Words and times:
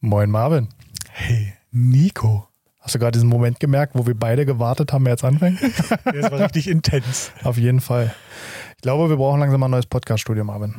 Moin 0.00 0.30
Marvin. 0.30 0.68
Hey, 1.10 1.54
Nico. 1.72 2.46
Hast 2.80 2.94
du 2.94 2.98
gerade 3.00 3.12
diesen 3.12 3.28
Moment 3.28 3.60
gemerkt, 3.60 3.94
wo 3.94 4.06
wir 4.06 4.14
beide 4.14 4.46
gewartet 4.46 4.92
haben, 4.92 5.06
jetzt 5.06 5.24
anfangen? 5.24 5.58
Das 6.04 6.30
war 6.30 6.40
richtig 6.40 6.68
intens. 6.68 7.32
Auf 7.42 7.58
jeden 7.58 7.80
Fall. 7.80 8.14
Ich 8.76 8.82
glaube, 8.82 9.10
wir 9.10 9.16
brauchen 9.16 9.40
langsam 9.40 9.60
mal 9.60 9.66
ein 9.66 9.72
neues 9.72 9.86
Podcast-Studio, 9.86 10.44
Marvin. 10.44 10.74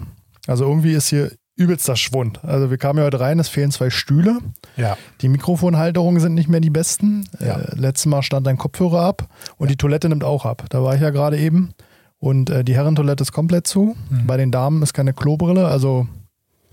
Also 0.47 0.66
irgendwie 0.66 0.94
ist 0.94 1.10
hier 1.10 1.32
übelster 1.58 1.97
Schwund. 1.97 2.44
Also 2.44 2.72
wir 2.72 2.78
kamen 2.78 3.00
ja 3.00 3.05
heute 3.05 3.19
rein, 3.19 3.37
es 3.37 3.50
fehlen 3.50 3.72
zwei 3.72 3.90
Stühle. 3.90 4.40
Ja. 4.78 4.97
Die 5.22 5.28
Mikrofonhalterungen 5.28 6.22
sind 6.22 6.33
nicht 6.33 6.47
mehr 6.47 6.62
die 6.62 6.70
besten. 6.70 7.28
Ja. 7.40 7.60
Äh, 7.60 7.76
letztes 7.76 8.06
Mal 8.06 8.24
stand 8.24 8.47
dein 8.47 8.58
Kopfhörer 8.58 9.01
ab 9.01 9.28
und 9.58 9.70
die 9.70 9.76
Toilette 9.76 10.08
nimmt 10.08 10.24
auch 10.24 10.46
ab. 10.46 10.65
Da 10.70 10.81
war 10.81 10.96
ich 10.96 11.01
ja 11.01 11.10
gerade 11.10 11.38
eben. 11.38 11.74
Und 12.17 12.49
äh, 12.49 12.63
die 12.63 12.76
Herrentoilette 12.76 13.22
ist 13.24 13.33
komplett 13.33 13.67
zu. 13.67 13.97
Mhm. 14.10 14.26
Bei 14.26 14.38
den 14.38 14.51
Damen 14.51 14.81
ist 14.81 14.94
keine 14.94 15.13
Klobrille. 15.13 15.67
Also 15.67 16.08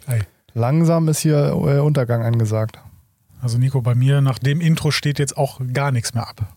Hey. 0.06 0.20
Langsam 0.56 1.08
ist 1.08 1.20
hier 1.20 1.48
äh, 1.48 1.78
Untergang 1.78 2.24
angesagt. 2.24 2.78
Also 3.40 3.58
Nico, 3.58 3.82
bei 3.82 3.94
mir 3.94 4.20
nach 4.20 4.38
dem 4.38 4.60
Intro 4.60 4.90
steht 4.90 5.18
jetzt 5.18 5.36
auch 5.36 5.60
gar 5.72 5.92
nichts 5.92 6.14
mehr 6.14 6.26
ab. 6.26 6.54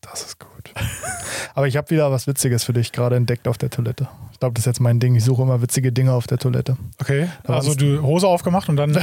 Das 0.00 0.22
ist 0.22 0.40
gut. 0.40 0.72
Aber 1.54 1.66
ich 1.68 1.76
habe 1.76 1.90
wieder 1.90 2.10
was 2.10 2.26
Witziges 2.26 2.64
für 2.64 2.72
dich 2.72 2.92
gerade 2.92 3.16
entdeckt 3.16 3.48
auf 3.48 3.58
der 3.58 3.70
Toilette. 3.70 4.08
Ich 4.32 4.40
glaube, 4.40 4.54
das 4.54 4.62
ist 4.62 4.66
jetzt 4.66 4.80
mein 4.80 5.00
Ding. 5.00 5.14
Ich 5.14 5.24
suche 5.24 5.42
immer 5.42 5.62
witzige 5.62 5.92
Dinge 5.92 6.12
auf 6.12 6.26
der 6.26 6.38
Toilette. 6.38 6.76
Okay. 7.00 7.28
Da 7.44 7.54
Also 7.54 7.74
du 7.74 8.02
Hose 8.02 8.26
aufgemacht 8.26 8.68
und 8.68 8.76
dann. 8.76 8.98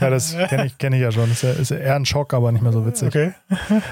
Ja, 0.00 0.10
das 0.10 0.36
kenne 0.48 0.66
ich, 0.66 0.78
kenn 0.78 0.92
ich 0.94 1.00
ja 1.00 1.12
schon. 1.12 1.28
Das 1.28 1.42
ist, 1.42 1.42
ja, 1.42 1.50
ist 1.50 1.70
eher 1.70 1.96
ein 1.96 2.06
Schock, 2.06 2.32
aber 2.32 2.50
nicht 2.52 2.62
mehr 2.62 2.72
so 2.72 2.86
witzig. 2.86 3.08
Okay. 3.08 3.32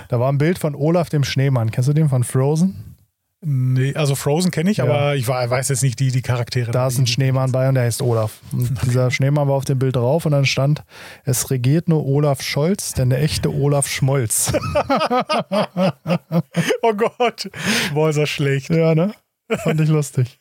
Da 0.08 0.18
war 0.18 0.30
ein 0.32 0.38
Bild 0.38 0.58
von 0.58 0.74
Olaf 0.74 1.10
dem 1.10 1.24
Schneemann. 1.24 1.70
Kennst 1.70 1.88
du 1.88 1.92
den 1.92 2.08
von 2.08 2.24
Frozen? 2.24 2.91
Nee, 3.44 3.94
also 3.96 4.14
Frozen 4.14 4.52
kenne 4.52 4.70
ich, 4.70 4.76
Ja. 4.76 4.84
aber 4.84 5.16
ich 5.16 5.26
weiß 5.26 5.68
jetzt 5.68 5.82
nicht 5.82 5.98
die, 5.98 6.12
die 6.12 6.22
Charaktere. 6.22 6.70
Da 6.70 6.86
ist 6.86 6.98
ein 6.98 7.08
Schneemann 7.08 7.50
bei 7.50 7.68
und 7.68 7.74
der 7.74 7.82
heißt 7.84 8.00
Olaf. 8.00 8.38
Und 8.52 8.70
dieser 8.86 9.10
Schneemann 9.10 9.48
war 9.48 9.56
auf 9.56 9.64
dem 9.64 9.80
Bild 9.80 9.96
drauf 9.96 10.24
und 10.26 10.30
dann 10.32 10.46
stand, 10.46 10.84
es 11.24 11.50
regiert 11.50 11.88
nur 11.88 12.06
Olaf 12.06 12.40
Scholz, 12.40 12.92
denn 12.92 13.10
der 13.10 13.20
echte 13.20 13.52
Olaf 13.52 13.88
Schmolz. 13.88 14.52
Oh 16.82 16.92
Gott. 16.94 17.50
Boah, 17.94 18.10
ist 18.10 18.18
das 18.18 18.28
schlecht. 18.28 18.70
ja, 18.70 18.94
ne? 18.94 19.12
Fand 19.62 19.80
ich 19.80 19.88
lustig. 19.88 20.38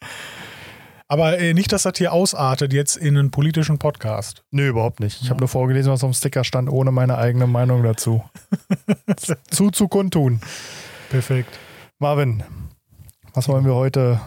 Aber 1.07 1.37
äh, 1.39 1.53
nicht, 1.53 1.71
dass 1.73 1.83
das 1.83 1.93
hier 1.97 2.13
ausartet 2.13 2.71
jetzt 2.73 2.95
in 2.95 3.17
einen 3.17 3.31
politischen 3.31 3.77
Podcast. 3.79 4.43
Nö, 4.51 4.69
überhaupt 4.69 4.99
nicht. 5.01 5.21
Ich 5.21 5.29
habe 5.29 5.39
nur 5.39 5.49
vorgelesen, 5.49 5.91
was 5.91 6.03
auf 6.03 6.11
dem 6.11 6.13
Sticker 6.13 6.43
stand, 6.43 6.69
ohne 6.69 6.91
meine 6.91 7.17
eigene 7.17 7.47
Meinung 7.47 7.83
dazu. 7.83 8.23
zu 9.51 9.71
zu 9.71 9.87
kundtun. 9.87 10.39
Perfekt. 11.09 11.57
Marvin, 11.99 12.43
was 13.33 13.47
wollen 13.47 13.65
wir 13.65 13.75
heute 13.75 14.19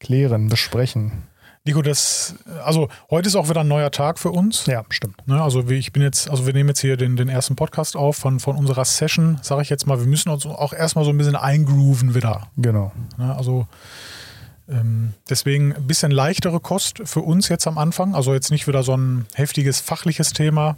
klären, 0.00 0.48
besprechen? 0.48 1.28
Nico, 1.64 1.80
das, 1.80 2.34
also 2.64 2.88
heute 3.08 3.28
ist 3.28 3.36
auch 3.36 3.48
wieder 3.48 3.60
ein 3.60 3.68
neuer 3.68 3.92
Tag 3.92 4.18
für 4.18 4.30
uns. 4.30 4.66
Ja, 4.66 4.84
stimmt. 4.88 5.26
Ne, 5.28 5.40
also 5.40 5.68
ich 5.68 5.92
bin 5.92 6.02
jetzt, 6.02 6.28
also 6.28 6.44
wir 6.44 6.52
nehmen 6.52 6.70
jetzt 6.70 6.80
hier 6.80 6.96
den, 6.96 7.14
den 7.14 7.28
ersten 7.28 7.54
Podcast 7.54 7.94
auf 7.94 8.16
von, 8.16 8.40
von 8.40 8.56
unserer 8.56 8.84
Session, 8.84 9.38
sage 9.42 9.62
ich 9.62 9.70
jetzt 9.70 9.86
mal, 9.86 10.00
wir 10.00 10.08
müssen 10.08 10.28
uns 10.30 10.44
auch 10.44 10.72
erstmal 10.72 11.04
so 11.04 11.12
ein 11.12 11.18
bisschen 11.18 11.36
eingrooven 11.36 12.16
wieder. 12.16 12.48
Genau. 12.56 12.90
Ne, 13.16 13.32
also 13.36 13.68
ähm, 14.68 15.14
deswegen 15.30 15.72
ein 15.72 15.86
bisschen 15.86 16.10
leichtere 16.10 16.58
Kost 16.58 17.02
für 17.04 17.20
uns 17.20 17.48
jetzt 17.48 17.68
am 17.68 17.78
Anfang. 17.78 18.16
Also 18.16 18.34
jetzt 18.34 18.50
nicht 18.50 18.66
wieder 18.66 18.82
so 18.82 18.96
ein 18.96 19.26
heftiges 19.34 19.78
fachliches 19.78 20.32
Thema, 20.32 20.76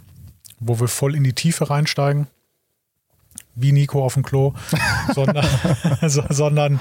wo 0.60 0.80
wir 0.80 0.88
voll 0.88 1.14
in 1.14 1.24
die 1.24 1.32
Tiefe 1.32 1.70
reinsteigen, 1.70 2.26
wie 3.54 3.72
Nico 3.72 4.04
auf 4.04 4.14
dem 4.14 4.22
Klo, 4.22 4.52
sondern, 5.14 5.46
so, 6.06 6.24
sondern 6.28 6.78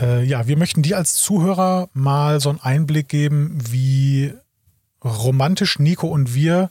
äh, 0.00 0.24
ja, 0.24 0.46
wir 0.46 0.56
möchten 0.56 0.82
dir 0.82 0.96
als 0.96 1.14
Zuhörer 1.14 1.88
mal 1.92 2.40
so 2.40 2.50
einen 2.50 2.60
Einblick 2.60 3.08
geben, 3.08 3.58
wie 3.70 4.34
romantisch 5.04 5.78
Nico 5.78 6.08
und 6.08 6.34
wir 6.34 6.70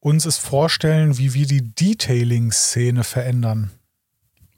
uns 0.00 0.26
es 0.26 0.36
vorstellen, 0.36 1.16
wie 1.18 1.34
wir 1.34 1.46
die 1.46 1.74
Detailing-Szene 1.74 3.04
verändern. 3.04 3.70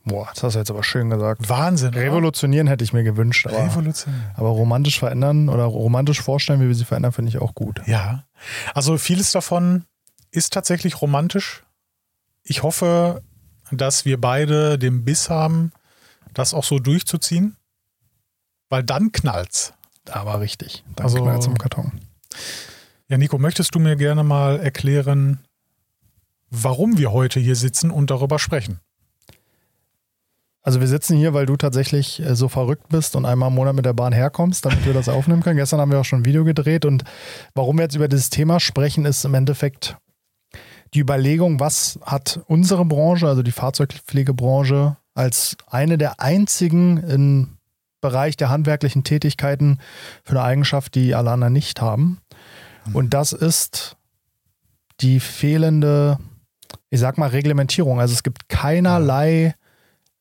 Boah, 0.05 0.29
das 0.33 0.43
hast 0.45 0.55
du 0.55 0.59
jetzt 0.61 0.71
aber 0.71 0.85
schön 0.85 1.11
gesagt. 1.11 1.49
Wahnsinn. 1.49 1.89
oder? 1.89 2.01
Revolutionieren 2.01 2.69
hätte 2.69 2.85
ich 2.85 2.93
mir 2.93 3.03
gewünscht, 3.03 3.47
aber, 3.47 3.65
Revolution. 3.65 4.15
aber 4.35 4.51
romantisch 4.51 5.01
verändern 5.01 5.49
oder 5.49 5.65
romantisch 5.65 6.21
vorstellen, 6.21 6.61
wie 6.61 6.69
wir 6.69 6.75
sie 6.75 6.85
verändern, 6.85 7.13
finde 7.13 7.31
ich 7.31 7.39
auch 7.39 7.55
gut. 7.55 7.83
Ja, 7.87 8.25
also 8.73 8.99
vieles 8.99 9.33
davon 9.33 9.85
ist 10.31 10.53
tatsächlich 10.53 11.01
romantisch. 11.01 11.65
Ich 12.45 12.63
hoffe, 12.63 13.23
dass 13.73 14.05
wir 14.05 14.21
beide 14.21 14.79
den 14.79 15.05
Biss 15.05 15.29
haben, 15.29 15.73
das 16.35 16.55
auch 16.55 16.65
so 16.65 16.79
durchzuziehen, 16.79 17.57
weil 18.69 18.83
dann 18.83 19.13
knallt's. 19.13 19.73
Aber 20.11 20.41
richtig. 20.41 20.85
Dann 20.95 21.05
Also- 21.07 21.25
also, 21.25 21.41
zum 21.41 21.59
Karton. 21.59 22.01
Ja, 23.09 23.19
Nico, 23.19 23.39
möchtest 23.39 23.75
du 23.75 23.79
mir 23.79 23.97
gerne 23.97 24.25
mal 24.25 24.59
erklären, 24.61 25.41
warum 26.51 26.99
wir 26.99 27.13
heute 27.13 27.39
hier 27.41 27.57
sitzen 27.57 27.91
und 27.91 28.11
darüber 28.11 28.39
sprechen? 28.39 28.81
Also 30.63 30.81
wir 30.81 30.89
sitzen 30.89 31.17
hier, 31.17 31.33
weil 31.33 31.47
du 31.47 31.57
tatsächlich 31.57 32.21
äh, 32.21 32.35
so 32.35 32.49
verrückt 32.49 32.89
bist 32.89 33.15
und 33.15 33.25
einmal 33.25 33.51
im 33.51 33.55
Monat 33.55 33.77
mit 33.77 33.85
der 33.85 33.93
Bahn 33.93 34.13
herkommst, 34.13 34.65
damit 34.65 34.85
wir 34.85 34.93
das 34.95 35.09
aufnehmen 35.09 35.43
können. 35.45 35.59
Gestern 35.59 35.81
haben 35.81 35.93
wir 35.93 36.01
auch 36.01 36.05
schon 36.05 36.23
ein 36.23 36.25
Video 36.25 36.43
gedreht 36.45 36.85
und 36.85 37.05
warum 37.55 37.77
wir 37.79 37.83
jetzt 37.85 37.95
über 37.95 38.09
dieses 38.09 38.31
Thema 38.31 38.59
sprechen, 38.59 39.05
ist 39.05 39.25
im 39.25 39.35
Endeffekt 39.35 39.97
die 40.95 40.99
Überlegung, 41.01 41.61
was 41.61 42.01
hat 42.03 42.41
unsere 42.49 42.85
Branche, 42.85 43.29
also 43.29 43.45
die 43.45 43.53
Fahrzeugpflegebranche, 43.53 44.97
als 45.15 45.57
eine 45.69 45.99
der 45.99 46.19
einzigen 46.21 46.97
im 46.99 47.56
Bereich 48.01 48.37
der 48.37 48.51
handwerklichen 48.51 49.05
Tätigkeiten 49.05 49.79
für 50.23 50.33
eine 50.33 50.43
Eigenschaft, 50.43 50.95
die 50.95 51.15
alle 51.15 51.31
anderen 51.31 51.53
nicht 51.53 51.81
haben. 51.81 52.19
Und 52.93 53.15
das 53.15 53.33
ist 53.33 53.97
die 55.01 55.21
fehlende, 55.21 56.19
ich 56.91 57.01
sag 57.01 57.19
mal, 57.19 57.31
Reglementierung. 57.31 58.01
Also 58.01 58.15
es 58.15 58.23
gibt 58.23 58.49
keinerlei 58.49 59.55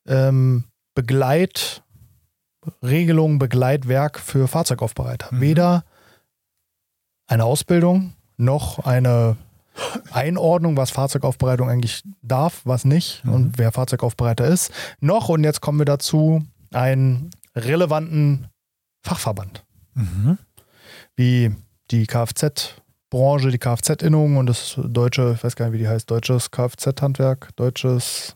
ähm, 0.07 0.65
Begleitregelung, 0.95 3.39
Begleitwerk 3.39 4.19
für 4.19 4.47
Fahrzeugaufbereiter. 4.47 5.27
Mhm. 5.31 5.41
Weder 5.41 5.83
eine 7.27 7.45
Ausbildung 7.45 8.13
noch 8.37 8.79
eine 8.79 9.37
Einordnung, 10.11 10.77
was 10.77 10.91
Fahrzeugaufbereitung 10.91 11.69
eigentlich 11.69 12.03
darf, 12.21 12.61
was 12.63 12.85
nicht 12.85 13.23
Mhm. 13.25 13.33
und 13.33 13.57
wer 13.57 13.71
Fahrzeugaufbereiter 13.71 14.45
ist, 14.45 14.71
noch, 14.99 15.29
und 15.29 15.43
jetzt 15.43 15.61
kommen 15.61 15.79
wir 15.79 15.85
dazu, 15.85 16.43
einen 16.73 17.31
relevanten 17.55 18.47
Fachverband, 19.03 19.63
Mhm. 19.93 20.37
wie 21.15 21.55
die 21.91 22.05
Kfz-Branche, 22.07 23.49
die 23.51 23.57
Kfz-Innung 23.59 24.37
und 24.37 24.47
das 24.47 24.75
deutsche, 24.83 25.33
ich 25.37 25.43
weiß 25.43 25.55
gar 25.55 25.65
nicht, 25.65 25.73
wie 25.73 25.83
die 25.83 25.87
heißt, 25.87 26.09
deutsches 26.09 26.51
Kfz-Handwerk, 26.51 27.49
deutsches, 27.55 28.35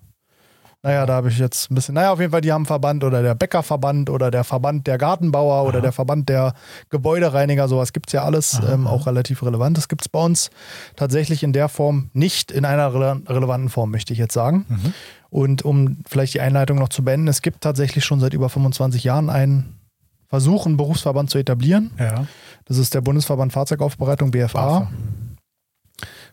naja, 0.81 1.05
da 1.05 1.15
habe 1.15 1.27
ich 1.27 1.37
jetzt 1.37 1.69
ein 1.69 1.75
bisschen, 1.75 1.95
naja, 1.95 2.13
auf 2.13 2.19
jeden 2.21 2.31
Fall, 2.31 2.39
die 2.39 2.53
haben 2.53 2.61
einen 2.61 2.65
Verband 2.67 3.03
oder 3.03 3.21
der 3.21 3.35
Bäckerverband 3.35 4.09
oder 4.09 4.31
der 4.31 4.45
Verband 4.45 4.87
der 4.87 4.97
Gartenbauer 4.97 5.63
oder 5.67 5.79
Aha. 5.79 5.81
der 5.81 5.91
Verband 5.91 6.29
der 6.29 6.53
Gebäudereiniger, 6.89 7.67
sowas 7.67 7.91
gibt 7.91 8.07
es 8.07 8.13
ja 8.13 8.23
alles, 8.23 8.61
ähm, 8.71 8.87
auch 8.87 9.05
relativ 9.05 9.43
relevant. 9.43 9.75
Das 9.77 9.89
gibt 9.89 10.03
es 10.03 10.07
bei 10.09 10.23
uns 10.23 10.49
tatsächlich 10.95 11.43
in 11.43 11.51
der 11.51 11.67
Form 11.67 12.09
nicht 12.13 12.51
in 12.51 12.63
einer 12.63 12.93
rele 12.93 13.21
relevanten 13.27 13.69
Form, 13.69 13.91
möchte 13.91 14.13
ich 14.13 14.19
jetzt 14.19 14.33
sagen. 14.33 14.65
Mhm. 14.69 14.93
Und 15.29 15.63
um 15.63 15.97
vielleicht 16.07 16.33
die 16.33 16.41
Einleitung 16.41 16.77
noch 16.77 16.89
zu 16.89 17.03
beenden, 17.03 17.27
es 17.27 17.41
gibt 17.41 17.61
tatsächlich 17.61 18.03
schon 18.03 18.19
seit 18.19 18.33
über 18.33 18.49
25 18.49 19.03
Jahren 19.03 19.29
einen 19.29 19.79
Versuch, 20.27 20.65
einen 20.65 20.77
Berufsverband 20.77 21.29
zu 21.29 21.37
etablieren. 21.37 21.91
Ja. 21.99 22.25
Das 22.65 22.77
ist 22.77 22.93
der 22.93 23.01
Bundesverband 23.01 23.53
Fahrzeugaufbereitung, 23.53 24.31
BFA. 24.31 24.79
BAFA. 24.79 24.91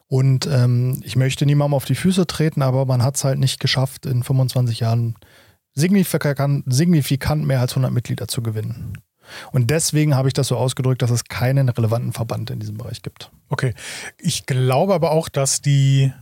Und 0.09 0.47
ähm, 0.47 1.01
ich 1.03 1.17
möchte 1.17 1.47
niemandem 1.47 1.75
auf 1.75 1.85
die 1.85 1.95
Füße 1.95 2.27
treten, 2.27 2.63
aber 2.63 2.87
man 2.87 3.03
hat 3.03 3.17
es 3.17 3.25
halt 3.25 3.39
nicht 3.39 3.59
geschafft, 3.59 4.07
in 4.07 4.23
25 4.23 4.81
Jahren 4.81 5.17
signifikant, 5.75 6.65
signifikant 6.67 7.45
mehr 7.45 7.61
als 7.61 7.73
100 7.73 7.93
Mitglieder 7.93 8.29
zu 8.29 8.43
gewinnen. 8.43 8.99
Und 9.51 9.71
deswegen 9.71 10.15
habe 10.15 10.29
ich 10.29 10.35
das 10.35 10.49
so 10.49 10.57
ausgedrückt, 10.57 11.03
dass 11.03 11.11
es 11.11 11.25
keinen 11.25 11.69
relevanten 11.69 12.13
Verband 12.13 12.51
in 12.51 12.61
diesem 12.61 12.77
Bereich 12.77 13.03
gibt. 13.03 13.33
Okay. 13.49 13.75
Ich 14.19 14.47
glaube 14.47 14.95
aber 14.95 15.11
auch, 15.11 15.29
dass 15.29 15.61
die, 15.61 16.13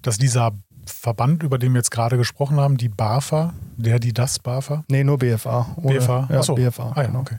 dass 0.00 0.16
dieser 0.16 0.52
Verband, 0.88 1.42
über 1.42 1.58
den 1.58 1.72
wir 1.72 1.78
jetzt 1.78 1.90
gerade 1.90 2.16
gesprochen 2.16 2.58
haben, 2.58 2.76
die 2.76 2.88
BAFA, 2.88 3.54
der, 3.76 3.98
die, 3.98 4.12
das 4.12 4.38
BAFA, 4.38 4.84
Nee, 4.88 5.04
nur 5.04 5.18
BFA. 5.18 5.74
Ohne- 5.76 5.98
BFA, 6.00 6.28
Ja, 6.30 6.38
Ach 6.40 6.44
so. 6.44 6.54
BFA. 6.54 6.92
Ah, 6.94 7.00
ja, 7.02 7.06
genau. 7.06 7.20
okay. 7.20 7.38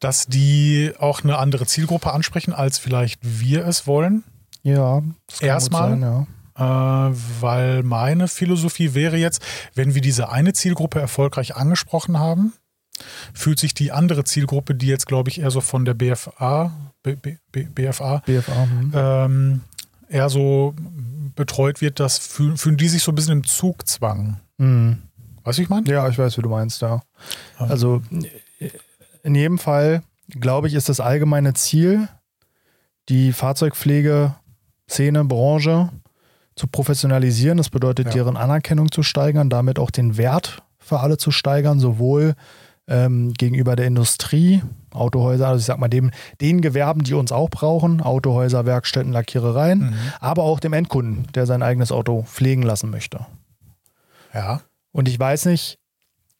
Dass 0.00 0.26
die 0.26 0.92
auch 0.98 1.22
eine 1.22 1.38
andere 1.38 1.66
Zielgruppe 1.66 2.12
ansprechen, 2.12 2.52
als 2.54 2.78
vielleicht 2.78 3.20
wir 3.22 3.66
es 3.66 3.86
wollen. 3.86 4.24
ja 4.62 5.02
das 5.26 5.40
Erstmal? 5.42 5.90
sein, 5.90 6.02
ja. 6.02 6.26
Äh, 7.10 7.14
weil 7.40 7.82
meine 7.82 8.26
Philosophie 8.28 8.94
wäre 8.94 9.16
jetzt, 9.16 9.42
wenn 9.74 9.94
wir 9.94 10.00
diese 10.02 10.30
eine 10.30 10.52
Zielgruppe 10.52 11.00
erfolgreich 11.00 11.54
angesprochen 11.56 12.18
haben, 12.18 12.52
fühlt 13.32 13.58
sich 13.58 13.72
die 13.72 13.92
andere 13.92 14.24
Zielgruppe, 14.24 14.74
die 14.74 14.86
jetzt, 14.86 15.06
glaube 15.06 15.30
ich, 15.30 15.40
eher 15.40 15.50
so 15.50 15.60
von 15.60 15.84
der 15.84 15.94
BFA, 15.94 16.72
B, 17.02 17.16
B, 17.16 17.36
BFA, 17.52 18.22
BFA. 18.26 18.62
hm. 18.64 18.92
ähm, 18.94 19.60
eher 20.08 20.28
so 20.28 20.74
betreut 21.34 21.80
wird, 21.80 22.00
das 22.00 22.18
fühlen, 22.18 22.56
fühlen 22.56 22.76
die 22.76 22.88
sich 22.88 23.02
so 23.02 23.12
ein 23.12 23.14
bisschen 23.14 23.32
im 23.32 23.44
Zugzwang. 23.44 24.40
Hm. 24.58 24.98
Weißt 25.44 25.58
du, 25.58 25.62
ich 25.62 25.68
meine? 25.68 25.90
Ja, 25.90 26.08
ich 26.08 26.18
weiß, 26.18 26.36
wie 26.38 26.42
du 26.42 26.48
meinst, 26.48 26.82
ja. 26.82 27.02
Ja. 27.58 27.66
Also 27.66 28.02
in 29.22 29.34
jedem 29.34 29.58
Fall, 29.58 30.02
glaube 30.28 30.68
ich, 30.68 30.74
ist 30.74 30.88
das 30.88 31.00
allgemeine 31.00 31.54
Ziel, 31.54 32.08
die 33.08 33.32
Fahrzeugpflege 33.32 34.34
Szene, 34.88 35.24
Branche 35.24 35.90
zu 36.56 36.66
professionalisieren. 36.66 37.58
Das 37.58 37.70
bedeutet, 37.70 38.08
Ja. 38.08 38.12
deren 38.12 38.36
Anerkennung 38.36 38.90
zu 38.92 39.02
steigern, 39.02 39.48
damit 39.50 39.78
auch 39.78 39.90
den 39.90 40.16
Wert 40.16 40.62
für 40.78 41.00
alle 41.00 41.16
zu 41.16 41.30
steigern, 41.30 41.80
sowohl 41.80 42.34
ähm, 42.90 43.32
gegenüber 43.34 43.76
der 43.76 43.86
Industrie, 43.86 44.62
Autohäuser, 44.92 45.48
also 45.48 45.60
ich 45.60 45.64
sag 45.64 45.78
mal 45.78 45.88
dem, 45.88 46.10
den 46.40 46.60
Gewerben, 46.60 47.04
die 47.04 47.14
uns 47.14 47.30
auch 47.32 47.48
brauchen, 47.48 48.00
Autohäuser, 48.02 48.66
Werkstätten, 48.66 49.12
Lackierereien, 49.12 49.78
Mhm. 49.90 49.94
aber 50.20 50.42
auch 50.42 50.60
dem 50.60 50.72
Endkunden, 50.74 51.26
der 51.34 51.46
sein 51.46 51.62
eigenes 51.62 51.92
Auto 51.92 52.22
pflegen 52.24 52.62
lassen 52.62 52.90
möchte. 52.90 53.24
Ja. 54.34 54.60
Und 54.92 55.08
ich 55.08 55.18
weiß 55.18 55.46
nicht, 55.46 55.78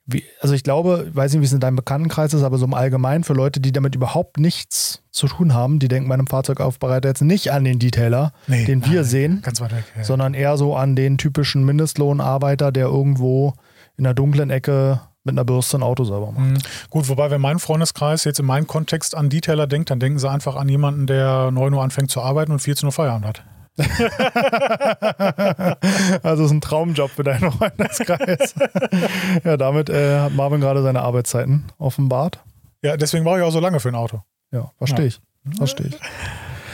wie, 0.05 0.23
also 0.41 0.53
ich 0.55 0.63
glaube, 0.63 1.05
ich 1.09 1.15
weiß 1.15 1.31
nicht, 1.31 1.41
wie 1.41 1.45
es 1.45 1.53
in 1.53 1.59
deinem 1.59 1.75
Bekanntenkreis 1.77 2.33
ist, 2.33 2.43
aber 2.43 2.57
so 2.57 2.65
im 2.65 2.73
Allgemeinen 2.73 3.23
für 3.23 3.33
Leute, 3.33 3.59
die 3.61 3.71
damit 3.71 3.95
überhaupt 3.95 4.39
nichts 4.39 5.03
zu 5.11 5.27
tun 5.27 5.53
haben, 5.53 5.79
die 5.79 5.87
denken 5.87 6.09
bei 6.09 6.15
einem 6.15 6.27
Fahrzeugaufbereiter 6.27 7.07
jetzt 7.09 7.21
nicht 7.21 7.51
an 7.53 7.63
den 7.63 7.79
Detailer, 7.79 8.33
Nee, 8.47 8.65
den 8.65 8.83
wir 8.85 8.95
nein, 9.01 9.03
sehen, 9.05 9.41
Ganz 9.41 9.61
weit 9.61 9.71
weg. 9.73 9.83
Ja. 9.95 10.03
sondern 10.03 10.33
eher 10.33 10.57
so 10.57 10.75
an 10.75 10.95
den 10.95 11.17
typischen 11.17 11.63
Mindestlohnarbeiter, 11.63 12.71
der 12.71 12.87
irgendwo 12.87 13.53
in 13.95 14.03
der 14.03 14.13
dunklen 14.13 14.49
Ecke 14.49 14.99
mit 15.23 15.33
einer 15.33 15.45
Bürste 15.45 15.77
ein 15.77 15.83
Auto 15.83 16.03
sauber 16.03 16.31
macht. 16.31 16.45
Mhm. 16.45 16.57
Gut, 16.89 17.09
wobei, 17.09 17.31
wenn 17.31 17.41
mein 17.41 17.59
Freundeskreis 17.59 18.23
jetzt 18.23 18.39
in 18.39 18.45
meinem 18.45 18.67
Kontext 18.67 19.15
an 19.15 19.29
Detailer 19.29 19.67
denkt, 19.67 19.91
dann 19.91 19.99
denken 19.99 20.19
sie 20.19 20.29
einfach 20.29 20.55
an 20.55 20.69
jemanden, 20.69 21.07
der 21.07 21.51
9 21.51 21.73
Uhr 21.73 21.83
anfängt 21.83 22.11
zu 22.11 22.21
arbeiten 22.21 22.51
und 22.51 22.59
14 22.59 22.87
Uhr 22.87 22.91
Feierabend 22.91 23.27
hat. 23.27 23.43
Also 26.23 26.45
ist 26.45 26.51
ein 26.51 26.61
Traumjob 26.61 27.09
für 27.09 27.23
deinen 27.23 27.51
Freundeskreis. 27.51 28.53
ja, 29.43 29.57
damit 29.57 29.89
äh, 29.89 30.19
hat 30.19 30.33
Marvin 30.33 30.61
gerade 30.61 30.83
seine 30.83 31.01
Arbeitszeiten 31.01 31.65
offenbart. 31.77 32.39
Ja, 32.83 32.97
deswegen 32.97 33.23
brauche 33.23 33.39
ich 33.39 33.43
auch 33.43 33.51
so 33.51 33.59
lange 33.59 33.79
für 33.79 33.89
ein 33.89 33.95
Auto. 33.95 34.21
Ja, 34.51 34.71
verstehe 34.77 35.05
ich. 35.05 35.21
Verstehe 35.57 35.87
ich. 35.87 35.97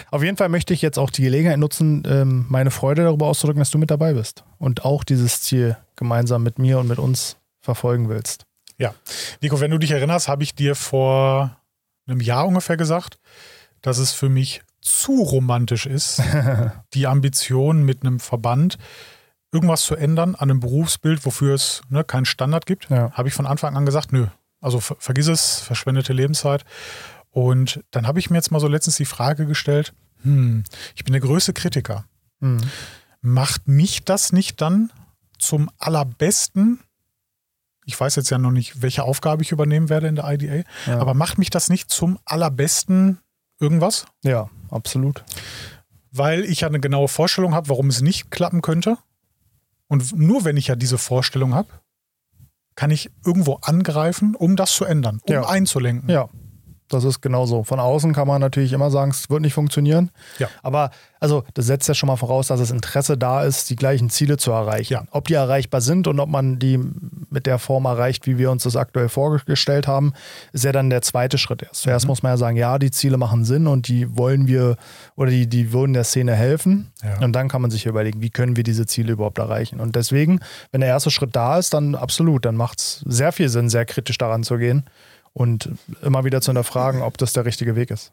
Auf 0.10 0.24
jeden 0.24 0.38
Fall 0.38 0.50
möchte 0.50 0.74
ich 0.74 0.82
jetzt 0.82 0.98
auch 0.98 1.10
die 1.10 1.22
Gelegenheit 1.22 1.60
nutzen, 1.60 2.04
ähm, 2.08 2.46
meine 2.50 2.72
Freude 2.72 3.04
darüber 3.04 3.28
auszudrücken, 3.28 3.60
dass 3.60 3.72
du 3.72 3.78
mit 3.78 3.92
dabei 3.92 4.14
bist 4.14 4.46
und 4.58 4.86
auch 4.86 5.04
dieses 5.04 5.42
Ziel 5.42 5.78
gemeinsam 5.96 6.44
mit 6.44 6.60
mir 6.60 6.80
und 6.80 6.88
mit 6.88 6.98
uns 6.98 7.38
verfolgen 7.68 8.08
willst. 8.08 8.46
Nico, 9.42 9.60
wenn 9.60 9.72
du 9.72 9.78
dich 9.78 9.92
erinnerst, 9.92 10.30
habe 10.30 10.42
ich 10.44 10.56
dir 10.56 10.74
vor 10.74 11.60
einem 12.08 12.22
Jahr 12.22 12.48
ungefähr 12.48 12.78
gesagt, 12.78 13.20
dass 13.82 13.98
es 13.98 14.14
für 14.14 14.30
mich 14.30 14.62
zu 14.80 15.22
romantisch 15.22 15.86
ist, 15.86 16.22
die 16.94 17.08
Ambition 17.08 17.84
mit 17.84 18.04
einem 18.04 18.22
Verband 18.22 18.78
irgendwas 19.52 19.82
zu 19.82 19.96
ändern 19.96 20.36
an 20.36 20.50
einem 20.50 20.62
Berufsbild, 20.62 21.26
wofür 21.26 21.56
es 21.56 21.82
ne, 21.90 22.06
keinen 22.06 22.24
Standard 22.24 22.66
gibt. 22.66 22.90
Ja. 22.90 23.12
Habe 23.12 23.28
ich 23.28 23.34
von 23.34 23.46
Anfang 23.46 23.76
an 23.76 23.86
gesagt, 23.86 24.14
nö, 24.14 24.28
also 24.62 24.80
ver 24.80 24.96
vergiss 25.00 25.28
es, 25.28 25.60
verschwendete 25.60 26.14
Lebenszeit. 26.14 26.64
Und 27.32 27.84
dann 27.92 28.08
habe 28.08 28.20
ich 28.20 28.30
mir 28.30 28.38
jetzt 28.38 28.52
mal 28.52 28.62
so 28.62 28.70
letztens 28.70 28.96
die 28.96 29.06
Frage 29.06 29.46
gestellt, 29.46 29.94
hm, 30.24 30.64
ich 30.96 31.04
bin 31.04 31.12
der 31.12 31.22
größte 31.22 31.52
Kritiker. 31.52 32.06
Hm. 32.40 32.60
Macht 33.20 33.68
mich 33.68 34.06
das 34.06 34.32
nicht 34.32 34.62
dann 34.62 34.92
zum 35.38 35.70
allerbesten? 35.78 36.80
Ich 37.90 37.98
weiß 37.98 38.18
jetzt 38.18 38.30
ja 38.30 38.38
noch 38.38 38.52
nicht, 38.52 38.82
welche 38.82 39.04
Aufgabe 39.04 39.42
ich 39.44 39.54
übernehmen 39.54 39.88
werde 39.88 40.08
in 40.08 40.16
der 40.16 40.30
IDA, 40.30 40.64
Ja. 40.86 41.00
aber 41.00 41.14
macht 41.14 41.38
mich 41.38 41.50
das 41.50 41.70
nicht 41.70 41.90
zum 41.90 42.20
allerbesten 42.26 43.20
irgendwas? 43.62 44.06
ja, 44.24 44.50
absolut. 44.70 45.24
Weil 46.12 46.44
ich 46.44 46.62
ja 46.62 46.68
eine 46.68 46.80
genaue 46.82 47.08
Vorstellung 47.08 47.54
habe, 47.56 47.70
warum 47.70 47.88
es 47.88 48.02
nicht 48.02 48.30
klappen 48.30 48.62
könnte. 48.62 48.98
Und 49.88 50.16
nur 50.18 50.44
wenn 50.44 50.58
ich 50.58 50.68
ja 50.68 50.76
diese 50.76 50.98
Vorstellung 50.98 51.54
habe, 51.54 51.70
kann 52.76 52.92
ich 52.92 53.10
irgendwo 53.26 53.56
angreifen, 53.62 54.36
um 54.36 54.56
das 54.58 54.72
zu 54.74 54.84
ändern, 54.84 55.22
um 55.24 55.34
Ja. 55.34 55.48
einzulenken. 55.48 56.10
Ja, 56.10 56.28
das 56.90 57.04
ist 57.04 57.22
genauso. 57.22 57.64
Von 57.64 57.80
außen 57.80 58.14
kann 58.14 58.28
man 58.28 58.42
natürlich 58.42 58.74
immer 58.74 58.90
sagen, 58.90 59.12
es 59.12 59.30
wird 59.30 59.42
nicht 59.42 59.54
funktionieren. 59.54 60.10
Ja. 60.40 60.48
Aber 60.64 60.92
also 61.20 61.44
das 61.54 61.66
setzt 61.66 61.88
ja 61.88 61.94
schon 61.94 62.08
mal 62.08 62.16
voraus, 62.16 62.48
dass 62.48 62.60
das 62.60 62.72
Interesse 62.72 63.18
da 63.18 63.44
ist, 63.44 63.70
die 63.70 63.76
gleichen 63.76 64.10
Ziele 64.10 64.38
zu 64.38 64.52
erreichen. 64.52 64.94
Ja. 64.94 65.04
Ob 65.12 65.28
die 65.28 65.34
erreichbar 65.34 65.82
sind 65.82 66.08
und 66.08 66.20
ob 66.20 66.30
man 66.30 66.60
die 66.60 66.80
mit 67.30 67.46
der 67.46 67.60
Form 67.60 67.86
erreicht, 67.86 68.28
wie 68.28 68.38
wir 68.38 68.52
uns 68.52 68.64
das 68.64 68.76
aktuell 68.76 69.10
vorgestellt 69.10 69.88
haben, 69.88 70.14
ist 70.54 70.64
ja 70.64 70.72
dann 70.72 70.90
der 70.90 71.02
zweite 71.02 71.38
Schritt 71.38 71.64
erst. 71.64 71.82
Zuerst 71.82 72.06
Mhm. 72.06 72.10
muss 72.10 72.24
man 72.24 72.34
ja 72.34 72.38
sagen, 72.38 72.58
ja, 72.58 72.78
die 72.80 72.92
Ziele 72.92 73.18
machen 73.18 73.46
Sinn 73.46 73.68
und 73.68 73.88
die 73.88 74.16
wollen 74.18 74.48
wir 74.48 74.78
oder 75.16 75.32
die, 75.32 75.48
die 75.48 75.74
würden 75.74 75.94
der 75.94 76.04
Szene 76.04 76.36
helfen. 76.36 76.92
Ja. 77.04 77.20
Und 77.20 77.34
dann 77.34 77.48
kann 77.48 77.62
man 77.62 77.72
sich 77.72 77.86
überlegen, 77.86 78.22
wie 78.22 78.30
können 78.30 78.56
wir 78.56 78.64
diese 78.64 78.86
Ziele 78.86 79.14
überhaupt 79.14 79.40
erreichen. 79.40 79.80
Und 79.80 79.96
deswegen, 79.96 80.40
wenn 80.72 80.82
der 80.82 80.90
erste 80.90 81.12
Schritt 81.12 81.36
da 81.36 81.58
ist, 81.58 81.74
dann 81.74 81.96
absolut, 81.96 82.46
dann 82.46 82.56
macht 82.56 82.80
es 82.80 83.04
sehr 83.06 83.32
viel 83.32 83.50
Sinn, 83.50 83.70
sehr 83.70 83.86
kritisch 83.86 84.18
daran 84.18 84.44
zu 84.44 84.58
gehen 84.58 84.84
und 85.38 85.70
immer 86.02 86.26
wieder 86.26 86.42
zu 86.42 86.50
hinterfragen, 86.50 87.04
ob 87.04 87.18
das 87.20 87.32
der 87.34 87.46
richtige 87.46 87.76
Weg 87.76 87.92
ist. 87.92 88.12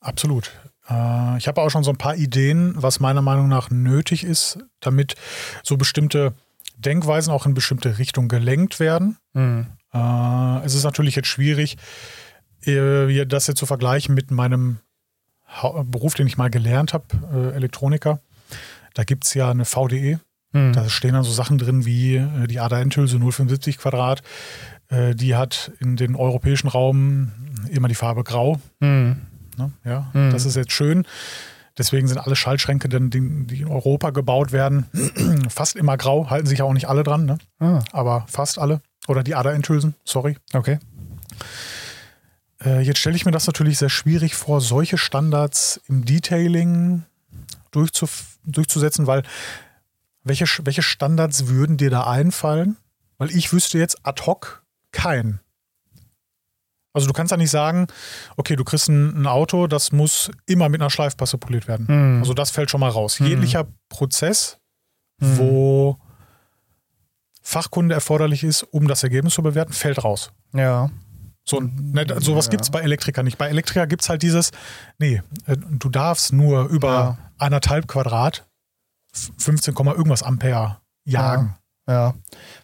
Absolut. 0.00 0.50
Äh, 0.90 1.38
Ich 1.38 1.46
habe 1.46 1.60
auch 1.62 1.70
schon 1.70 1.84
so 1.84 1.90
ein 1.92 1.96
paar 1.98 2.16
Ideen, 2.16 2.74
was 2.76 2.98
meiner 2.98 3.22
Meinung 3.22 3.48
nach 3.48 3.70
nötig 3.70 4.24
ist, 4.24 4.58
damit 4.80 5.14
so 5.62 5.76
bestimmte 5.76 6.34
Denkweisen 6.76 7.32
auch 7.32 7.46
in 7.46 7.54
bestimmte 7.54 7.98
Richtungen 7.98 8.28
gelenkt 8.28 8.80
werden. 8.80 9.16
Mhm. 9.34 9.68
Äh, 9.92 10.64
Es 10.64 10.74
ist 10.74 10.82
natürlich 10.82 11.14
jetzt 11.14 11.28
schwierig, 11.28 11.76
äh, 12.66 13.24
das 13.24 13.46
jetzt 13.46 13.58
zu 13.58 13.66
vergleichen 13.66 14.14
mit 14.14 14.30
meinem 14.32 14.78
Beruf, 15.84 16.14
den 16.14 16.26
ich 16.26 16.36
mal 16.36 16.50
gelernt 16.50 16.92
habe, 16.92 17.52
Elektroniker. 17.54 18.18
Da 18.94 19.04
gibt 19.04 19.24
es 19.24 19.34
ja 19.34 19.50
eine 19.52 19.64
VDE. 19.64 20.18
Mhm. 20.54 20.72
Da 20.72 20.88
stehen 20.88 21.12
dann 21.12 21.24
so 21.24 21.32
Sachen 21.32 21.58
drin 21.58 21.84
wie 21.84 22.16
äh, 22.16 22.46
die 22.46 22.58
ADA-Endhülse 22.60 23.18
075 23.18 23.76
Quadrat. 23.76 24.22
Äh, 24.88 25.14
Die 25.14 25.34
hat 25.34 25.72
in 25.80 25.96
den 25.96 26.16
europäischen 26.16 26.68
Raum 26.68 27.32
immer 27.70 27.88
die 27.88 27.94
Farbe 27.94 28.24
Grau. 28.24 28.60
Mhm. 28.80 29.16
Ne? 29.58 29.72
Ja, 29.84 30.10
Mhm. 30.14 30.30
das 30.30 30.46
ist 30.46 30.56
jetzt 30.56 30.72
schön. 30.72 31.04
Deswegen 31.76 32.06
sind 32.06 32.18
alle 32.18 32.36
Schaltschränke, 32.36 32.88
die, 32.88 33.18
in 33.18 33.66
Europa 33.68 34.10
gebaut 34.10 34.52
werden, 34.52 34.86
fast 35.48 35.74
immer 35.76 35.96
grau. 35.96 36.30
Halten 36.30 36.46
sich 36.46 36.62
auch 36.62 36.72
nicht 36.72 36.88
alle 36.88 37.02
dran, 37.02 37.24
ne? 37.26 37.38
Ah, 37.58 37.82
aber 37.92 38.24
fast 38.28 38.58
alle. 38.60 38.80
Oder 39.08 39.22
die 39.24 39.34
Ader-Endhülsen, 39.34 39.94
sorry. 40.04 40.36
okay. 40.52 40.78
Äh, 42.64 42.80
jetzt 42.82 42.98
stelle 43.00 43.16
ich 43.16 43.24
mir 43.26 43.32
das 43.32 43.46
natürlich 43.46 43.78
sehr 43.78 43.88
schwierig 43.90 44.34
vor, 44.36 44.60
solche 44.60 44.98
Standards 44.98 45.80
im 45.88 46.04
Detailing 46.04 47.02
durchzuf 47.72 48.38
durchzusetzen, 48.46 49.06
weil 49.06 49.22
welche, 50.24 50.46
welche 50.64 50.82
Standards 50.82 51.46
würden 51.48 51.76
dir 51.76 51.90
da 51.90 52.04
einfallen? 52.06 52.76
Weil 53.18 53.30
ich 53.30 53.52
wüsste 53.52 53.78
jetzt 53.78 54.04
ad 54.06 54.22
hoc 54.26 54.64
keinen. 54.90 55.40
Also 56.92 57.06
du 57.08 57.12
kannst 57.12 57.30
ja 57.32 57.36
nicht 57.36 57.50
sagen, 57.50 57.86
okay, 58.36 58.54
du 58.56 58.62
kriegst 58.64 58.88
ein, 58.88 59.22
ein 59.22 59.26
Auto, 59.26 59.66
das 59.66 59.90
muss 59.92 60.30
immer 60.46 60.68
mit 60.68 60.80
einer 60.80 60.90
Schleifpasse 60.90 61.38
poliert 61.38 61.66
werden. 61.66 61.86
Mhm. 61.88 62.18
Also 62.20 62.34
das 62.34 62.50
fällt 62.50 62.70
schon 62.70 62.80
mal 62.80 62.90
raus. 62.90 63.18
Mhm. 63.20 63.26
Jeglicher 63.26 63.66
Prozess, 63.88 64.58
Mhm. 65.20 65.38
wo 65.38 65.98
Fachkunde 67.42 67.94
erforderlich 67.94 68.42
ist, 68.44 68.62
um 68.62 68.88
das 68.88 69.02
Ergebnis 69.02 69.34
zu 69.34 69.42
bewerten, 69.42 69.72
fällt 69.72 70.02
raus. 70.04 70.32
ja. 70.52 70.90
So, 71.46 71.60
ne, 71.60 72.06
sowas 72.20 72.46
Ja. 72.46 72.52
gibt 72.52 72.62
es 72.62 72.70
bei 72.70 72.80
Elektrikern 72.80 73.26
nicht. 73.26 73.36
Bei 73.36 73.48
Elektriker 73.50 73.86
gibt 73.86 74.00
es 74.00 74.08
halt 74.08 74.22
dieses, 74.22 74.50
nee, 74.98 75.20
äh, 75.44 75.58
du 75.58 75.90
darfst 75.90 76.32
nur 76.32 76.68
über 76.68 76.90
Ja. 76.90 77.18
anderthalb 77.36 77.86
Quadrat 77.86 78.46
15, 79.38 79.74
Komma 79.74 79.92
irgendwas 79.92 80.22
Ampere 80.22 80.78
jagen. 81.04 81.56
Ja, 81.88 82.14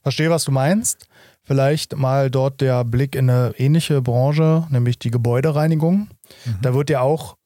verstehe, 0.02 0.30
was 0.30 0.44
du 0.44 0.52
meinst. 0.52 1.06
Vielleicht 1.42 1.96
mal 1.96 2.30
dort 2.30 2.60
der 2.60 2.84
Blick 2.84 3.14
in 3.16 3.28
eine 3.28 3.54
ähnliche 3.58 4.00
Branche, 4.02 4.66
nämlich 4.70 4.98
die 4.98 5.10
Gebäudereinigung. 5.10 6.08
Mhm. 6.44 6.58
Da 6.62 6.74
wird 6.74 6.90
ja 6.90 7.00
auch, 7.00 7.36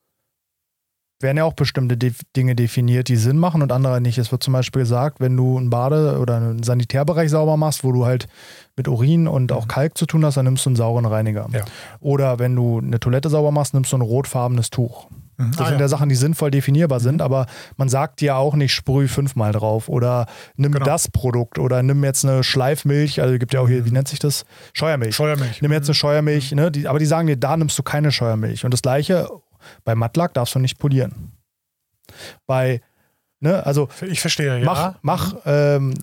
werden 1.21 1.39
ja 1.39 1.45
auch 1.45 1.55
bestimmte 1.55 1.97
De 1.97 2.13
Dinge 2.37 2.55
definiert, 2.55 3.09
die 3.09 3.17
Sinn 3.17 3.39
machen 3.39 3.63
und 3.63 3.73
andere 3.73 4.01
nicht. 4.01 4.19
Es 4.19 4.31
wird 4.31 4.43
zum 4.43 4.53
Beispiel 4.53 4.83
gesagt, 4.83 5.21
wenn 5.21 5.37
du 5.37 5.57
einen 5.57 5.71
Bade- 5.71 6.19
oder 6.19 6.37
einen 6.37 6.63
Sanitärbereich 6.63 7.31
sauber 7.31 7.57
machst, 7.57 7.83
wo 7.83 7.93
du 7.93 8.05
halt 8.05 8.29
mit 8.77 8.89
Urin 8.89 9.27
und 9.27 9.53
auch 9.53 9.69
Kalk 9.69 9.97
zu 9.97 10.07
tun 10.07 10.25
hast, 10.25 10.37
dann 10.37 10.45
nimmst 10.45 10.67
du 10.67 10.71
einen 10.71 10.77
sauren 10.77 11.07
Reiniger. 11.07 11.49
Ja. 11.53 11.65
Oder 12.01 12.39
wenn 12.39 12.55
du 12.55 12.79
eine 12.79 13.01
Toilette 13.01 13.31
sauber 13.31 13.53
machst, 13.53 13.75
nimmst 13.75 13.93
du 13.93 13.97
ein 13.97 14.03
rotfarbenes 14.03 14.71
Tuch. 14.71 15.09
Mhm. 15.37 15.51
Das 15.53 15.61
Ah, 15.61 15.65
sind 15.65 15.73
ja. 15.73 15.75
Mhm. 15.77 15.81
ja 15.81 15.89
Sachen, 15.89 16.09
die 16.09 16.15
sinnvoll 16.15 16.51
definierbar 16.51 17.01
sind, 17.01 17.23
aber 17.23 17.47
man 17.77 17.89
sagt 17.89 18.21
dir 18.21 18.37
auch 18.37 18.55
nicht, 18.55 18.73
sprüh 18.73 19.09
fünfmal 19.09 19.53
drauf 19.53 19.89
oder 19.89 20.27
nimm 20.57 20.73
Genau. 20.73 20.85
das 20.85 21.09
Produkt 21.11 21.59
oder 21.59 21.83
nimm 21.83 22.03
jetzt 22.05 22.25
eine 22.25 22.45
Schleifmilch, 22.45 23.21
also 23.21 23.39
gibt 23.39 23.55
ja 23.55 23.61
auch 23.61 23.69
hier, 23.69 23.85
wie 23.87 23.91
nennt 23.91 24.09
sich 24.09 24.19
das? 24.19 24.45
Scheuermilch. 24.73 25.15
Scheuermilch. 25.17 25.61
Nimm 25.63 25.73
jetzt 25.73 25.89
eine 25.89 25.95
Scheuermilch, 25.95 26.53
ne? 26.53 26.71
die, 26.71 26.87
aber 26.89 26.99
die 26.99 27.07
sagen 27.07 27.27
dir, 27.27 27.37
da 27.37 27.57
nimmst 27.57 27.79
du 27.79 27.83
keine 27.83 28.13
Scheuermilch. 28.13 28.65
Und 28.65 28.73
das 28.73 28.83
gleiche, 28.83 29.29
bei 29.85 29.95
Mattlack 29.95 30.35
darfst 30.35 30.55
du 30.55 30.59
nicht 30.59 30.79
polieren. 30.79 31.33
Bei, 32.47 32.81
ne, 33.41 33.65
also 33.67 33.89
Ich 34.09 34.21
verstehe, 34.21 34.59
ja. 34.59 34.65
mach, 34.65 34.95
mach, 35.03 35.35
ähm, 35.47 35.95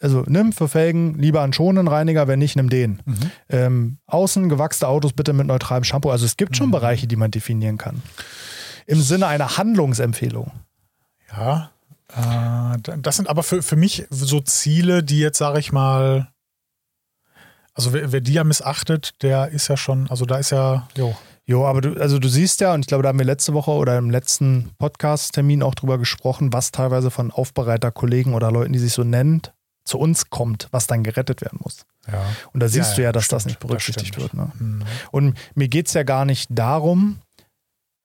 also 0.00 0.24
nimm 0.28 0.52
für 0.52 0.68
Felgen 0.68 1.18
lieber 1.18 1.40
einen 1.42 1.54
schonenden 1.54 1.88
Reiniger, 1.88 2.28
wenn 2.28 2.38
nicht, 2.38 2.54
nimm 2.56 2.68
den. 2.68 3.00
Mhm. 3.06 3.16
Ähm, 3.48 3.98
außen 4.06 4.48
gewachste 4.50 4.86
Autos 4.88 5.14
bitte 5.14 5.32
mit 5.32 5.46
neutralem 5.46 5.84
Shampoo. 5.84 6.10
Also 6.10 6.26
es 6.26 6.36
gibt 6.36 6.56
schon 6.56 6.66
Mhm. 6.68 6.72
Bereiche, 6.72 7.06
die 7.06 7.16
man 7.16 7.30
definieren 7.30 7.78
kann. 7.78 8.02
Im 8.86 9.00
Sinne 9.02 9.26
einer 9.26 9.56
Handlungsempfehlung. 9.58 10.52
Ja. 11.36 11.70
Äh, 12.08 12.98
das 12.98 13.16
sind 13.16 13.28
aber 13.28 13.42
für, 13.42 13.62
für 13.62 13.76
mich 13.76 14.06
so 14.10 14.40
Ziele, 14.40 15.02
die 15.02 15.18
jetzt, 15.18 15.38
sage 15.38 15.58
ich 15.58 15.72
mal, 15.72 16.28
also 17.74 17.92
wer, 17.92 18.12
wer 18.12 18.20
die 18.20 18.32
ja 18.34 18.44
missachtet, 18.44 19.22
der 19.22 19.48
ist 19.48 19.68
ja 19.68 19.76
schon, 19.76 20.08
also 20.08 20.24
da 20.24 20.38
ist 20.38 20.50
ja, 20.50 20.88
jo. 20.96 21.16
Jo, 21.48 21.64
aber 21.64 21.80
du, 21.80 22.00
also 22.00 22.18
du 22.18 22.28
siehst 22.28 22.60
ja, 22.60 22.74
und 22.74 22.80
ich 22.80 22.86
glaube, 22.88 23.04
da 23.04 23.10
haben 23.10 23.18
wir 23.20 23.24
letzte 23.26 23.54
Woche 23.54 23.70
oder 23.70 23.98
im 23.98 24.10
letzten 24.10 24.70
Podcast-Termin 24.78 25.62
auch 25.62 25.76
drüber 25.76 25.96
gesprochen, 25.96 26.52
was 26.52 26.72
teilweise 26.72 27.12
von 27.12 27.30
Aufbereiterkollegen 27.30 28.34
oder 28.34 28.50
Leuten, 28.50 28.72
die 28.72 28.80
sich 28.80 28.92
so 28.92 29.04
nennen, 29.04 29.42
zu 29.84 29.98
uns 30.00 30.28
kommt, 30.30 30.66
was 30.72 30.88
dann 30.88 31.04
gerettet 31.04 31.42
werden 31.42 31.60
muss. 31.62 31.86
Ja. 32.10 32.20
Und 32.52 32.60
da 32.60 32.68
siehst 32.68 32.90
Ja, 32.90 32.96
du 32.96 33.02
ja, 33.02 33.12
dass 33.12 33.26
stimmt, 33.26 33.36
das 33.36 33.46
nicht 33.46 33.62
das 33.62 33.66
berücksichtigt 33.68 34.14
stimmt. 34.14 34.34
wird. 34.34 34.34
Ne? 34.34 34.50
Mhm. 34.58 34.82
Und 35.12 35.38
mir 35.54 35.68
geht 35.68 35.86
es 35.86 35.94
ja 35.94 36.02
gar 36.02 36.24
nicht 36.24 36.48
darum, 36.50 37.20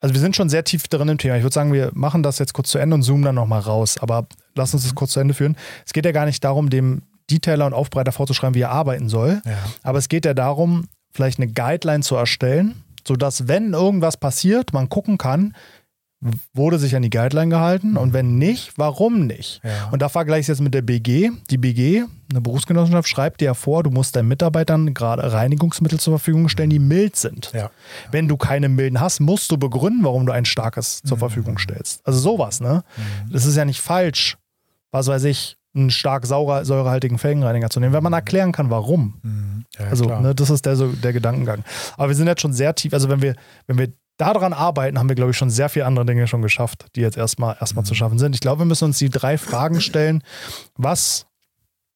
also 0.01 0.15
wir 0.15 0.19
sind 0.19 0.35
schon 0.35 0.49
sehr 0.49 0.63
tief 0.63 0.87
drin 0.87 1.07
im 1.07 1.17
Thema. 1.19 1.37
Ich 1.37 1.43
würde 1.43 1.53
sagen, 1.53 1.71
wir 1.71 1.91
machen 1.93 2.23
das 2.23 2.39
jetzt 2.39 2.53
kurz 2.53 2.71
zu 2.71 2.79
Ende 2.79 2.95
und 2.95 3.03
zoomen 3.03 3.23
dann 3.23 3.35
nochmal 3.35 3.61
raus. 3.61 3.97
Aber 3.99 4.27
lass 4.55 4.73
uns 4.73 4.83
das 4.83 4.95
kurz 4.95 5.11
zu 5.11 5.19
Ende 5.19 5.35
führen. 5.35 5.55
Es 5.85 5.93
geht 5.93 6.05
ja 6.05 6.11
gar 6.11 6.25
nicht 6.25 6.43
darum, 6.43 6.69
dem 6.71 7.03
Detailer 7.29 7.67
und 7.67 7.73
Aufbereiter 7.73 8.11
vorzuschreiben, 8.11 8.55
wie 8.55 8.61
er 8.61 8.71
arbeiten 8.71 9.09
soll. 9.09 9.41
Ja. 9.45 9.57
Aber 9.83 9.99
es 9.99 10.09
geht 10.09 10.25
ja 10.25 10.33
darum, 10.33 10.87
vielleicht 11.13 11.39
eine 11.39 11.51
Guideline 11.51 12.01
zu 12.01 12.15
erstellen, 12.15 12.83
sodass, 13.07 13.47
wenn 13.47 13.73
irgendwas 13.73 14.17
passiert, 14.17 14.73
man 14.73 14.89
gucken 14.89 15.19
kann, 15.19 15.55
wurde 16.53 16.77
sich 16.77 16.95
an 16.95 17.01
die 17.01 17.09
Guideline 17.09 17.49
gehalten 17.49 17.97
und 17.97 18.13
wenn 18.13 18.37
nicht, 18.37 18.73
warum 18.77 19.25
nicht? 19.25 19.59
Ja. 19.63 19.89
Und 19.91 20.01
da 20.01 20.09
vergleiche 20.09 20.41
ich 20.41 20.45
es 20.45 20.47
jetzt 20.49 20.61
mit 20.61 20.73
der 20.73 20.83
BG. 20.83 21.31
Die 21.49 21.57
BG, 21.57 22.03
eine 22.29 22.41
Berufsgenossenschaft, 22.41 23.09
schreibt 23.09 23.41
dir 23.41 23.45
ja 23.45 23.53
vor, 23.55 23.81
du 23.81 23.89
musst 23.89 24.15
deinen 24.15 24.27
Mitarbeitern 24.27 24.93
gerade 24.93 25.31
Reinigungsmittel 25.33 25.99
zur 25.99 26.17
Verfügung 26.17 26.47
stellen, 26.47 26.69
die 26.69 26.79
mild 26.79 27.15
sind. 27.15 27.51
Ja. 27.53 27.71
Wenn 28.11 28.27
du 28.27 28.37
keine 28.37 28.69
milden 28.69 28.99
hast, 28.99 29.19
musst 29.19 29.51
du 29.51 29.57
begründen, 29.57 30.03
warum 30.03 30.25
du 30.27 30.31
ein 30.31 30.45
starkes 30.45 31.01
zur 31.01 31.17
Verfügung 31.17 31.57
stellst. 31.57 32.05
Also 32.05 32.19
sowas, 32.19 32.61
ne? 32.61 32.83
Das 33.31 33.45
ist 33.45 33.55
ja 33.55 33.65
nicht 33.65 33.81
falsch, 33.81 34.37
was 34.91 35.07
weiß 35.07 35.23
ich, 35.23 35.57
einen 35.73 35.89
stark 35.89 36.25
saurer, 36.25 36.65
säurehaltigen 36.65 37.17
Felgenreiniger 37.17 37.69
zu 37.69 37.79
nehmen, 37.79 37.93
wenn 37.93 38.03
man 38.03 38.13
erklären 38.13 38.51
kann, 38.51 38.69
warum. 38.69 39.19
Mhm. 39.23 39.65
ja 39.79 39.85
Also, 39.85 40.05
ne, 40.05 40.35
das 40.35 40.49
ist 40.49 40.65
der, 40.65 40.75
so, 40.75 40.87
der 40.87 41.13
Gedankengang. 41.13 41.63
Aber 41.95 42.09
wir 42.09 42.15
sind 42.15 42.27
jetzt 42.27 42.41
schon 42.41 42.53
sehr 42.53 42.75
tief. 42.75 42.93
Also, 42.93 43.09
wenn 43.09 43.21
wir, 43.21 43.35
wenn 43.67 43.77
wir 43.77 43.87
daran 44.21 44.53
arbeiten, 44.53 44.97
haben 44.99 45.09
wir, 45.09 45.15
glaube 45.15 45.31
ich, 45.31 45.37
schon 45.37 45.49
sehr 45.49 45.69
viele 45.69 45.85
andere 45.85 46.05
Dinge 46.05 46.27
schon 46.27 46.41
geschafft, 46.41 46.85
die 46.95 47.01
jetzt 47.01 47.17
erstmal 47.17 47.57
erstmal 47.59 47.85
zu 47.85 47.95
schaffen 47.95 48.19
sind. 48.19 48.35
Ich 48.35 48.41
glaube, 48.41 48.61
wir 48.61 48.65
müssen 48.65 48.85
uns 48.85 48.97
die 48.97 49.09
drei 49.09 49.37
Fragen 49.37 49.81
stellen. 49.81 50.23
Was 50.75 51.25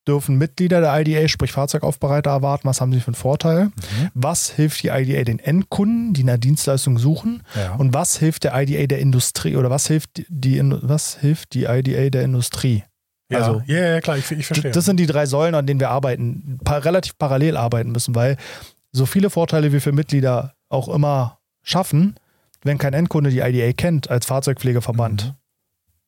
dürfen 0.07 0.37
Mitglieder 0.37 0.81
der 0.81 0.99
IDA, 1.01 1.27
sprich 1.27 1.51
Fahrzeugaufbereiter, 1.51 2.29
erwarten? 2.29 2.67
Was 2.67 2.79
haben 2.81 2.93
sie 2.93 2.99
für 2.99 3.07
einen 3.07 3.15
Vorteil? 3.15 3.71
Was 4.13 4.49
hilft 4.51 4.83
die 4.83 4.89
IDA 4.89 5.23
den 5.23 5.39
Endkunden, 5.39 6.13
die 6.13 6.21
eine 6.21 6.37
Dienstleistung 6.37 6.97
suchen? 6.99 7.41
Ja. 7.55 7.75
Und 7.75 7.93
was 7.93 8.17
hilft 8.17 8.43
der 8.43 8.53
IDA 8.55 8.85
der 8.85 8.99
Industrie? 8.99 9.55
Oder 9.55 9.69
was 9.69 9.87
hilft 9.87 10.21
die, 10.27 10.61
was 10.81 11.15
hilft 11.17 11.53
die 11.53 11.63
IDA 11.63 12.09
der 12.09 12.23
Industrie? 12.23 12.83
ja. 13.29 13.39
also- 13.39 13.61
ja, 13.65 13.79
ja, 13.93 14.01
klar, 14.01 14.17
ich, 14.17 14.29
ich 14.31 14.45
verstehe. 14.45 14.71
Das 14.71 14.85
sind 14.85 14.97
die 14.99 15.07
drei 15.07 15.25
Säulen, 15.25 15.55
an 15.55 15.65
denen 15.65 15.79
wir 15.79 15.89
arbeiten, 15.89 16.59
pa 16.63 16.77
relativ 16.77 17.17
parallel 17.17 17.57
arbeiten 17.57 17.91
müssen, 17.91 18.13
weil 18.13 18.37
so 18.91 19.05
viele 19.07 19.29
Vorteile 19.31 19.71
wir 19.71 19.81
für 19.81 19.91
Mitglieder 19.91 20.53
auch 20.69 20.87
immer 20.87 21.39
schaffen, 21.65 22.15
wenn 22.63 22.77
kein 22.77 22.93
Endkunde 22.93 23.29
die 23.29 23.39
IDA 23.39 23.73
kennt 23.73 24.09
als 24.09 24.25
Fahrzeugpflegeverband, 24.25 25.35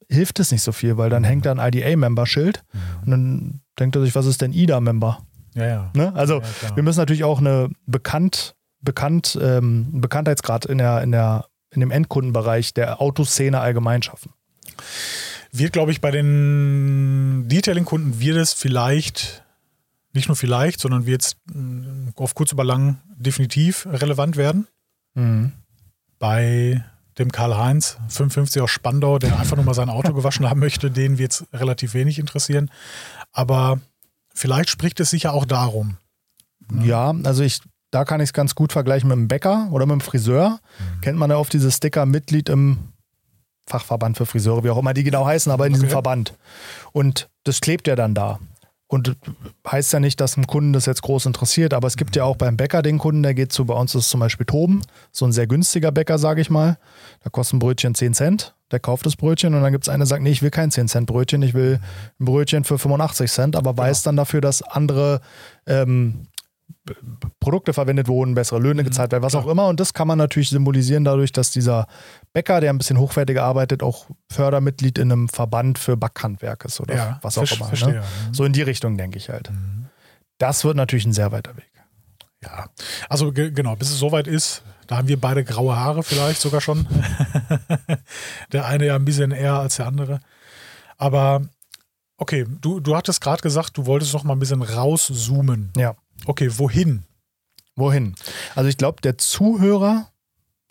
hilft 0.09 0.39
es 0.39 0.51
nicht 0.51 0.63
so 0.63 0.71
viel, 0.71 0.97
weil 0.97 1.09
dann 1.09 1.25
hängt 1.25 1.45
da 1.45 1.51
ein 1.51 1.59
IDA-Member-Schild 1.59 2.63
und 3.03 3.11
dann 3.11 3.61
denkt 3.77 3.95
er 3.97 4.01
sich, 4.01 4.15
was 4.15 4.25
ist 4.25 4.41
denn 4.41 4.53
IDA-Member? 4.53 5.19
ja, 5.55 5.65
ja. 5.65 5.91
Ne? 5.93 6.13
Also 6.15 6.41
Ja, 6.41 6.75
wir 6.75 6.83
müssen 6.83 6.99
natürlich 6.99 7.23
auch 7.23 7.39
eine 7.39 7.69
bekannt, 7.85 8.55
bekannt, 8.81 9.37
ähm, 9.41 9.87
einen 9.91 10.01
Bekanntheitsgrad 10.01 10.65
in 10.65 10.77
der, 10.77 11.01
in 11.01 11.11
der, 11.11 11.45
in 11.71 11.79
dem 11.79 11.91
Endkundenbereich 11.91 12.73
der 12.73 13.01
Autoszene 13.01 13.59
allgemein 13.59 14.01
schaffen. 14.03 14.31
Wird, 15.51 15.73
glaube 15.73 15.91
ich, 15.91 16.01
bei 16.01 16.11
den 16.11 17.45
Detailing-Kunden 17.47 18.19
wird 18.19 18.37
es 18.37 18.53
vielleicht, 18.53 19.43
nicht 20.13 20.27
nur 20.27 20.35
vielleicht, 20.35 20.79
sondern 20.79 21.05
wird 21.05 21.23
es 21.23 21.37
mh, 21.51 22.11
auf 22.15 22.35
kurz 22.35 22.51
über 22.51 22.63
lang 22.63 22.99
definitiv 23.15 23.87
relevant 23.87 24.37
werden. 24.37 24.67
Mhm. 25.17 25.51
Bei 26.19 26.83
dem 27.17 27.31
Karl-Heinz 27.31 27.97
55 28.09 28.61
aus 28.61 28.71
Spandau, 28.71 29.17
der 29.19 29.39
einfach 29.39 29.55
nur 29.55 29.65
mal 29.65 29.73
sein 29.73 29.89
Auto 29.89 30.13
gewaschen 30.13 30.47
haben 30.49 30.59
möchte, 30.59 30.91
den 30.91 31.17
wird 31.17 31.31
es 31.31 31.45
relativ 31.53 31.93
wenig 31.93 32.19
interessieren. 32.19 32.69
Aber 33.31 33.79
vielleicht 34.33 34.69
spricht 34.69 34.99
es 34.99 35.09
sicher 35.09 35.33
auch 35.33 35.45
darum. 35.45 35.97
Ja, 36.83 37.13
also 37.23 37.43
ich, 37.43 37.61
da 37.91 38.03
kann 38.05 38.19
ich 38.19 38.29
es 38.29 38.33
ganz 38.33 38.53
gut 38.53 38.71
vergleichen 38.71 39.07
mit 39.09 39.17
dem 39.17 39.27
Bäcker 39.27 39.67
oder 39.71 39.85
mit 39.85 39.93
dem 39.93 40.01
Friseur. 40.01 40.59
Kennt 41.01 41.17
man 41.17 41.29
ja 41.29 41.37
oft 41.37 41.53
diese 41.53 41.71
Sticker 41.71 42.05
Mitglied 42.05 42.49
im 42.49 42.77
Fachverband 43.67 44.17
für 44.17 44.25
Friseure, 44.25 44.63
wie 44.63 44.69
auch 44.69 44.77
immer 44.77 44.93
die 44.93 45.03
genau 45.03 45.25
heißen, 45.25 45.51
aber 45.51 45.65
in 45.65 45.73
diesem 45.73 45.85
Okay. 45.87 45.93
Verband. 45.93 46.33
Und 46.91 47.29
das 47.43 47.61
klebt 47.61 47.87
ja 47.87 47.95
dann 47.95 48.13
da. 48.13 48.39
Und 48.89 49.17
heißt 49.69 49.91
ja 49.91 49.99
nicht, 49.99 50.21
dass 50.21 50.37
ein 50.37 50.47
Kunden 50.47 50.71
das 50.71 50.85
jetzt 50.85 51.01
groß 51.01 51.25
interessiert, 51.25 51.73
aber 51.73 51.87
es 51.87 51.97
gibt 51.97 52.15
ja 52.15 52.23
auch 52.23 52.37
beim 52.37 52.55
Bäcker 52.55 52.81
den 52.81 52.99
Kunden, 52.99 53.21
der 53.21 53.33
geht 53.33 53.51
zu, 53.51 53.65
bei 53.65 53.73
uns 53.73 53.93
ist 53.93 54.05
es 54.05 54.09
zum 54.09 54.21
Beispiel 54.21 54.45
Toben, 54.45 54.81
so 55.11 55.25
ein 55.25 55.33
sehr 55.33 55.45
günstiger 55.45 55.91
Bäcker, 55.91 56.17
sage 56.17 56.39
ich 56.39 56.49
mal. 56.49 56.77
Da 57.21 57.29
kostet 57.29 57.55
ein 57.55 57.59
Brötchen 57.59 57.95
10 57.95 58.13
Cent, 58.13 58.55
der 58.71 58.79
kauft 58.79 59.05
das 59.05 59.17
Brötchen 59.17 59.53
und 59.53 59.61
dann 59.61 59.73
gibt 59.73 59.83
es 59.83 59.89
einen, 59.89 59.99
der 59.99 60.07
sagt, 60.07 60.23
nee, 60.23 60.31
ich 60.31 60.41
will 60.41 60.51
kein 60.51 60.71
10 60.71 60.87
Cent 60.87 61.05
Brötchen, 61.05 61.41
ich 61.41 61.53
will 61.53 61.81
ein 62.17 62.25
Brötchen 62.25 62.63
für 62.63 62.77
85 62.77 63.29
Cent, 63.29 63.55
aber 63.57 63.77
weiß 63.77 64.03
dann 64.03 64.15
dafür, 64.15 64.39
dass 64.39 64.61
andere 64.61 65.19
ähm, 65.65 66.27
Produkte 67.39 67.73
verwendet 67.73 68.07
wurden, 68.07 68.35
bessere 68.35 68.59
Löhne 68.59 68.83
gezahlt 68.83 69.11
werden, 69.11 69.23
was 69.23 69.35
auch 69.35 69.47
immer. 69.47 69.67
Und 69.67 69.79
das 69.79 69.93
kann 69.93 70.07
man 70.07 70.17
natürlich 70.17 70.49
symbolisieren 70.49 71.03
dadurch, 71.03 71.31
dass 71.31 71.51
dieser 71.51 71.87
Bäcker, 72.33 72.61
der 72.61 72.71
ein 72.71 72.77
bisschen 72.77 72.97
hochwertiger 72.97 73.43
arbeitet, 73.43 73.83
auch 73.83 74.05
Fördermitglied 74.31 74.97
in 74.97 75.11
einem 75.11 75.29
Verband 75.29 75.79
für 75.79 75.97
Backhandwerk 75.97 76.65
ist 76.65 76.79
oder 76.79 76.95
Ja, 76.95 77.19
was 77.21 77.37
auch 77.37 77.51
immer. 77.51 77.71
Ne? 77.71 78.01
Mhm. 78.01 78.33
So 78.33 78.45
in 78.45 78.53
die 78.53 78.61
Richtung 78.61 78.97
denke 78.97 79.17
ich 79.17 79.29
halt. 79.29 79.51
Das 80.37 80.63
wird 80.63 80.75
natürlich 80.75 81.05
ein 81.05 81.13
sehr 81.13 81.31
weiter 81.31 81.55
Weg. 81.57 81.69
Ja, 82.43 82.69
also 83.09 83.31
ge 83.31 83.51
genau, 83.51 83.75
bis 83.75 83.89
es 83.89 83.97
soweit 83.97 84.27
ist, 84.27 84.61
da 84.85 84.97
haben 84.97 85.07
wir 85.07 85.19
beide 85.19 85.43
graue 85.43 85.75
Haare 85.75 86.03
vielleicht 86.03 86.39
sogar 86.39 86.61
schon. 86.61 86.85
der 88.51 88.65
eine 88.65 88.85
ja 88.85 88.95
ein 88.95 89.05
bisschen 89.05 89.31
eher 89.31 89.55
als 89.55 89.77
der 89.77 89.87
andere. 89.87 90.19
Aber 90.97 91.41
okay, 92.17 92.45
du, 92.61 92.79
du 92.79 92.95
hattest 92.95 93.21
gerade 93.21 93.41
gesagt, 93.41 93.77
du 93.77 93.85
wolltest 93.85 94.13
noch 94.13 94.23
mal 94.23 94.33
ein 94.33 94.39
bisschen 94.39 94.61
rauszoomen. 94.61 95.71
Ja. 95.75 95.95
Okay, 96.25 96.49
wohin? 96.57 97.03
Wohin? 97.75 98.15
Also 98.55 98.69
ich 98.69 98.77
glaube, 98.77 99.01
der 99.01 99.17
Zuhörer, 99.17 100.07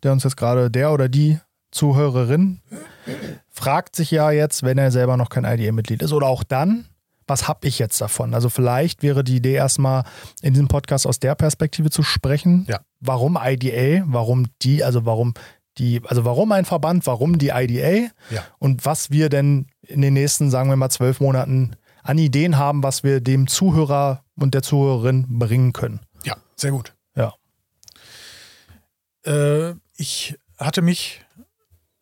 der 0.03 0.13
uns 0.13 0.25
jetzt 0.25 0.37
gerade, 0.37 0.71
der 0.71 0.93
oder 0.93 1.09
die 1.09 1.39
Zuhörerin, 1.71 2.61
fragt 3.49 3.97
sich 3.97 4.11
ja 4.11 4.31
jetzt, 4.31 4.63
wenn 4.63 4.79
er 4.79 4.91
selber 4.91 5.17
noch 5.17 5.29
kein 5.29 5.45
IDA-Mitglied 5.45 6.03
ist 6.03 6.13
oder 6.13 6.27
auch 6.27 6.43
dann, 6.43 6.87
was 7.27 7.49
habe 7.49 7.67
ich 7.67 7.79
jetzt 7.79 8.01
davon? 8.01 8.35
Also 8.35 8.49
vielleicht 8.49 9.03
wäre 9.03 9.25
die 9.25 9.37
Idee 9.37 9.55
erstmal 9.55 10.05
in 10.43 10.55
diesem 10.55 10.69
Podcast 10.69 11.07
aus 11.07 11.19
der 11.19 11.35
Perspektive 11.35 11.91
zu 11.91 12.03
sprechen. 12.03 12.67
Ja. 12.69 12.81
Warum 13.01 13.39
IDA? 13.41 14.05
Warum 14.07 14.47
die, 14.63 14.85
also 14.85 15.05
warum 15.07 15.35
die, 15.79 16.01
also 16.07 16.25
warum 16.25 16.53
ein 16.53 16.65
Verband, 16.65 17.07
warum 17.07 17.39
die 17.39 17.51
IDA? 17.53 18.11
Ja. 18.31 18.45
Und 18.59 18.85
was 18.87 19.11
wir 19.11 19.29
denn 19.29 19.67
in 19.83 20.03
den 20.03 20.15
nächsten, 20.15 20.51
sagen 20.51 20.71
wir 20.71 20.77
mal, 20.77 20.91
zwölf 20.91 21.21
Monaten 21.21 21.73
an 22.03 22.19
Ideen 22.19 22.57
haben, 22.57 22.83
was 22.83 23.03
wir 23.03 23.21
dem 23.21 23.49
Zuhörer 23.49 24.23
und 24.39 24.55
der 24.55 24.63
Zuhörerin 24.63 25.39
bringen 25.39 25.73
können. 25.73 26.01
Ja, 26.25 26.37
sehr 26.57 26.71
gut. 26.71 26.95
Ja. 27.15 27.35
Äh, 29.25 29.75
ich 29.97 30.39
hatte 30.59 30.83
mich 30.83 31.25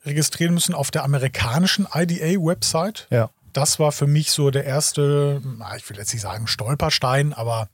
registrieren 0.05 0.55
müssen 0.55 0.75
auf 0.75 0.91
der 0.91 1.05
amerikanischen 1.05 1.87
IDA-Website. 1.93 3.07
Ja. 3.11 3.31
Das 3.53 3.79
war 3.79 3.93
für 3.93 4.07
mich 4.07 4.33
so 4.33 4.51
der 4.51 4.65
erste, 4.65 5.41
ich 5.77 5.89
will 5.89 5.97
jetzt 5.97 6.13
nicht 6.13 6.23
sagen 6.23 6.47
Stolperstein, 6.47 7.33
aber 7.33 7.69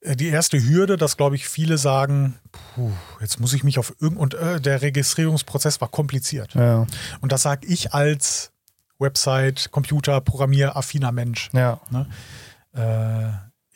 äh, 0.00 0.16
die 0.16 0.28
erste 0.28 0.62
Hürde, 0.62 0.96
dass 0.96 1.16
glaube 1.16 1.36
ich 1.36 1.48
viele 1.48 1.78
sagen, 1.78 2.38
puh, 2.74 2.90
jetzt 3.20 3.40
muss 3.40 3.52
ich 3.52 3.64
mich 3.64 3.78
auf 3.78 3.94
irgend 4.00 4.18
und 4.18 4.34
äh, 4.34 4.60
der 4.60 4.82
Registrierungsprozess 4.82 5.80
war 5.80 5.88
kompliziert. 5.88 6.54
Ja. 6.54 6.86
Und 7.20 7.32
das 7.32 7.42
sage 7.42 7.66
ich 7.66 7.94
als 7.94 8.52
Website, 8.98 9.70
Computer, 9.70 10.20
Programmieraffiner 10.20 11.12
Mensch. 11.12 11.50
Ja. 11.52 11.80
Äh, 11.92 12.04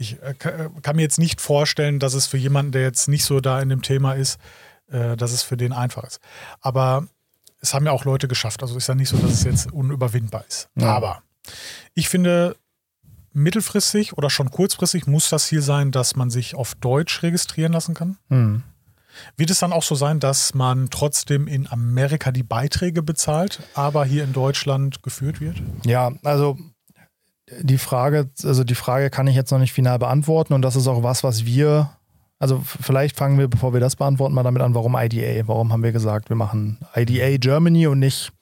ich 0.01 0.21
äh, 0.23 0.31
äh, 0.31 0.71
kann 0.83 0.97
mir 0.97 1.03
jetzt 1.03 1.19
nicht 1.19 1.41
vorstellen, 1.41 1.99
dass 1.99 2.15
es 2.15 2.27
für 2.27 2.39
jemanden, 2.39 2.73
der 2.73 2.83
jetzt 2.83 3.09
nicht 3.09 3.25
so 3.25 3.41
da 3.41 3.61
in 3.61 3.69
dem 3.69 3.83
Thema 3.83 4.15
ist, 4.15 4.39
äh, 4.91 5.17
dass 5.17 5.33
es 5.33 5.43
für 5.43 5.57
den 5.57 5.73
einfach 5.73 6.05
ist. 6.05 6.21
Aber 6.61 7.07
es 7.61 7.75
haben 7.75 7.85
ja 7.85 7.93
auch 7.93 8.05
Leute 8.05 8.27
geschafft. 8.27 8.63
Also 8.63 8.77
ist 8.77 8.89
ja 8.89 8.95
nicht 8.95 9.11
so, 9.11 9.19
dass 9.19 9.33
es 9.33 9.45
jetzt 9.45 9.71
unüberwindbar 9.73 10.45
ist. 10.49 10.71
Ja. 10.77 10.95
Aber 10.95 11.23
ich 11.95 12.09
finde, 12.09 12.57
mittelfristig 13.33 14.17
oder 14.17 14.31
schon 14.31 14.51
kurzfristig 14.51 15.07
muss 15.07 15.29
das 15.29 15.47
Ziel 15.47 15.63
sein, 15.63 15.93
dass 15.93 16.17
man 16.17 16.31
sich 16.31 16.55
auf 16.55 16.75
Deutsch 16.75 17.23
registrieren 17.23 17.73
lassen 17.73 17.95
kann. 17.95 18.17
Hm. 18.29 18.63
Wird 19.37 19.51
es 19.51 19.59
dann 19.59 19.73
auch 19.73 19.83
so 19.83 19.95
sein, 19.95 20.21
dass 20.21 20.55
man 20.55 20.89
trotzdem 20.89 21.47
in 21.47 21.71
Amerika 21.71 22.33
die 22.33 22.43
Beiträge 22.43 23.03
bezahlt, 23.03 23.61
aber 23.75 24.05
hier 24.05 24.25
in 24.25 24.33
Deutschland 24.33 25.03
geführt 25.03 25.41
wird? 25.41 25.61
Ja, 25.85 26.13
also 26.23 26.57
die 27.61 27.79
Frage, 27.79 28.31
also 28.45 28.65
die 28.65 28.75
Frage 28.75 29.11
kann 29.11 29.27
ich 29.27 29.35
jetzt 29.37 29.51
noch 29.51 29.59
nicht 29.59 29.73
final 29.73 29.99
beantworten 29.99 30.53
und 30.55 30.63
das 30.63 30.77
ist 30.77 30.87
auch 30.87 31.03
was, 31.03 31.25
was 31.25 31.45
wir, 31.45 31.91
also 32.39 32.61
vielleicht 32.65 33.17
fangen 33.17 33.39
wir, 33.39 33.49
bevor 33.49 33.73
wir 33.73 33.81
das 33.81 33.97
beantworten, 33.97 34.35
mal 34.35 34.43
damit 34.43 34.63
an, 34.63 34.75
warum 34.75 34.97
IDA? 34.97 35.47
Warum 35.49 35.73
haben 35.73 35.83
wir 35.83 35.93
gesagt, 35.93 36.29
wir 36.29 36.37
machen 36.37 36.79
IDA 36.95 37.37
Germany 37.39 37.87
und 37.87 37.99
nicht 37.99 38.33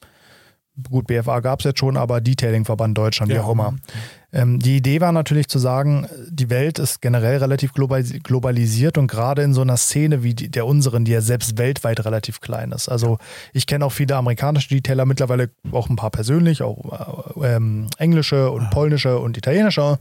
gut, 0.90 1.06
BFA 1.08 1.40
gab 1.40 1.60
es 1.60 1.64
jetzt 1.64 1.80
schon, 1.80 1.96
aber 1.96 2.20
Detailing-Verband 2.20 2.96
Deutschland, 2.96 3.32
wie 3.32 3.36
Ja. 3.36 3.42
auch 3.42 3.52
immer. 3.52 3.74
Ähm, 4.30 4.58
die 4.58 4.76
Idee 4.76 5.00
war 5.00 5.12
natürlich 5.12 5.48
zu 5.48 5.58
sagen, 5.58 6.06
die 6.28 6.50
Welt 6.50 6.78
ist 6.78 7.00
generell 7.00 7.38
relativ 7.38 7.72
global- 7.72 8.02
globalisiert 8.02 8.98
und 8.98 9.06
gerade 9.06 9.42
in 9.42 9.54
so 9.54 9.62
einer 9.62 9.78
Szene 9.78 10.22
wie 10.22 10.34
der 10.34 10.66
unseren, 10.66 11.06
die 11.06 11.12
ja 11.12 11.22
selbst 11.22 11.56
weltweit 11.56 12.04
relativ 12.04 12.40
klein 12.40 12.72
ist. 12.72 12.88
Also 12.88 13.18
ich 13.54 13.66
kenne 13.66 13.86
auch 13.86 13.92
viele 13.92 14.16
amerikanische 14.16 14.68
Detailer, 14.68 15.06
mittlerweile 15.06 15.50
auch 15.72 15.88
ein 15.88 15.96
paar 15.96 16.10
persönlich, 16.10 16.62
auch 16.62 17.40
äh, 17.40 17.56
ähm, 17.56 17.86
englische 17.96 18.50
und 18.50 18.70
polnische 18.70 19.18
und 19.18 19.38
italienische. 19.38 19.98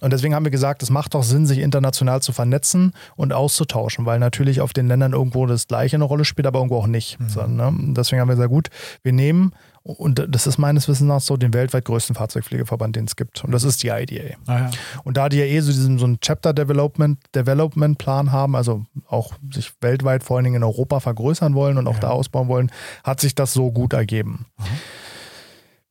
Und 0.00 0.12
deswegen 0.12 0.34
haben 0.34 0.44
wir 0.44 0.50
gesagt, 0.50 0.82
es 0.82 0.88
macht 0.88 1.14
doch 1.14 1.22
Sinn, 1.22 1.46
sich 1.46 1.58
international 1.58 2.22
zu 2.22 2.32
vernetzen 2.32 2.92
und 3.14 3.34
auszutauschen, 3.34 4.06
weil 4.06 4.18
natürlich 4.18 4.62
auf 4.62 4.72
den 4.72 4.88
Ländern 4.88 5.12
irgendwo 5.12 5.44
das 5.46 5.68
Gleiche 5.68 5.96
eine 5.96 6.04
Rolle 6.04 6.24
spielt, 6.24 6.46
aber 6.46 6.60
irgendwo 6.60 6.78
auch 6.78 6.86
nicht. 6.86 7.18
So, 7.28 7.46
ne? 7.46 7.74
Deswegen 7.94 8.20
haben 8.20 8.28
wir 8.28 8.36
gesagt, 8.36 8.50
gut, 8.50 8.68
wir 9.02 9.12
nehmen, 9.12 9.52
und 9.86 10.26
das 10.28 10.46
ist 10.46 10.58
meines 10.58 10.88
Wissens 10.88 11.06
nach 11.08 11.20
so, 11.20 11.36
den 11.36 11.54
weltweit 11.54 11.84
größten 11.84 12.16
Fahrzeugpflegeverband, 12.16 12.96
den 12.96 13.04
es 13.04 13.14
gibt. 13.16 13.44
Und 13.44 13.52
das 13.52 13.62
ist 13.62 13.82
die 13.82 13.88
IDA. 13.88 14.36
Naja. 14.46 14.70
Und 15.04 15.16
da 15.16 15.28
die 15.28 15.36
ja 15.38 15.44
eh 15.44 15.60
so 15.60 15.70
diesen 15.70 15.98
so 15.98 16.04
einen 16.06 16.18
Chapter 16.20 16.52
Development, 16.52 17.18
Development 17.34 17.96
Plan 17.96 18.32
haben, 18.32 18.56
also 18.56 18.84
auch 19.06 19.34
sich 19.52 19.72
weltweit 19.80 20.24
vor 20.24 20.36
allen 20.36 20.44
Dingen 20.44 20.56
in 20.56 20.64
Europa 20.64 21.00
vergrößern 21.00 21.54
wollen 21.54 21.78
und 21.78 21.86
auch 21.86 21.94
Ja. 21.94 22.00
da 22.00 22.08
ausbauen 22.10 22.48
wollen, 22.48 22.70
hat 23.04 23.20
sich 23.20 23.34
das 23.34 23.52
so 23.52 23.70
gut 23.70 23.92
ergeben. 23.92 24.46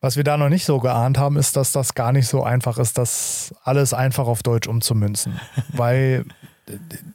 Was 0.02 0.18
wir 0.18 0.24
da 0.24 0.38
noch 0.38 0.50
nicht 0.50 0.66
so 0.66 0.80
geahnt 0.80 1.18
haben, 1.18 1.38
ist, 1.38 1.56
dass 1.56 1.72
das 1.72 1.96
gar 1.96 2.12
nicht 2.12 2.28
so 2.28 2.44
einfach 2.44 2.78
ist, 2.78 2.98
das 2.98 3.56
alles 3.64 3.94
einfach 3.94 4.28
auf 4.28 4.44
Deutsch 4.44 4.68
umzumünzen. 4.68 5.40
Weil 5.70 6.26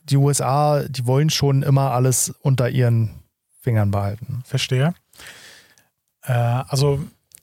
die 0.08 0.16
USA, 0.16 0.82
die 0.88 1.06
wollen 1.06 1.30
schon 1.30 1.62
immer 1.62 1.92
alles 1.92 2.30
unter 2.40 2.68
ihren 2.70 3.20
Fingern 3.60 3.90
behalten. 3.90 4.42
Verstehe. 4.44 4.94
Äh, 6.22 6.32
also 6.32 7.00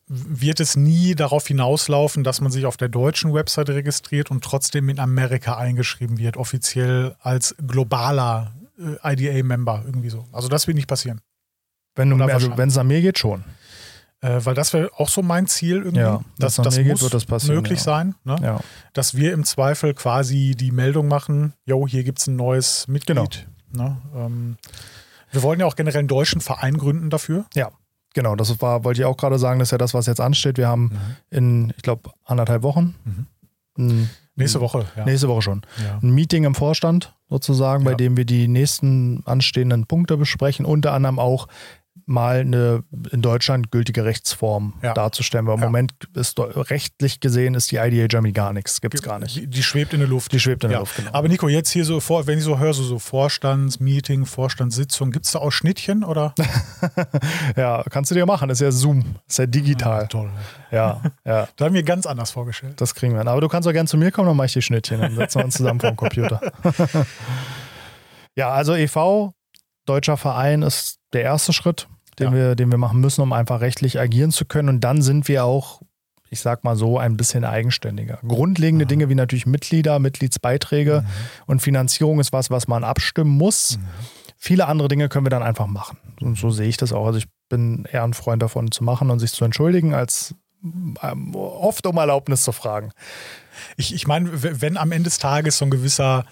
wird 0.08 0.62
es 0.62 0.78
nie 0.78 1.16
darauf 1.16 1.48
hinauslaufen, 1.48 2.24
dass 2.24 2.40
man 2.40 2.52
sich 2.52 2.66
auf 2.66 2.78
der 2.78 2.88
deutschen 2.88 3.34
Website 3.34 3.70
registriert 3.70 4.32
und 4.32 4.44
trotzdem 4.44 4.88
in 4.88 5.00
Amerika 5.00 5.58
eingeschrieben 5.58 6.18
wird, 6.18 6.38
offiziell 6.38 7.16
als 7.20 7.56
globaler 7.66 8.54
äh, 8.80 9.14
IDA-Member 9.14 9.84
irgendwie 9.86 10.10
so. 10.10 10.26
Also 10.32 10.48
das 10.48 10.68
wird 10.68 10.76
nicht 10.76 10.88
passieren. 10.88 11.22
Wenn 11.96 12.10
du, 12.10 12.16
Oder 12.16 12.34
also 12.34 12.52
es 12.52 12.78
an 12.78 12.88
mir 12.88 13.02
geht, 13.02 13.20
schon. 13.20 13.44
Äh, 14.22 14.40
weil 14.46 14.56
das 14.56 14.72
wäre 14.72 14.90
auch 14.96 15.10
so 15.10 15.22
mein 15.22 15.46
Ziel 15.48 15.78
irgendwie. 15.78 16.00
Ja, 16.00 16.22
das, 16.38 16.58
nach 16.58 16.66
das 16.66 16.78
mir 16.78 16.84
geht, 16.84 16.94
muss 16.94 17.02
wird 17.02 17.14
das 17.14 17.26
passieren, 17.26 17.58
möglich 17.58 17.80
ja. 17.80 17.84
sein, 17.86 18.16
ne? 18.24 18.38
Ja. 18.42 18.60
dass 18.94 19.16
wir 19.16 19.34
im 19.34 19.44
Zweifel 19.44 19.94
quasi 19.94 20.56
die 20.58 20.72
Meldung 20.72 21.08
machen, 21.08 21.54
jo, 21.66 21.88
hier 21.88 22.04
gibt 22.04 22.20
es 22.20 22.28
ein 22.28 22.36
neues 22.36 22.88
Mitglied. 22.88 23.48
Ne? 23.72 23.98
Ähm, 24.16 24.58
wir 25.32 25.44
wollen 25.44 25.60
ja 25.60 25.66
auch 25.66 25.76
generell 25.76 26.00
einen 26.00 26.08
deutschen 26.08 26.40
Verein 26.40 26.78
gründen 26.78 27.10
dafür. 27.10 27.46
Ja, 27.54 27.72
genau. 28.18 28.36
Das 28.36 28.60
war, 28.62 28.84
wollte 28.84 29.00
ich 29.02 29.06
auch 29.06 29.16
gerade 29.16 29.38
sagen, 29.38 29.60
das 29.60 29.68
ist 29.68 29.72
ja 29.72 29.78
das, 29.78 29.94
was 29.94 30.08
jetzt 30.08 30.20
ansteht. 30.20 30.58
Wir 30.58 30.68
haben 30.68 30.92
in, 31.30 31.72
ich 31.78 31.84
glaube, 31.84 32.10
anderthalb 32.26 32.64
Wochen, 32.64 32.96
ein, 33.78 34.10
Nächste 34.36 34.60
Woche, 34.60 34.86
ja. 34.96 35.06
nächste 35.06 35.28
Woche 35.30 35.42
schon, 35.44 35.62
ja. 35.84 36.00
ein 36.02 36.12
Meeting 36.12 36.44
im 36.44 36.54
Vorstand 36.54 37.16
sozusagen, 37.30 37.84
bei 37.84 37.92
Ja. 37.92 37.98
dem 37.98 38.18
wir 38.18 38.26
die 38.26 38.48
nächsten 38.48 39.24
anstehenden 39.26 39.86
Punkte 39.88 40.16
besprechen, 40.18 40.66
unter 40.66 40.94
anderem 40.94 41.18
auch 41.20 41.48
mal 42.08 42.40
eine 42.40 42.84
in 43.12 43.22
Deutschland 43.22 43.70
gültige 43.72 44.06
Rechtsform 44.06 44.74
Ja. 44.82 44.94
darzustellen. 44.94 45.46
Weil 45.46 45.56
im 45.56 45.60
Ja. 45.62 45.66
Moment 45.68 45.94
ist 46.16 46.40
rechtlich 46.40 47.20
gesehen 47.20 47.54
ist 47.54 47.70
die 47.72 47.76
IDA 47.76 48.08
Germany 48.08 48.32
gar 48.32 48.54
nichts, 48.54 48.80
gibt 48.82 48.96
es 48.96 49.02
gar 49.02 49.20
nicht. 49.20 49.36
Die, 49.36 49.48
die 49.48 49.62
schwebt 49.62 49.94
in 49.94 50.00
der 50.00 50.08
Luft. 50.08 50.32
Die 50.32 50.40
schwebt 50.40 50.64
in 50.64 50.70
der 50.70 50.78
ja. 50.78 50.80
Luft, 50.80 50.96
genau. 50.96 51.12
Aber 51.14 51.28
Nico, 51.28 51.50
jetzt 51.50 51.70
hier 51.70 51.84
so 51.86 52.00
vor, 52.00 52.26
wenn 52.26 52.38
ich 52.38 52.44
so 52.46 52.58
höre, 52.60 52.74
so, 52.74 52.84
so 52.84 52.98
Vorstandsmeeting, 52.98 54.26
Vorstandssitzung, 54.26 55.12
gibt 55.12 55.26
es 55.26 55.34
da 55.34 55.40
auch 55.40 55.52
Schnittchen 55.52 56.04
oder? 56.04 56.34
Ja, 57.56 57.84
kannst 57.90 58.12
du 58.12 58.16
dir 58.16 58.26
machen, 58.26 58.50
ist 58.50 58.62
ja 58.62 58.72
Zoom, 58.72 59.16
ist 59.28 59.40
ja 59.40 59.46
digital. 59.46 60.08
Toll. 60.08 60.30
Ja, 60.72 61.02
ja. 61.26 61.48
Da 61.58 61.66
haben 61.66 61.74
wir 61.76 61.84
ganz 61.84 62.06
anders 62.06 62.32
vorgestellt. 62.32 62.80
Das 62.80 62.96
kriegen 62.96 63.14
wir 63.14 63.20
hin. 63.20 63.28
Aber 63.28 63.42
du 63.42 63.48
kannst 63.48 63.68
auch 63.68 63.74
gerne 63.74 63.88
zu 63.88 63.98
mir 63.98 64.12
kommen, 64.12 64.28
dann 64.28 64.38
mache 64.38 64.48
ich 64.48 64.54
die 64.54 64.62
Schnittchen. 64.62 65.02
Dann 65.02 65.16
setzen 65.16 65.40
wir 65.40 65.46
uns 65.46 65.56
zusammen 65.56 65.80
vor 65.80 65.92
dem 65.92 65.96
Computer. 65.98 66.40
ja, 68.36 68.50
also 68.50 68.76
e.V., 68.76 69.34
deutscher 69.86 70.18
Verein, 70.18 70.62
ist 70.62 71.00
der 71.14 71.22
erste 71.24 71.54
Schritt, 71.54 71.88
den, 72.20 72.28
Ja. 72.28 72.34
wir, 72.34 72.56
den 72.56 72.72
wir 72.72 72.78
machen 72.78 73.00
müssen, 73.00 73.22
um 73.22 73.34
einfach 73.34 73.62
rechtlich 73.62 74.00
agieren 74.00 74.32
zu 74.32 74.46
können. 74.46 74.70
Und 74.70 74.82
dann 74.82 75.02
sind 75.02 75.28
wir 75.28 75.46
auch, 75.46 75.82
ich 76.30 76.40
sag 76.42 76.64
mal 76.64 76.76
so, 76.76 76.98
ein 76.98 77.18
bisschen 77.18 77.46
eigenständiger. 77.46 78.20
Grundlegende 78.28 78.86
Dinge 78.86 79.10
wie 79.10 79.16
natürlich 79.16 79.46
Mitglieder, 79.46 80.00
Mitgliedsbeiträge 80.00 81.06
und 81.46 81.62
Finanzierung 81.62 82.20
ist 82.20 82.34
was, 82.34 82.50
was 82.50 82.68
man 82.68 82.84
abstimmen 82.84 83.32
muss. 83.32 83.80
Viele 84.38 84.68
andere 84.68 84.88
Dinge 84.88 85.10
können 85.10 85.26
wir 85.26 85.30
dann 85.32 85.44
einfach 85.44 85.68
machen. 85.68 85.98
Und 86.22 86.38
so 86.38 86.50
sehe 86.52 86.68
ich 86.68 86.78
das 86.78 86.94
auch. 86.94 87.06
Also 87.08 87.20
ich 87.20 87.28
bin 87.50 87.86
eher 87.92 88.04
ein 88.04 88.14
Freund 88.14 88.42
davon 88.44 88.72
zu 88.72 88.84
machen 88.84 89.10
und 89.10 89.20
sich 89.20 89.32
zu 89.32 89.46
entschuldigen, 89.46 89.94
als 89.94 90.36
ähm, 91.02 91.34
oft 91.36 91.86
um 91.88 91.98
Erlaubnis 91.98 92.44
zu 92.44 92.52
fragen. 92.52 92.92
Ich, 93.78 93.94
ich 93.94 94.06
meine, 94.06 94.30
wenn 94.62 94.78
am 94.78 94.92
Ende 94.92 95.06
des 95.06 95.18
Tages 95.18 95.58
so 95.58 95.66
ein 95.66 95.72
gewisser 95.72 96.26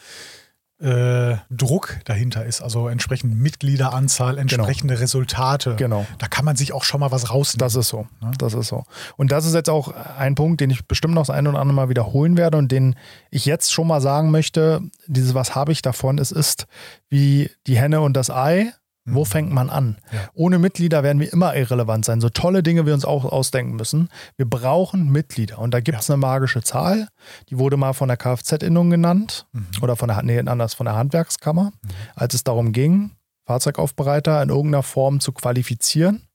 äh, 0.86 1.38
Druck 1.50 1.98
dahinter 2.06 2.46
ist, 2.46 2.62
also 2.62 2.88
entsprechend 2.88 3.36
Mitgliederanzahl, 3.36 4.38
entsprechende 4.38 5.00
Resultate, 5.00 5.76
Genau. 5.78 6.06
da 6.20 6.28
kann 6.28 6.46
man 6.46 6.56
sich 6.56 6.74
auch 6.74 6.84
schon 6.84 7.00
mal 7.00 7.12
was 7.12 7.32
rausnehmen. 7.32 7.60
Das 7.66 7.76
ist 7.76 7.88
so. 7.88 8.08
Das 8.38 8.54
ist 8.54 8.68
so. 8.68 8.84
Und 9.18 9.32
das 9.32 9.46
ist 9.46 9.56
jetzt 9.56 9.70
auch 9.70 9.94
ein 10.18 10.36
Punkt, 10.36 10.62
den 10.62 10.70
ich 10.70 10.86
bestimmt 10.86 11.16
noch 11.16 11.24
das 11.24 11.30
ein 11.32 11.48
oder 11.48 11.60
andere 11.60 11.76
Mal 11.76 11.90
wiederholen 11.90 12.38
werde 12.38 12.58
und 12.58 12.72
den 12.72 12.96
ich 13.32 13.46
jetzt 13.46 13.74
schon 13.74 13.88
mal 13.88 14.00
sagen 14.00 14.30
möchte. 14.30 14.82
Dieses 15.08 15.34
Was 15.34 15.56
habe 15.56 15.72
ich 15.72 15.82
davon? 15.82 16.20
Es 16.20 16.32
ist 16.32 16.68
wie 17.10 17.50
die 17.66 17.78
Henne 17.78 18.02
und 18.02 18.14
das 18.16 18.30
Ei. 18.30 18.72
Wo 19.08 19.24
fängt 19.24 19.52
man 19.52 19.70
an? 19.70 19.98
Ja. 20.12 20.20
Ohne 20.34 20.58
Mitglieder 20.58 21.04
werden 21.04 21.20
wir 21.20 21.32
immer 21.32 21.56
irrelevant 21.56 22.06
sein. 22.06 22.22
So 22.22 22.30
tolle 22.30 22.64
Dinge 22.64 22.88
wir 22.88 22.94
uns 22.96 23.06
auch 23.06 23.24
ausdenken 23.24 23.76
müssen. 23.76 24.10
Wir 24.36 24.50
brauchen 24.50 25.12
Mitglieder. 25.12 25.60
Und 25.60 25.76
da 25.76 25.80
gibt 25.80 26.00
es 26.00 26.10
eine 26.10 26.18
magische 26.18 26.64
Zahl. 26.64 27.08
Die 27.50 27.60
wurde 27.60 27.78
mal 27.78 27.94
von 27.94 28.08
der 28.08 28.18
Kfz-Innung 28.18 28.90
genannt. 28.90 29.46
Oder 29.82 29.96
von 29.96 30.08
der, 30.08 30.24
nee, 30.24 30.40
anders, 30.40 30.74
von 30.74 30.86
der 30.86 30.96
Handwerkskammer. 30.96 31.72
Als 32.16 32.34
es 32.34 32.44
darum 32.44 32.72
ging, 32.72 33.12
Fahrzeugaufbereiter 33.46 34.42
in 34.42 34.50
irgendeiner 34.50 34.82
Form 34.84 35.20
zu 35.20 35.34
qualifizieren, 35.34 36.28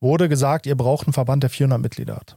wurde 0.00 0.28
gesagt, 0.28 0.66
ihr 0.66 0.76
braucht 0.76 1.08
einen 1.08 1.14
Verband, 1.14 1.42
der 1.42 1.50
400 1.50 1.80
Mitglieder 1.80 2.14
hat. 2.14 2.36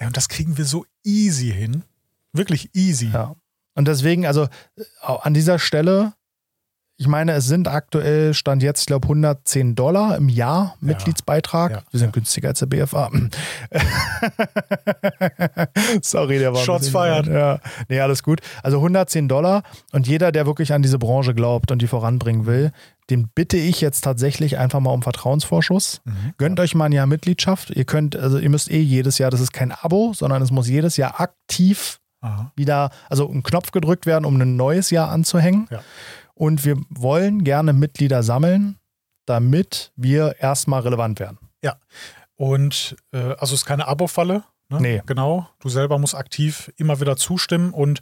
Ja, 0.00 0.06
und 0.06 0.16
das 0.16 0.28
kriegen 0.30 0.56
wir 0.56 0.64
so 0.64 0.86
easy 1.04 1.52
hin. 1.52 1.84
Wirklich 2.32 2.74
easy. 2.74 3.10
Ja. 3.12 3.34
Und 3.74 3.88
deswegen, 3.88 4.26
also 4.26 4.44
äh, 4.76 4.84
an 5.02 5.34
dieser 5.34 5.58
Stelle, 5.58 6.14
ich 6.98 7.08
meine, 7.08 7.32
es 7.32 7.44
sind 7.46 7.68
aktuell, 7.68 8.32
stand 8.34 8.62
jetzt, 8.62 8.80
ich 8.80 8.86
glaube, 8.86 9.04
110 9.06 9.74
Dollar 9.74 10.16
im 10.16 10.28
Jahr 10.30 10.76
Mitgliedsbeitrag. 10.80 11.70
Ja. 11.72 11.82
Wir 11.90 12.00
sind 12.00 12.08
Ja. 12.08 12.12
günstiger 12.12 12.48
als 12.48 12.58
der 12.60 12.66
BFA. 12.66 13.10
Sorry, 16.02 16.38
der 16.38 16.52
war. 16.54 16.62
Shots 16.62 16.88
fired. 16.88 17.26
Ja, 17.26 17.58
nee, 17.88 18.00
alles 18.00 18.22
gut. 18.22 18.40
Also 18.62 18.78
110 18.78 19.28
Dollar 19.28 19.62
und 19.92 20.06
jeder, 20.06 20.32
der 20.32 20.46
wirklich 20.46 20.72
an 20.72 20.82
diese 20.82 20.98
Branche 20.98 21.34
glaubt 21.34 21.70
und 21.70 21.80
die 21.82 21.86
voranbringen 21.86 22.46
will, 22.46 22.72
den 23.10 23.28
bitte 23.28 23.56
ich 23.56 23.80
jetzt 23.80 24.02
tatsächlich 24.02 24.58
einfach 24.58 24.80
mal 24.80 24.90
um 24.90 25.02
Vertrauensvorschuss. 25.02 26.00
Mhm. 26.04 26.34
Gönnt 26.38 26.60
euch 26.60 26.74
mal 26.74 26.86
ein 26.86 26.92
Jahr 26.92 27.06
Mitgliedschaft. 27.06 27.70
Ihr 27.70 27.84
könnt, 27.84 28.16
also 28.16 28.38
ihr 28.38 28.50
müsst 28.50 28.70
eh 28.70 28.80
jedes 28.80 29.18
Jahr, 29.18 29.30
das 29.30 29.40
ist 29.40 29.52
kein 29.52 29.72
Abo, 29.72 30.12
sondern 30.14 30.42
es 30.42 30.50
muss 30.50 30.68
jedes 30.68 30.96
Jahr 30.96 31.20
aktiv 31.20 32.00
Aha. 32.20 32.50
wieder, 32.56 32.90
also 33.08 33.30
ein 33.30 33.42
Knopf 33.42 33.70
gedrückt 33.70 34.06
werden, 34.06 34.24
um 34.24 34.40
ein 34.40 34.56
neues 34.56 34.90
Jahr 34.90 35.10
anzuhängen. 35.10 35.68
Ja. 35.70 35.80
Und 36.36 36.64
wir 36.64 36.76
wollen 36.90 37.42
gerne 37.42 37.72
Mitglieder 37.72 38.22
sammeln, 38.22 38.76
damit 39.24 39.92
wir 39.96 40.36
erstmal 40.38 40.82
relevant 40.82 41.18
werden. 41.18 41.38
Und 42.36 42.96
äh, 43.12 43.18
also 43.18 43.54
es 43.54 43.60
ist 43.62 43.66
keine 43.66 43.88
Abo-Falle. 43.88 44.44
Ne? 44.68 44.80
Nee. 44.80 45.02
Genau. 45.06 45.48
Du 45.60 45.68
selber 45.68 45.98
musst 45.98 46.14
aktiv 46.14 46.72
immer 46.76 47.00
wieder 47.00 47.16
zustimmen 47.16 47.72
und 47.72 48.00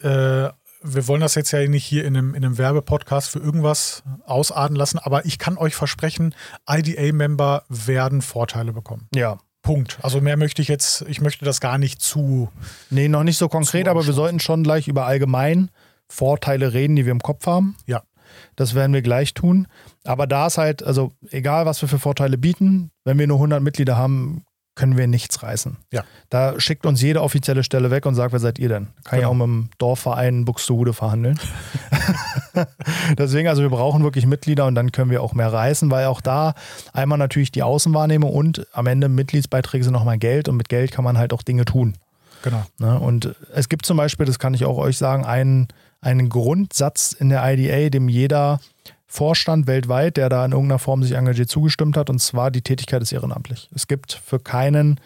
äh, 0.00 0.48
wir 0.82 1.08
wollen 1.08 1.20
das 1.20 1.34
jetzt 1.34 1.50
ja 1.50 1.66
nicht 1.66 1.84
hier 1.84 2.04
in 2.04 2.16
einem, 2.16 2.34
in 2.34 2.44
einem 2.44 2.58
Werbepodcast 2.58 3.30
für 3.30 3.40
irgendwas 3.40 4.04
ausarten 4.24 4.76
lassen, 4.76 4.98
aber 4.98 5.24
ich 5.24 5.38
kann 5.38 5.58
euch 5.58 5.74
versprechen, 5.74 6.34
IDA-Member 6.68 7.64
werden 7.68 8.22
Vorteile 8.22 8.72
bekommen. 8.72 9.08
Ja. 9.14 9.38
Punkt. 9.62 9.98
Also 10.02 10.20
mehr 10.20 10.36
möchte 10.36 10.62
ich 10.62 10.68
jetzt, 10.68 11.02
ich 11.08 11.20
möchte 11.20 11.44
das 11.44 11.60
gar 11.60 11.76
nicht 11.76 12.00
zu. 12.00 12.52
Nee, 12.90 13.08
noch 13.08 13.24
nicht 13.24 13.38
so 13.38 13.48
konkret, 13.48 13.88
aber 13.88 14.06
wir 14.06 14.12
sollten 14.12 14.38
schon 14.38 14.62
gleich 14.62 14.86
über 14.86 15.06
allgemein 15.06 15.70
Vorteile 16.08 16.72
reden, 16.72 16.96
die 16.96 17.04
wir 17.04 17.12
im 17.12 17.20
Kopf 17.20 17.46
haben. 17.46 17.76
Ja. 17.86 18.02
Das 18.56 18.74
werden 18.74 18.92
wir 18.92 19.02
gleich 19.02 19.34
tun. 19.34 19.66
Aber 20.04 20.26
da 20.26 20.46
ist 20.48 20.58
halt, 20.58 20.82
also 20.82 21.12
egal, 21.30 21.64
was 21.66 21.80
wir 21.82 21.88
für 21.88 21.98
Vorteile 21.98 22.36
bieten, 22.38 22.90
wenn 23.04 23.18
wir 23.18 23.26
nur 23.26 23.36
100 23.38 23.62
Mitglieder 23.62 23.96
haben, 23.96 24.44
können 24.74 24.98
wir 24.98 25.06
nichts 25.06 25.42
reißen. 25.42 25.78
Ja. 25.90 26.04
Da 26.28 26.60
schickt 26.60 26.84
uns 26.84 27.00
jede 27.00 27.22
offizielle 27.22 27.64
Stelle 27.64 27.90
weg 27.90 28.04
und 28.04 28.14
sagt, 28.14 28.32
wer 28.32 28.40
seid 28.40 28.58
ihr 28.58 28.68
denn? 28.68 28.88
Kann 29.04 29.20
ja 29.20 29.28
Genau. 29.28 29.30
auch 29.30 29.34
mit 29.34 29.46
dem 29.46 29.70
Dorfverein 29.78 30.44
Buxtehude 30.44 30.92
verhandeln. 30.92 31.38
Deswegen, 33.18 33.48
also 33.48 33.62
wir 33.62 33.70
brauchen 33.70 34.02
wirklich 34.02 34.26
Mitglieder 34.26 34.66
und 34.66 34.74
dann 34.74 34.92
können 34.92 35.10
wir 35.10 35.22
auch 35.22 35.32
mehr 35.34 35.52
reißen, 35.52 35.90
weil 35.90 36.06
auch 36.06 36.20
da 36.20 36.54
einmal 36.92 37.18
natürlich 37.18 37.52
die 37.52 37.62
Außenwahrnehmung 37.62 38.32
und 38.32 38.66
am 38.72 38.86
Ende 38.86 39.08
Mitgliedsbeiträge 39.08 39.84
sind 39.84 39.92
nochmal 39.92 40.18
Geld 40.18 40.48
und 40.48 40.56
mit 40.56 40.68
Geld 40.68 40.92
kann 40.92 41.04
man 41.04 41.16
halt 41.18 41.32
auch 41.32 41.42
Dinge 41.42 41.64
tun. 41.64 41.96
Genau. 42.42 42.62
Ne? 42.78 42.98
Und 42.98 43.34
es 43.54 43.68
gibt 43.68 43.86
zum 43.86 43.96
Beispiel, 43.96 44.26
das 44.26 44.38
kann 44.38 44.54
ich 44.54 44.64
auch 44.64 44.76
euch 44.76 44.98
sagen, 44.98 45.24
einen, 45.24 45.68
einen 46.00 46.28
Grundsatz 46.28 47.12
in 47.12 47.28
der 47.28 47.42
IDA, 47.44 47.90
dem 47.90 48.08
jeder 48.08 48.60
Vorstand 49.06 49.66
weltweit, 49.66 50.16
der 50.16 50.28
da 50.28 50.44
in 50.44 50.52
irgendeiner 50.52 50.78
Form 50.78 51.02
sich 51.02 51.12
engagiert 51.12 51.48
zugestimmt 51.48 51.96
hat. 51.96 52.10
Und 52.10 52.20
zwar 52.20 52.50
die 52.50 52.62
Tätigkeit 52.62 53.02
ist 53.02 53.12
ehrenamtlich. 53.12 53.70
Es 53.74 53.86
gibt 53.86 54.12
für 54.12 54.38
keinen 54.38 55.00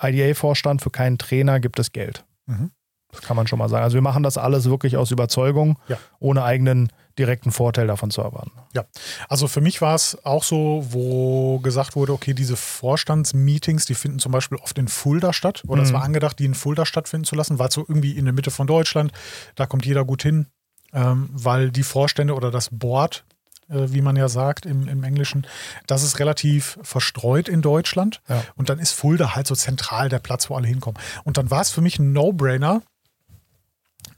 IDA-Vorstand, 0.00 0.82
für 0.82 0.90
keinen 0.90 1.18
Trainer 1.18 1.60
gibt 1.60 1.78
es 1.78 1.92
Geld. 1.92 2.24
Mhm. 2.46 2.70
Das 3.12 3.20
kann 3.22 3.36
man 3.36 3.46
schon 3.46 3.58
mal 3.58 3.68
sagen. 3.68 3.84
Also 3.84 3.94
wir 3.94 4.02
machen 4.02 4.22
das 4.22 4.36
alles 4.38 4.68
wirklich 4.68 4.96
aus 4.96 5.10
Überzeugung, 5.10 5.78
Ja. 5.88 5.98
ohne 6.18 6.42
eigenen 6.44 6.90
direkten 7.18 7.52
Vorteil 7.52 7.86
davon 7.86 8.10
zu 8.10 8.22
erwarten. 8.22 8.52
Ja, 8.72 8.84
also 9.28 9.46
für 9.46 9.60
mich 9.60 9.82
war 9.82 9.94
es 9.94 10.16
auch 10.24 10.42
so, 10.42 10.86
wo 10.90 11.58
gesagt 11.58 11.94
wurde, 11.94 12.12
okay, 12.14 12.32
diese 12.32 12.56
Vorstandsmeetings, 12.56 13.84
die 13.84 13.94
finden 13.94 14.18
zum 14.18 14.32
Beispiel 14.32 14.58
oft 14.62 14.78
in 14.78 14.88
Fulda 14.88 15.32
statt. 15.32 15.62
Oder 15.66 15.82
es 15.82 15.90
Mhm. 15.90 15.94
war 15.94 16.02
angedacht, 16.04 16.38
die 16.38 16.46
in 16.46 16.54
Fulda 16.54 16.86
stattfinden 16.86 17.24
zu 17.26 17.34
lassen, 17.34 17.58
weil 17.58 17.68
es 17.68 17.74
so 17.74 17.82
irgendwie 17.82 18.12
in 18.12 18.24
der 18.24 18.32
Mitte 18.34 18.50
von 18.50 18.66
Deutschland, 18.66 19.12
da 19.56 19.66
kommt 19.66 19.84
jeder 19.84 20.04
gut 20.06 20.22
hin, 20.22 20.46
ähm, 20.94 21.28
weil 21.32 21.70
die 21.70 21.82
Vorstände 21.82 22.34
oder 22.34 22.50
das 22.50 22.68
Board, 22.70 23.24
äh, 23.68 23.88
wie 23.92 24.00
man 24.02 24.16
ja 24.16 24.28
sagt 24.28 24.64
im, 24.64 24.88
im 24.88 25.04
Englischen, 25.04 25.46
das 25.86 26.02
ist 26.02 26.18
relativ 26.18 26.78
verstreut 26.82 27.48
in 27.48 27.60
Deutschland. 27.60 28.22
Ja. 28.28 28.42
Und 28.56 28.70
dann 28.70 28.78
ist 28.78 28.92
Fulda 28.92 29.34
halt 29.34 29.46
so 29.46 29.54
zentral 29.54 30.08
der 30.08 30.18
Platz, 30.18 30.48
wo 30.48 30.56
alle 30.56 30.66
hinkommen. 30.68 30.98
Und 31.24 31.36
dann 31.36 31.50
war 31.50 31.60
es 31.60 31.70
für 31.70 31.82
mich 31.82 31.98
ein 31.98 32.12
No-Brainer, 32.14 32.80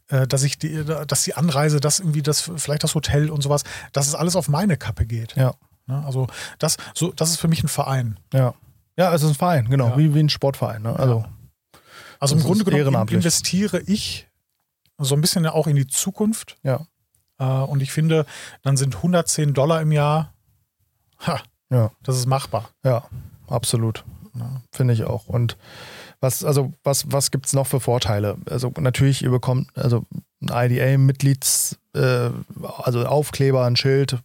dass 0.08 0.42
ich 0.42 0.58
die, 0.58 0.84
dass 0.84 1.22
die 1.24 1.34
Anreise, 1.34 1.80
dass 1.80 1.98
irgendwie 2.00 2.22
das, 2.22 2.50
vielleicht 2.56 2.84
das 2.84 2.94
Hotel 2.94 3.30
und 3.30 3.42
sowas, 3.42 3.62
dass 3.92 4.06
es 4.08 4.14
alles 4.14 4.36
auf 4.36 4.48
meine 4.48 4.76
Kappe 4.76 5.06
geht. 5.06 5.34
Ja, 5.36 5.54
Ne? 5.86 6.02
Also 6.06 6.28
das, 6.58 6.76
so, 6.94 7.12
das 7.12 7.28
ist 7.30 7.36
für 7.40 7.48
mich 7.48 7.62
ein 7.62 7.68
Verein. 7.68 8.18
ja. 8.32 8.54
Ja, 8.96 9.12
es 9.12 9.22
ist 9.22 9.30
ein 9.30 9.34
Verein, 9.34 9.68
genau, 9.68 9.88
Ja. 9.88 9.98
wie, 9.98 10.14
wie 10.14 10.20
ein 10.20 10.28
Sportverein. 10.28 10.82
Ne? 10.82 10.96
Also, 10.96 11.24
Also 12.20 12.36
im 12.36 12.42
Grunde 12.42 12.64
genommen 12.64 13.08
investiere 13.08 13.80
ich 13.80 14.28
so 14.98 15.16
ein 15.16 15.20
bisschen 15.20 15.42
ja 15.44 15.50
auch 15.52 15.66
in 15.66 15.74
die 15.76 15.86
Zukunft. 15.88 16.56
ja, 16.62 16.86
Äh, 17.40 17.44
und 17.44 17.82
ich 17.82 17.90
finde, 17.90 18.24
dann 18.62 18.76
sind 18.76 18.94
110 18.96 19.52
Dollar 19.52 19.82
im 19.82 19.90
Jahr, 19.90 20.32
ha, 21.26 21.40
ja. 21.70 21.90
das 22.04 22.16
ist 22.16 22.26
machbar. 22.26 22.70
Ja, 22.84 23.02
absolut. 23.48 24.04
Ja. 24.38 24.62
Finde 24.72 24.94
ich 24.94 25.02
auch. 25.04 25.26
Und 25.26 25.56
was, 26.24 26.42
also, 26.44 26.72
was, 26.82 27.04
was 27.12 27.30
gibt 27.30 27.46
es 27.46 27.52
noch 27.52 27.66
für 27.66 27.78
Vorteile? 27.80 28.36
Also 28.50 28.72
natürlich, 28.80 29.22
ihr 29.22 29.30
bekommt 29.30 29.68
also 29.76 30.04
ein 30.42 30.70
IDA-Mitglieds, 30.70 31.78
äh, 31.94 32.30
also 32.82 33.06
Aufkleber, 33.06 33.64
ein 33.64 33.76
Schild, 33.76 34.18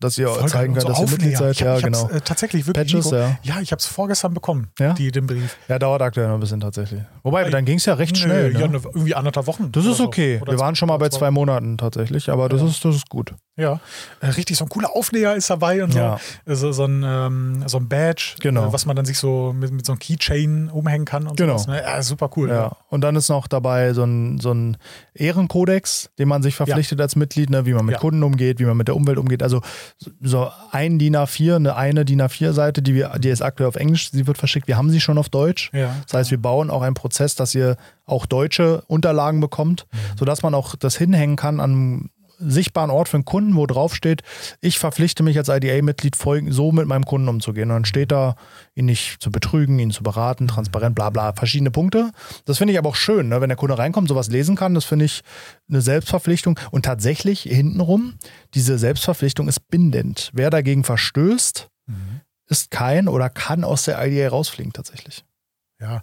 dass 0.00 0.18
ihr 0.18 0.28
Voll 0.28 0.48
zeigen 0.48 0.74
könnt, 0.74 0.84
Und 0.86 0.90
dass 0.90 0.98
so 0.98 1.04
ihr 1.04 1.10
Mitglied 1.10 1.36
seid. 1.38 1.52
Ich 1.52 1.60
Ja, 1.60 1.70
hab, 1.72 1.78
ich 1.78 1.84
genau. 1.84 2.08
äh, 2.10 2.20
tatsächlich 2.20 2.66
wirklich, 2.66 2.92
Patches, 2.92 3.06
Nico, 3.06 3.16
ja. 3.16 3.38
ja, 3.42 3.60
ich 3.60 3.70
habe 3.72 3.80
es 3.80 3.86
vorgestern 3.86 4.34
bekommen, 4.34 4.68
Ja? 4.78 4.92
die, 4.92 5.10
den 5.10 5.26
Brief. 5.26 5.56
Ja, 5.68 5.78
dauert 5.78 6.02
aktuell 6.02 6.26
noch 6.28 6.34
ein 6.34 6.40
bisschen 6.40 6.60
tatsächlich. 6.60 7.00
Wobei, 7.22 7.44
Ey, 7.44 7.50
dann 7.50 7.64
ging 7.64 7.78
es 7.78 7.86
ja 7.86 7.94
recht 7.94 8.12
Nö, 8.16 8.20
schnell. 8.22 8.52
Ja, 8.52 8.66
Ne? 8.66 8.68
ne, 8.68 8.80
irgendwie 8.84 9.14
anderthalb 9.14 9.46
Wochen. 9.46 9.70
Das 9.72 9.86
ist 9.86 9.96
so. 9.98 10.04
okay. 10.04 10.40
Oder 10.42 10.52
Wir 10.52 10.58
waren 10.58 10.76
schon 10.76 10.88
mal 10.88 10.96
bei 10.98 11.08
zwei- 11.08 11.18
zwei 11.18 11.30
Monaten 11.30 11.78
tatsächlich, 11.78 12.28
aber 12.30 12.48
das, 12.48 12.60
Ja. 12.60 12.66
ist, 12.68 12.84
das 12.84 12.96
ist 12.96 13.08
gut. 13.08 13.34
Ja, 13.56 13.78
äh, 14.20 14.26
richtig, 14.30 14.56
so 14.56 14.64
ein 14.64 14.68
cooler 14.68 14.96
Aufnäher 14.96 15.36
ist 15.36 15.48
dabei 15.48 15.84
und 15.84 15.92
so. 15.92 15.98
Ja. 16.00 16.18
So, 16.44 16.72
so, 16.72 16.86
ein, 16.86 17.04
ähm, 17.06 17.62
so 17.66 17.78
ein 17.78 17.88
Badge, 17.88 18.34
Genau. 18.40 18.66
äh, 18.68 18.72
was 18.72 18.84
man 18.84 18.96
dann 18.96 19.04
sich 19.04 19.18
so 19.18 19.52
mit, 19.56 19.70
mit 19.72 19.86
so 19.86 19.92
einem 19.92 20.00
Keychain 20.00 20.68
umhängen 20.70 21.04
kann 21.04 21.28
und 21.28 21.36
Genau. 21.36 21.52
sowas. 21.58 21.68
Ne? 21.68 21.80
Ja, 21.82 22.02
super 22.02 22.30
cool. 22.36 22.48
Ja. 22.48 22.76
Und 22.88 23.02
dann 23.02 23.14
ist 23.14 23.28
noch 23.28 23.46
dabei 23.46 23.92
so 23.92 24.02
ein, 24.02 24.40
so 24.40 24.52
ein 24.52 24.76
Ehrenkodex, 25.14 26.10
den 26.18 26.28
man 26.28 26.42
sich 26.42 26.54
verpflichtet 26.54 27.00
als 27.00 27.16
Mitglied, 27.16 27.50
ne, 27.50 27.66
wie 27.66 27.74
man 27.74 27.84
mit 27.84 27.94
Ja. 27.94 28.00
Kunden 28.00 28.22
umgeht, 28.22 28.58
wie 28.58 28.64
man 28.64 28.76
mit 28.76 28.88
der 28.88 28.96
Umwelt 28.96 29.18
umgeht. 29.18 29.42
Also 29.42 29.62
so 30.20 30.50
ein 30.70 30.98
DIN 30.98 31.16
A4, 31.16 31.56
eine, 31.56 31.76
eine 31.76 32.04
DIN 32.04 32.22
A4-Seite, 32.22 32.82
die, 32.82 32.94
wir, 32.94 33.10
die 33.18 33.28
ist 33.28 33.42
aktuell 33.42 33.68
auf 33.68 33.76
Englisch, 33.76 34.10
sie 34.10 34.26
wird 34.26 34.38
verschickt. 34.38 34.68
Wir 34.68 34.76
haben 34.76 34.90
sie 34.90 35.00
schon 35.00 35.18
auf 35.18 35.28
Deutsch. 35.28 35.70
Ja. 35.72 35.94
Das 36.04 36.14
heißt, 36.14 36.30
wir 36.30 36.40
bauen 36.42 36.70
auch 36.70 36.82
einen 36.82 36.94
Prozess, 36.94 37.34
dass 37.34 37.54
ihr 37.54 37.76
auch 38.06 38.26
deutsche 38.26 38.82
Unterlagen 38.86 39.40
bekommt, 39.40 39.86
Mhm. 39.92 40.18
sodass 40.18 40.42
man 40.42 40.54
auch 40.54 40.76
das 40.76 40.96
hinhängen 40.96 41.36
kann 41.36 41.60
an 41.60 42.10
sichtbaren 42.38 42.90
Ort 42.90 43.08
für 43.08 43.16
einen 43.16 43.24
Kunden, 43.24 43.56
wo 43.56 43.66
drauf 43.66 43.94
steht, 43.94 44.22
ich 44.60 44.78
verpflichte 44.78 45.22
mich 45.22 45.38
als 45.38 45.48
IDA-Mitglied 45.48 46.16
so 46.50 46.72
mit 46.72 46.86
meinem 46.86 47.04
Kunden 47.04 47.28
umzugehen. 47.28 47.70
Und 47.70 47.76
dann 47.76 47.84
steht 47.84 48.12
da, 48.12 48.36
ihn 48.74 48.86
nicht 48.86 49.22
zu 49.22 49.30
betrügen, 49.30 49.78
ihn 49.78 49.90
zu 49.90 50.02
beraten, 50.02 50.48
transparent, 50.48 50.94
bla 50.94 51.10
bla, 51.10 51.32
verschiedene 51.32 51.70
Punkte. 51.70 52.10
Das 52.44 52.58
finde 52.58 52.72
ich 52.72 52.78
aber 52.78 52.88
auch 52.90 52.96
schön, 52.96 53.28
ne? 53.28 53.40
wenn 53.40 53.48
der 53.48 53.56
Kunde 53.56 53.78
reinkommt, 53.78 54.08
sowas 54.08 54.28
lesen 54.28 54.56
kann. 54.56 54.74
Das 54.74 54.84
finde 54.84 55.04
ich 55.04 55.22
eine 55.68 55.80
Selbstverpflichtung. 55.80 56.58
Und 56.70 56.84
tatsächlich 56.84 57.42
hintenrum, 57.42 58.14
diese 58.54 58.78
Selbstverpflichtung 58.78 59.48
ist 59.48 59.68
bindend. 59.68 60.30
Wer 60.32 60.50
dagegen 60.50 60.84
verstößt, 60.84 61.68
Mhm. 61.86 62.20
ist 62.48 62.70
kein 62.70 63.08
oder 63.08 63.28
kann 63.28 63.62
aus 63.64 63.84
der 63.84 64.04
IDA 64.04 64.28
rausfliegen 64.28 64.72
tatsächlich. 64.72 65.24
Ja, 65.84 66.00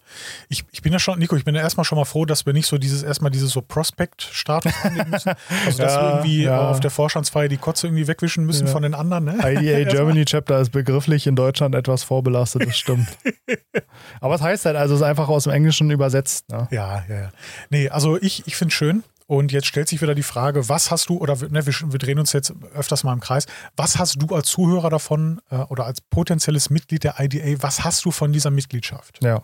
ich, 0.47 0.63
ich 0.71 0.83
bin 0.83 0.93
ja 0.93 0.99
schon, 0.99 1.17
Nico, 1.17 1.35
ich 1.35 1.43
bin 1.43 1.55
ja 1.55 1.61
erstmal 1.61 1.85
schon 1.85 1.97
mal 1.97 2.05
froh, 2.05 2.25
dass 2.25 2.45
wir 2.45 2.53
nicht 2.53 2.67
so 2.67 2.77
dieses, 2.77 3.01
erstmal 3.01 3.31
dieses 3.31 3.49
so 3.49 3.61
Prospect-Status 3.63 4.71
annehmen 4.83 5.09
müssen. 5.09 5.33
Also, 5.65 5.77
dass 5.81 5.93
Ja, 5.95 6.01
wir 6.01 6.09
irgendwie 6.17 6.43
ja. 6.43 6.69
auf 6.69 6.79
der 6.79 6.91
Vorstandsfeier 6.91 7.47
die 7.47 7.57
Kotze 7.57 7.87
irgendwie 7.87 8.07
wegwischen 8.07 8.45
müssen 8.45 8.67
Ja. 8.67 8.71
von 8.73 8.83
den 8.83 8.93
anderen, 8.93 9.23
ne? 9.25 9.37
IDA 9.43 9.89
Germany 9.91 10.23
Chapter 10.25 10.59
ist 10.59 10.71
begrifflich 10.71 11.25
in 11.25 11.35
Deutschland 11.35 11.73
etwas 11.73 12.03
vorbelastet, 12.03 12.67
das 12.67 12.77
stimmt. 12.77 13.07
Aber 14.21 14.35
es 14.35 14.41
heißt 14.41 14.65
halt, 14.65 14.75
also 14.75 14.93
es 14.93 15.01
ist 15.01 15.05
einfach 15.07 15.29
aus 15.29 15.45
dem 15.45 15.53
Englischen 15.53 15.89
übersetzt. 15.89 16.49
Ne? 16.49 16.67
Ja, 16.71 17.03
ja, 17.09 17.15
ja. 17.15 17.31
Nee, 17.71 17.89
also 17.89 18.21
ich, 18.21 18.45
ich 18.45 18.55
finde 18.55 18.71
es 18.71 18.75
schön. 18.75 19.03
Und 19.27 19.53
jetzt 19.53 19.67
stellt 19.67 19.87
sich 19.87 20.01
wieder 20.01 20.13
die 20.13 20.23
Frage, 20.23 20.67
was 20.67 20.91
hast 20.91 21.07
du, 21.07 21.17
oder 21.17 21.39
wir- 21.39 21.47
ne, 21.49 21.65
wir, 21.65 21.73
wir 21.73 21.99
drehen 21.99 22.19
uns 22.19 22.33
jetzt 22.33 22.53
öfters 22.75 23.05
mal 23.05 23.13
im 23.13 23.21
Kreis, 23.21 23.45
was 23.77 23.97
hast 23.97 24.21
du 24.21 24.35
als 24.35 24.49
Zuhörer 24.49 24.89
davon 24.89 25.39
äh, 25.49 25.55
oder 25.55 25.85
als 25.85 26.01
potenzielles 26.01 26.69
Mitglied 26.69 27.05
der 27.05 27.15
IDA, 27.17 27.63
was 27.63 27.85
hast 27.85 28.03
du 28.03 28.11
von 28.11 28.33
dieser 28.33 28.49
Mitgliedschaft? 28.51 29.19
Ja. 29.23 29.41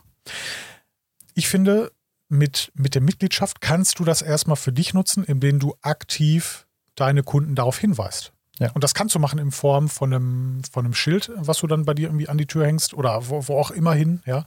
Ich 1.33 1.47
finde, 1.47 1.91
mit, 2.29 2.71
mit 2.75 2.95
der 2.95 3.01
Mitgliedschaft 3.01 3.61
kannst 3.61 3.99
du 3.99 4.03
das 4.03 4.21
erstmal 4.21 4.57
für 4.57 4.71
dich 4.71 4.93
nutzen, 4.93 5.23
indem 5.23 5.59
du 5.59 5.75
aktiv 5.81 6.67
deine 6.95 7.23
Kunden 7.23 7.55
darauf 7.55 7.77
hinweist. 7.77 8.33
Ja. 8.59 8.71
Und 8.71 8.83
das 8.83 8.93
kannst 8.93 9.13
du 9.15 9.19
machen 9.19 9.39
in 9.39 9.51
Form 9.51 9.87
von 9.87 10.13
einem, 10.13 10.61
von 10.71 10.85
einem 10.85 10.93
Schild, 10.93 11.31
was 11.35 11.59
du 11.59 11.67
dann 11.67 11.85
bei 11.85 11.93
dir 11.93 12.07
irgendwie 12.07 12.27
an 12.27 12.37
die 12.37 12.47
Tür 12.47 12.65
hängst 12.65 12.93
oder 12.93 13.29
wo, 13.29 13.47
wo 13.47 13.59
auch 13.59 13.71
immer 13.71 13.93
hin, 13.93 14.21
ja. 14.25 14.45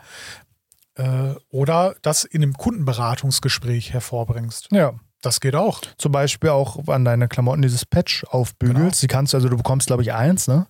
Äh, 0.96 1.34
oder 1.50 1.94
das 2.02 2.24
in 2.24 2.42
einem 2.42 2.54
Kundenberatungsgespräch 2.54 3.92
hervorbringst. 3.92 4.68
ja. 4.72 4.94
Das 5.22 5.40
geht 5.40 5.54
auch. 5.54 5.82
Zum 5.98 6.12
Beispiel 6.12 6.48
auch 6.48 6.88
an 6.88 7.04
deine 7.04 7.28
Klamotten 7.28 7.60
dieses 7.60 7.84
Patch 7.84 8.24
aufbügelst. 8.24 8.78
Genau. 8.78 9.00
Die 9.02 9.06
kannst 9.06 9.34
du, 9.34 9.36
also 9.36 9.50
du 9.50 9.56
bekommst, 9.58 9.86
glaube 9.86 10.02
ich, 10.02 10.14
eins, 10.14 10.48
ne? 10.48 10.66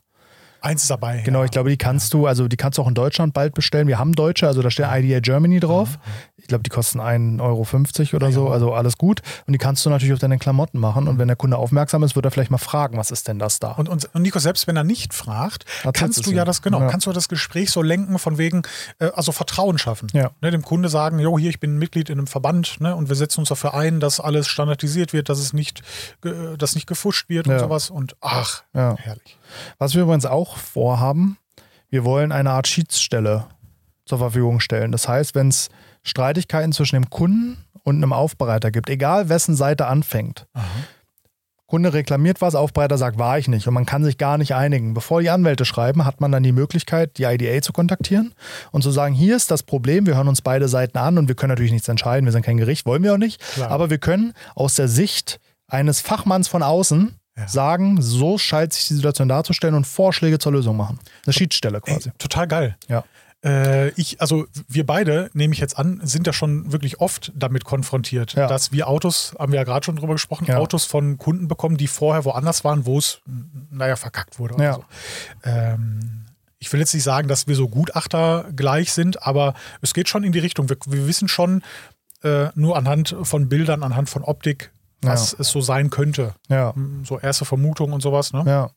Eins 0.62 0.82
ist 0.82 0.90
dabei. 0.90 1.22
Genau, 1.24 1.40
ja. 1.40 1.44
ich 1.46 1.50
glaube, 1.50 1.70
die 1.70 1.76
kannst 1.76 2.12
du, 2.14 2.26
also 2.26 2.48
die 2.48 2.56
kannst 2.56 2.78
du 2.78 2.82
auch 2.82 2.88
in 2.88 2.94
Deutschland 2.94 3.32
bald 3.34 3.54
bestellen. 3.54 3.88
Wir 3.88 3.98
haben 3.98 4.12
Deutsche, 4.14 4.46
also 4.46 4.62
da 4.62 4.70
steht 4.70 4.86
IDA 4.90 5.20
Germany 5.20 5.60
drauf. 5.60 5.98
Ich 6.36 6.46
glaube, 6.46 6.62
die 6.62 6.70
kosten 6.70 7.00
1,50 7.00 7.40
Euro 7.40 8.16
oder 8.16 8.32
so, 8.32 8.46
Ja. 8.46 8.52
also 8.52 8.72
alles 8.74 8.96
gut. 8.98 9.20
Und 9.46 9.52
die 9.52 9.58
kannst 9.58 9.84
du 9.86 9.90
natürlich 9.90 10.12
auf 10.12 10.18
deine 10.18 10.38
Klamotten 10.38 10.78
machen. 10.78 11.06
Und 11.08 11.18
wenn 11.18 11.28
der 11.28 11.36
Kunde 11.36 11.56
aufmerksam 11.58 12.02
ist, 12.02 12.16
wird 12.16 12.24
er 12.24 12.30
vielleicht 12.30 12.50
mal 12.50 12.58
fragen, 12.58 12.96
was 12.96 13.10
ist 13.10 13.28
denn 13.28 13.38
das 13.38 13.58
da? 13.60 13.72
Und, 13.72 13.88
und, 13.88 14.08
und 14.14 14.22
Nico, 14.22 14.38
selbst 14.38 14.66
wenn 14.66 14.76
er 14.76 14.84
nicht 14.84 15.14
fragt, 15.14 15.64
Erzählst 15.84 15.94
kannst 15.98 16.26
du 16.26 16.30
ja 16.32 16.44
das, 16.44 16.62
genau, 16.62 16.80
Ja. 16.80 16.88
kannst 16.88 17.06
du 17.06 17.12
das 17.12 17.28
Gespräch 17.28 17.70
so 17.70 17.82
lenken 17.82 18.18
von 18.18 18.38
wegen, 18.38 18.62
äh, 18.98 19.10
also 19.14 19.32
Vertrauen 19.32 19.78
schaffen. 19.78 20.08
Ja. 20.12 20.30
Ne, 20.40 20.50
dem 20.50 20.62
Kunde 20.62 20.88
sagen, 20.88 21.18
jo, 21.18 21.38
hier, 21.38 21.50
ich 21.50 21.60
bin 21.60 21.78
Mitglied 21.78 22.08
in 22.10 22.18
einem 22.18 22.26
Verband, 22.26 22.80
ne, 22.80 22.96
und 22.96 23.08
wir 23.08 23.16
setzen 23.16 23.40
uns 23.40 23.48
dafür 23.50 23.74
ein, 23.74 24.00
dass 24.00 24.18
alles 24.20 24.48
standardisiert 24.48 25.12
wird, 25.12 25.28
dass 25.28 25.38
es 25.38 25.52
nicht, 25.52 25.82
ge- 26.22 26.56
dass 26.56 26.74
nicht 26.74 26.86
gefuscht 26.86 27.28
wird 27.28 27.46
und 27.48 27.58
sowas. 27.58 27.90
Und 27.90 28.16
ach, 28.20 28.62
herrlich. 28.72 29.36
Was 29.78 29.94
wir 29.94 30.02
übrigens 30.02 30.26
auch 30.26 30.49
vorhaben, 30.56 31.38
wir 31.88 32.04
wollen 32.04 32.32
eine 32.32 32.50
Art 32.50 32.68
Schiedsstelle 32.68 33.46
zur 34.04 34.18
Verfügung 34.18 34.60
stellen. 34.60 34.92
Das 34.92 35.08
heißt, 35.08 35.34
wenn 35.34 35.48
es 35.48 35.68
Streitigkeiten 36.02 36.72
zwischen 36.72 36.96
dem 36.96 37.10
Kunden 37.10 37.64
und 37.82 37.96
einem 37.96 38.12
Aufbereiter 38.12 38.70
gibt, 38.70 38.90
egal 38.90 39.28
wessen 39.28 39.56
Seite 39.56 39.86
anfängt, 39.86 40.46
Kunde 41.70 41.92
reklamiert 41.92 42.40
was, 42.40 42.56
Aufbereiter 42.56 42.98
sagt, 42.98 43.16
war 43.20 43.38
ich 43.38 43.46
nicht 43.46 43.68
und 43.68 43.74
man 43.74 43.86
kann 43.86 44.02
sich 44.02 44.18
gar 44.18 44.38
nicht 44.38 44.56
einigen. 44.56 44.92
Bevor 44.92 45.20
die 45.20 45.30
Anwälte 45.30 45.64
schreiben, 45.64 46.04
hat 46.04 46.20
man 46.20 46.32
dann 46.32 46.42
die 46.42 46.50
Möglichkeit, 46.50 47.16
die 47.16 47.22
IDA 47.22 47.62
zu 47.62 47.72
kontaktieren 47.72 48.34
und 48.72 48.82
zu 48.82 48.90
sagen, 48.90 49.14
hier 49.14 49.36
ist 49.36 49.52
das 49.52 49.62
Problem, 49.62 50.04
wir 50.04 50.16
hören 50.16 50.26
uns 50.26 50.42
beide 50.42 50.66
Seiten 50.66 50.98
an 50.98 51.16
und 51.16 51.28
wir 51.28 51.36
können 51.36 51.50
natürlich 51.50 51.70
nichts 51.70 51.86
entscheiden, 51.88 52.26
wir 52.26 52.32
sind 52.32 52.44
kein 52.44 52.56
Gericht, 52.56 52.86
wollen 52.86 53.04
wir 53.04 53.14
auch 53.14 53.18
nicht, 53.18 53.40
Klar. 53.40 53.70
aber 53.70 53.88
wir 53.88 53.98
können 53.98 54.32
aus 54.56 54.74
der 54.74 54.88
Sicht 54.88 55.38
eines 55.68 56.00
Fachmanns 56.00 56.48
von 56.48 56.64
außen 56.64 57.14
Ja. 57.38 57.48
sagen, 57.48 58.02
so 58.02 58.38
scheint 58.38 58.72
sich 58.72 58.88
die 58.88 58.94
Situation 58.94 59.28
darzustellen 59.28 59.74
und 59.74 59.86
Vorschläge 59.86 60.38
zur 60.38 60.52
Lösung 60.52 60.76
machen. 60.76 60.98
Eine 61.24 61.32
Schiedsstelle 61.32 61.80
quasi. 61.80 62.08
Ey, 62.10 62.14
total 62.18 62.46
geil. 62.48 62.76
Ja. 62.88 63.04
Äh, 63.42 63.88
ich, 63.90 64.20
also 64.20 64.46
wir 64.68 64.84
beide, 64.84 65.30
nehme 65.32 65.54
ich 65.54 65.60
jetzt 65.60 65.78
an, 65.78 66.00
sind 66.04 66.26
ja 66.26 66.32
schon 66.34 66.72
wirklich 66.72 67.00
oft 67.00 67.32
damit 67.34 67.64
konfrontiert, 67.64 68.34
Ja. 68.34 68.46
dass 68.48 68.72
wir 68.72 68.86
Autos, 68.88 69.34
haben 69.38 69.52
wir 69.52 69.58
ja 69.60 69.64
gerade 69.64 69.84
schon 69.86 69.96
drüber 69.96 70.12
gesprochen, 70.14 70.44
Ja. 70.46 70.58
Autos 70.58 70.84
von 70.84 71.16
Kunden 71.16 71.48
bekommen, 71.48 71.78
die 71.78 71.86
vorher 71.86 72.24
woanders 72.26 72.64
waren, 72.64 72.84
wo 72.84 72.98
es, 72.98 73.20
naja, 73.70 73.96
verkackt 73.96 74.38
wurde. 74.38 74.62
Ja. 74.62 74.74
so. 74.74 74.84
ähm, 75.44 76.26
ich 76.58 76.70
will 76.72 76.80
jetzt 76.80 76.92
nicht 76.92 77.04
sagen, 77.04 77.28
dass 77.28 77.46
wir 77.46 77.54
so 77.56 77.68
Gutachter 77.68 78.50
gleich 78.54 78.92
sind, 78.92 79.22
aber 79.26 79.54
es 79.80 79.94
geht 79.94 80.10
schon 80.10 80.24
in 80.24 80.32
die 80.32 80.38
Richtung. 80.40 80.68
Wir, 80.68 80.76
wir 80.86 81.06
wissen 81.06 81.26
schon 81.28 81.62
äh, 82.22 82.48
nur 82.54 82.76
anhand 82.76 83.16
von 83.22 83.48
Bildern, 83.48 83.82
anhand 83.82 84.10
von 84.10 84.22
Optik, 84.22 84.70
was 85.02 85.34
es 85.38 85.48
so 85.48 85.60
sein 85.60 85.90
könnte. 85.90 86.34
Ja. 86.48 86.74
So 87.04 87.18
erste 87.18 87.44
Vermutungen 87.44 87.94
und 87.94 88.00
sowas, 88.02 88.32
ne? 88.32 88.44
Ja, 88.46 88.70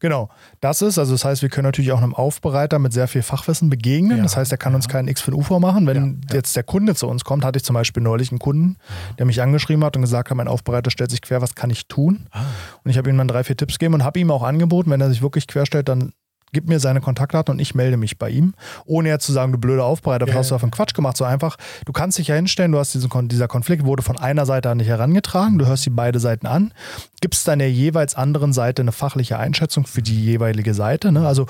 genau. 0.00 0.28
Das 0.60 0.82
ist, 0.82 0.98
also 0.98 1.12
das 1.12 1.24
heißt, 1.24 1.42
wir 1.42 1.48
können 1.48 1.64
natürlich 1.66 1.92
auch 1.92 2.02
einem 2.02 2.14
Aufbereiter 2.14 2.78
mit 2.78 2.92
sehr 2.92 3.08
viel 3.08 3.22
Fachwissen 3.22 3.70
begegnen. 3.70 4.18
Ja, 4.18 4.22
Das 4.22 4.36
heißt, 4.36 4.52
er 4.52 4.58
kann 4.58 4.74
uns 4.74 4.88
keinen 4.88 5.08
X 5.08 5.20
für 5.20 5.30
ein 5.30 5.34
U 5.34 5.42
vormachen. 5.42 5.86
Wenn 5.86 5.96
Ja, 5.96 6.02
ja. 6.30 6.36
jetzt 6.36 6.56
der 6.56 6.62
Kunde 6.62 6.94
zu 6.94 7.08
uns 7.08 7.24
kommt, 7.24 7.44
hatte 7.44 7.56
ich 7.56 7.64
zum 7.64 7.74
Beispiel 7.74 8.02
neulich 8.02 8.30
einen 8.30 8.38
Kunden, 8.38 8.76
der 9.18 9.26
mich 9.26 9.40
angeschrieben 9.40 9.82
hat 9.84 9.96
und 9.96 10.02
gesagt 10.02 10.30
hat, 10.30 10.36
mein 10.36 10.48
Aufbereiter 10.48 10.90
stellt 10.90 11.10
sich 11.10 11.22
quer, 11.22 11.40
was 11.40 11.54
kann 11.54 11.70
ich 11.70 11.88
tun? 11.88 12.26
Ah. 12.30 12.40
Und 12.84 12.90
ich 12.90 12.98
habe 12.98 13.08
ihm 13.10 13.16
dann 13.18 13.28
drei, 13.28 13.44
vier 13.44 13.56
Tipps 13.56 13.78
gegeben 13.78 13.94
und 13.94 14.04
habe 14.04 14.18
ihm 14.20 14.30
auch 14.30 14.42
angeboten, 14.42 14.90
wenn 14.90 15.00
er 15.00 15.08
sich 15.08 15.22
wirklich 15.22 15.46
querstellt, 15.46 15.88
dann 15.88 16.12
gib 16.52 16.68
mir 16.68 16.80
seine 16.80 17.00
Kontaktdaten 17.00 17.52
und 17.52 17.58
ich 17.60 17.74
melde 17.74 17.96
mich 17.96 18.18
bei 18.18 18.30
ihm, 18.30 18.54
ohne 18.84 19.08
jetzt 19.08 19.26
zu 19.26 19.32
sagen, 19.32 19.52
du 19.52 19.58
blöder 19.58 19.84
Aufbereiter, 19.84 20.26
was 20.26 20.34
Ja, 20.34 20.38
hast 20.40 20.50
du 20.50 20.54
auf 20.54 20.60
den 20.60 20.70
Quatsch 20.70 20.94
gemacht? 20.94 21.16
So 21.16 21.24
einfach, 21.24 21.56
du 21.86 21.92
kannst 21.92 22.18
dich 22.18 22.28
ja 22.28 22.34
hinstellen, 22.34 22.72
du 22.72 22.78
hast 22.78 22.94
diesen, 22.94 23.28
dieser 23.28 23.48
Konflikt 23.48 23.84
wurde 23.84 24.02
von 24.02 24.18
einer 24.18 24.46
Seite 24.46 24.70
an 24.70 24.78
dich 24.78 24.88
herangetragen, 24.88 25.58
du 25.58 25.66
hörst 25.66 25.84
die 25.86 25.90
beide 25.90 26.20
Seiten 26.20 26.46
an, 26.46 26.72
gibst 27.20 27.48
dann 27.48 27.58
der 27.58 27.70
jeweils 27.72 28.14
anderen 28.14 28.52
Seite 28.52 28.82
eine 28.82 28.92
fachliche 28.92 29.38
Einschätzung 29.38 29.86
für 29.86 30.02
die 30.02 30.22
jeweilige 30.24 30.74
Seite. 30.74 31.10
Ne? 31.10 31.26
Also 31.26 31.46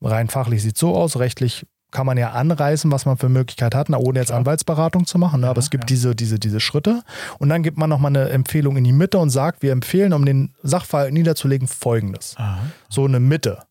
rein 0.00 0.28
fachlich 0.28 0.62
sieht 0.62 0.78
so 0.78 0.94
aus, 0.94 1.18
rechtlich 1.18 1.66
kann 1.92 2.04
man 2.06 2.18
ja 2.18 2.32
anreißen, 2.32 2.90
was 2.90 3.06
man 3.06 3.16
für 3.16 3.28
Möglichkeit 3.28 3.74
hat, 3.74 3.88
na, 3.88 3.96
ohne 3.98 4.18
jetzt 4.18 4.28
Klar. 4.28 4.40
Anwaltsberatung 4.40 5.06
zu 5.06 5.18
machen. 5.18 5.40
Ne? 5.40 5.48
Aber 5.48 5.60
Ja, 5.60 5.64
es 5.64 5.70
gibt 5.70 5.84
ja. 5.84 5.86
diese, 5.86 6.14
diese, 6.14 6.38
diese 6.38 6.60
Schritte. 6.60 7.02
Und 7.38 7.48
dann 7.48 7.62
gibt 7.62 7.78
man 7.78 7.88
nochmal 7.88 8.10
eine 8.10 8.28
Empfehlung 8.28 8.76
in 8.76 8.84
die 8.84 8.92
Mitte 8.92 9.18
und 9.18 9.30
sagt, 9.30 9.62
wir 9.62 9.72
empfehlen, 9.72 10.12
um 10.12 10.24
den 10.26 10.54
Sachverhalt 10.62 11.12
niederzulegen, 11.12 11.68
folgendes 11.68 12.34
Aha. 12.36 12.58
so 12.88 13.04
eine 13.04 13.20
Mitte. 13.20 13.62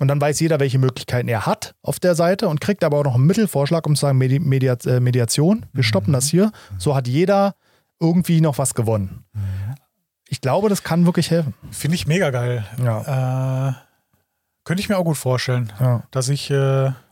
Und 0.00 0.08
dann 0.08 0.20
weiß 0.20 0.40
jeder, 0.40 0.60
welche 0.60 0.78
Möglichkeiten 0.78 1.28
er 1.28 1.46
hat 1.46 1.74
auf 1.82 2.00
der 2.00 2.14
Seite 2.14 2.48
und 2.48 2.60
kriegt 2.60 2.82
aber 2.84 2.98
auch 2.98 3.04
noch 3.04 3.14
einen 3.14 3.26
Mittelvorschlag, 3.26 3.86
um 3.86 3.94
zu 3.94 4.00
sagen, 4.00 4.18
Medi 4.18 4.40
Media 4.40 4.76
äh, 4.86 5.00
Mediation, 5.00 5.66
wir 5.72 5.84
stoppen 5.84 6.12
das 6.12 6.26
hier. 6.26 6.50
So 6.78 6.94
hat 6.94 7.06
jeder 7.06 7.54
irgendwie 8.00 8.40
noch 8.40 8.58
was 8.58 8.74
gewonnen. 8.74 9.24
Ich 10.28 10.40
glaube, 10.40 10.68
das 10.68 10.82
kann 10.82 11.06
wirklich 11.06 11.30
helfen. 11.30 11.54
Finde 11.70 11.94
ich 11.94 12.06
mega 12.06 12.30
geil. 12.30 12.64
Ja. 12.82 13.68
Äh, 13.68 13.72
könnte 14.64 14.80
ich 14.80 14.88
mir 14.88 14.96
auch 14.96 15.04
gut 15.04 15.18
vorstellen, 15.18 15.70
ja. 15.78 16.02
dass 16.10 16.30
ich, 16.30 16.50
äh, 16.50 16.54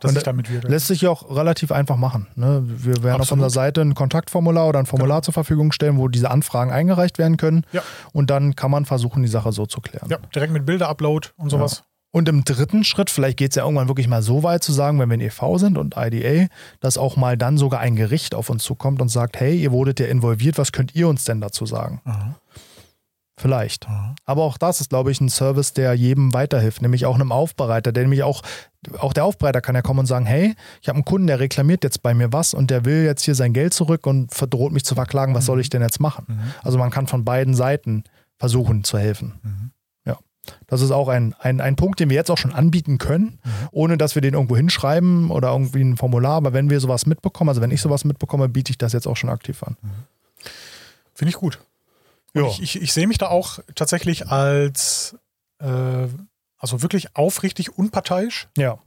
dass 0.01 0.11
Und 0.11 0.17
ich 0.17 0.23
damit 0.23 0.51
wirke. 0.51 0.69
Lässt 0.69 0.87
sich 0.87 1.03
ja 1.03 1.11
auch 1.11 1.37
relativ 1.37 1.71
einfach 1.71 1.97
machen. 1.97 2.27
Ne? 2.35 2.63
Wir 2.65 3.03
werden 3.03 3.17
auf 3.17 3.23
Absolut. 3.23 3.45
unserer 3.45 3.51
Seite 3.51 3.83
ein 3.83 3.95
Kontaktformular 3.95 4.67
oder 4.67 4.79
ein 4.79 4.87
Formular 4.87 5.23
zur 5.23 5.35
Verfügung 5.35 5.71
stellen, 5.71 5.99
wo 5.99 6.09
diese 6.09 6.31
Anfragen 6.31 6.73
eingereicht 6.73 7.19
werden 7.19 7.37
können. 7.37 7.67
Ja. 7.73 7.83
Und 8.13 8.31
dann 8.31 8.57
kann 8.57 8.71
man 8.71 8.87
versuchen, 8.87 9.23
die 9.23 9.29
Sache 9.29 9.53
so 9.53 9.67
zu 9.67 9.83
klären. 9.83 10.09
Ja, 10.09 10.17
direkt 10.35 10.53
mit 10.53 10.65
Bilder-Upload 10.65 11.29
und 11.37 11.51
sowas. 11.51 11.85
Und 12.13 12.29
im 12.29 12.45
dritten 12.45 12.85
Schritt, 12.85 13.09
vielleicht 13.09 13.39
geht 13.39 13.53
es 13.53 13.57
ja 13.57 13.65
irgendwann 13.65 13.89
wirklich 13.89 14.07
mal 14.07 14.23
so 14.23 14.43
weit 14.43 14.63
zu 14.63 14.71
sagen, 14.73 15.01
wenn 15.01 15.09
wir 15.09 15.17
ein 15.17 15.23
EV 15.23 15.57
sind 15.57 15.79
und 15.79 15.95
IDA, 15.97 16.47
dass 16.81 16.99
auch 16.99 17.17
mal 17.17 17.39
dann 17.39 17.57
sogar 17.57 17.81
ein 17.81 17.97
Gericht 17.97 18.35
auf 18.35 18.51
uns 18.51 18.63
zukommt 18.63 19.01
und 19.01 19.09
sagt, 19.09 19.41
hey, 19.41 19.59
ihr 19.59 19.73
wurdet 19.73 19.99
ja 19.99 20.07
involviert, 20.07 20.59
was 20.59 20.73
könnt 20.73 20.95
ihr 20.95 21.09
uns 21.09 21.25
denn 21.25 21.41
dazu 21.41 21.65
sagen? 21.65 22.03
Aha. 22.05 22.35
Vielleicht. 23.41 23.89
Aha. 23.89 24.15
Aber 24.27 24.43
auch 24.43 24.59
das 24.59 24.83
ist, 24.83 24.91
glaube 24.91 25.11
ich, 25.11 25.23
ein 25.23 25.31
Service, 25.31 25.73
der 25.73 25.95
jedem 25.95 26.35
weiterhilft, 26.35 26.83
nämlich 26.83 27.07
auch 27.07 27.15
einem 27.15 27.33
Aufbereiter, 27.33 27.93
der 27.93 28.03
nämlich 28.03 28.23
auch, 28.23 28.43
auch 28.99 29.15
der 29.15 29.25
Aufbereiter 29.25 29.63
kann 29.63 29.75
ja 29.75 29.81
kommen 29.81 30.01
und 30.01 30.07
sagen, 30.07 30.27
hey, 30.27 30.55
ich 30.83 30.89
habe 30.89 30.97
einen 30.97 31.07
Kunden, 31.07 31.27
der 31.27 31.41
reklamiert 31.41 31.83
jetzt 31.83 32.03
bei 32.03 32.13
mir 32.13 32.31
was 32.33 32.53
und 32.53 32.71
der 32.71 32.85
will 32.85 33.05
jetzt 33.05 33.25
hier 33.25 33.35
sein 33.35 33.55
Geld 33.55 33.73
zurück 33.73 34.07
und 34.07 34.35
verdroht 34.35 34.73
mich 34.73 34.85
zu 34.85 34.95
verklagen, 34.95 35.35
was 35.35 35.47
soll 35.47 35.61
ich 35.61 35.71
denn 35.71 35.81
jetzt 35.81 35.99
machen? 35.99 36.27
Mhm. 36.29 36.53
Also 36.63 36.77
man 36.77 36.91
kann 36.91 37.07
von 37.07 37.25
beiden 37.25 37.55
Seiten 37.55 38.05
versuchen 38.39 38.85
zu 38.85 38.99
helfen. 38.99 39.41
Mhm. 39.43 39.72
Das 40.67 40.81
ist 40.81 40.91
auch 40.91 41.09
ein, 41.09 41.35
ein, 41.39 41.61
ein 41.61 41.77
Punkt, 41.77 42.01
den 42.01 42.11
wir 42.11 42.17
jetzt 42.17 42.31
auch 42.31 42.39
schon 42.39 42.53
anbieten 42.53 42.99
können, 42.99 43.39
Mhm. 43.45 43.51
ohne 43.71 43.99
dass 43.99 44.15
wir 44.17 44.23
den 44.23 44.35
irgendwo 44.35 44.57
hinschreiben 44.57 45.31
oder 45.31 45.53
irgendwie 45.53 45.83
ein 45.83 45.97
Formular. 45.97 46.35
Aber 46.37 46.53
wenn 46.53 46.69
wir 46.71 46.81
sowas 46.81 47.07
mitbekommen, 47.07 47.49
also 47.49 47.61
wenn 47.61 47.71
ich 47.71 47.81
sowas 47.81 48.05
mitbekomme, 48.05 48.49
biete 48.49 48.71
ich 48.71 48.79
das 48.79 48.93
jetzt 48.93 49.07
auch 49.07 49.17
schon 49.17 49.31
aktiv 49.31 49.63
an. 49.63 49.77
Finde 51.15 51.31
ich 51.31 51.37
gut. 51.37 51.61
Ich, 52.35 52.63
ich, 52.63 52.83
ich 52.83 52.93
sehe 52.93 53.07
mich 53.07 53.19
da 53.19 53.29
auch 53.29 53.59
tatsächlich 53.75 54.29
als 54.29 55.17
äh, 55.61 56.09
also 56.59 56.83
wirklich 56.83 57.15
aufrichtig 57.17 57.77
unparteiisch. 57.79 58.49
Ja, 58.57 58.79